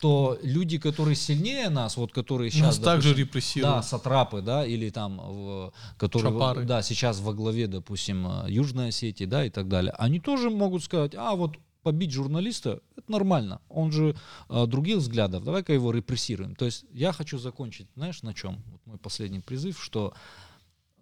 то 0.00 0.36
люди, 0.42 0.78
которые 0.78 1.14
сильнее 1.14 1.70
нас, 1.70 1.96
вот 1.96 2.12
которые 2.12 2.50
сейчас... 2.50 2.66
Нас 2.66 2.78
также 2.78 3.10
допустим, 3.10 3.26
репрессируют. 3.26 3.76
Да, 3.76 3.82
сатрапы, 3.82 4.42
да, 4.42 4.66
или 4.66 4.90
там, 4.90 5.18
в, 5.18 5.72
которые, 5.96 6.32
Чапары. 6.32 6.64
да, 6.64 6.82
сейчас 6.82 7.20
во 7.20 7.32
главе, 7.32 7.68
допустим, 7.68 8.26
э, 8.26 8.46
Южной 8.48 8.88
Осетии, 8.88 9.24
да, 9.24 9.44
и 9.44 9.50
так 9.50 9.68
далее, 9.68 9.92
они 9.98 10.18
тоже 10.18 10.50
могут 10.50 10.82
сказать, 10.82 11.14
а 11.16 11.36
вот 11.36 11.56
побить 11.84 12.10
журналиста, 12.10 12.80
это 12.96 13.12
нормально, 13.12 13.60
он 13.68 13.92
же 13.92 14.16
э, 14.48 14.66
других 14.66 14.98
взглядов, 14.98 15.44
давай-ка 15.44 15.72
его 15.72 15.92
репрессируем. 15.92 16.56
То 16.56 16.64
есть 16.64 16.84
я 16.92 17.12
хочу 17.12 17.38
закончить, 17.38 17.86
знаешь, 17.94 18.22
на 18.22 18.34
чем? 18.34 18.62
Вот 18.72 18.80
мой 18.84 18.98
последний 18.98 19.40
призыв, 19.40 19.80
что 19.80 20.12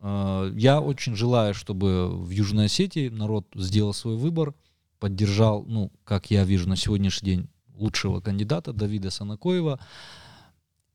э, 0.00 0.52
я 0.54 0.82
очень 0.82 1.16
желаю, 1.16 1.54
чтобы 1.54 2.08
в 2.08 2.28
Южной 2.28 2.66
Осетии 2.66 3.08
народ 3.08 3.46
сделал 3.54 3.94
свой 3.94 4.16
выбор, 4.16 4.54
поддержал, 4.98 5.64
ну, 5.64 5.90
как 6.04 6.30
я 6.30 6.44
вижу 6.44 6.68
на 6.68 6.76
сегодняшний 6.76 7.26
день, 7.26 7.48
лучшего 7.74 8.20
кандидата 8.20 8.72
Давида 8.72 9.10
Санакоева. 9.10 9.78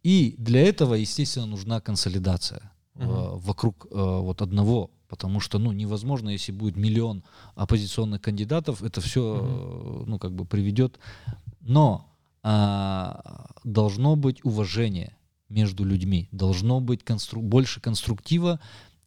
И 0.03 0.35
для 0.37 0.61
этого, 0.61 0.95
естественно, 0.95 1.45
нужна 1.45 1.79
консолидация 1.79 2.71
э, 2.95 3.03
Мгм. 3.03 3.39
вокруг 3.39 3.87
э, 3.89 3.95
вот 3.95 4.41
одного, 4.41 4.89
потому 5.07 5.39
что, 5.39 5.59
ну, 5.59 5.71
невозможно, 5.71 6.29
если 6.29 6.51
будет 6.51 6.75
миллион 6.75 7.23
оппозиционных 7.55 8.21
кандидатов, 8.21 8.81
это 8.81 9.01
все, 9.01 10.03
ну, 10.07 10.17
как 10.17 10.33
бы 10.33 10.45
приведет. 10.45 10.99
Но 11.59 12.11
а, 12.43 13.51
должно 13.63 14.15
быть 14.15 14.43
уважение 14.43 15.15
между 15.49 15.83
людьми, 15.83 16.27
должно 16.31 16.79
быть 16.79 17.01
констру- 17.03 17.41
больше 17.41 17.79
конструктива 17.81 18.59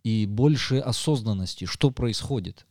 и 0.04 0.26
больше 0.26 0.78
осознанности, 0.78 1.64
что 1.64 1.90
происходит. 1.90 2.66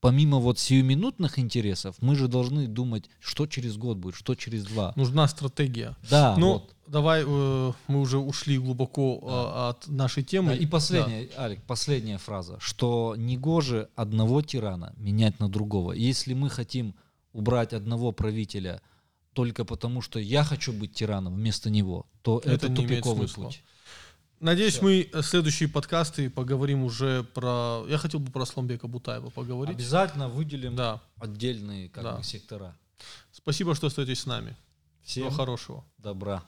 Помимо 0.00 0.38
вот 0.38 0.58
сиюминутных 0.58 1.38
интересов, 1.38 1.96
мы 2.00 2.16
же 2.16 2.28
должны 2.28 2.66
думать, 2.66 3.08
что 3.20 3.46
через 3.46 3.76
год 3.76 3.98
будет, 3.98 4.14
что 4.14 4.34
через 4.34 4.64
два. 4.64 4.92
Нужна 4.96 5.26
стратегия. 5.28 5.96
Да, 6.10 6.36
Ну, 6.36 6.54
вот. 6.54 6.74
давай, 6.86 7.24
э, 7.26 7.72
мы 7.88 8.00
уже 8.00 8.18
ушли 8.18 8.58
глубоко 8.58 9.20
э, 9.22 9.68
от 9.70 9.88
нашей 9.88 10.22
темы. 10.22 10.50
Да, 10.50 10.56
и 10.56 10.66
последняя, 10.66 11.28
Алик, 11.36 11.62
последняя 11.64 12.18
фраза, 12.18 12.58
что 12.60 13.14
негоже 13.16 13.88
одного 13.94 14.42
тирана 14.42 14.92
менять 14.96 15.40
на 15.40 15.48
другого. 15.48 15.92
Если 15.92 16.34
мы 16.34 16.50
хотим 16.50 16.94
убрать 17.32 17.72
одного 17.72 18.12
правителя 18.12 18.80
только 19.32 19.64
потому, 19.64 20.00
что 20.00 20.18
я 20.18 20.44
хочу 20.44 20.72
быть 20.72 20.94
тираном 20.94 21.34
вместо 21.34 21.68
него, 21.68 22.06
то 22.22 22.38
Это 22.38 22.52
это, 22.52 22.68
не 22.70 22.76
тупиковый 22.76 23.28
путь. 23.28 23.62
Надеюсь, 24.40 24.74
Всё. 24.74 24.82
мы 24.82 25.08
э, 25.12 25.22
следующие 25.22 25.68
подкасты 25.68 26.28
поговорим 26.28 26.84
уже 26.84 27.24
про... 27.34 27.84
Я 27.88 27.96
хотел 27.98 28.20
бы 28.20 28.30
про 28.30 28.42
Асламбека 28.42 28.86
Бутаева 28.86 29.30
поговорить. 29.30 29.74
Обязательно 29.76 30.28
выделим 30.28 30.76
Да. 30.76 31.00
отдельные 31.18 31.88
как 31.88 32.02
Да. 32.04 32.16
бы, 32.16 32.22
сектора. 32.24 32.76
Спасибо, 33.32 33.74
что 33.74 33.86
остаетесь 33.86 34.20
с 34.20 34.26
нами. 34.26 34.56
Всем 35.02 35.24
Всего 35.28 35.30
хорошего. 35.36 35.84
добра. 35.98 36.42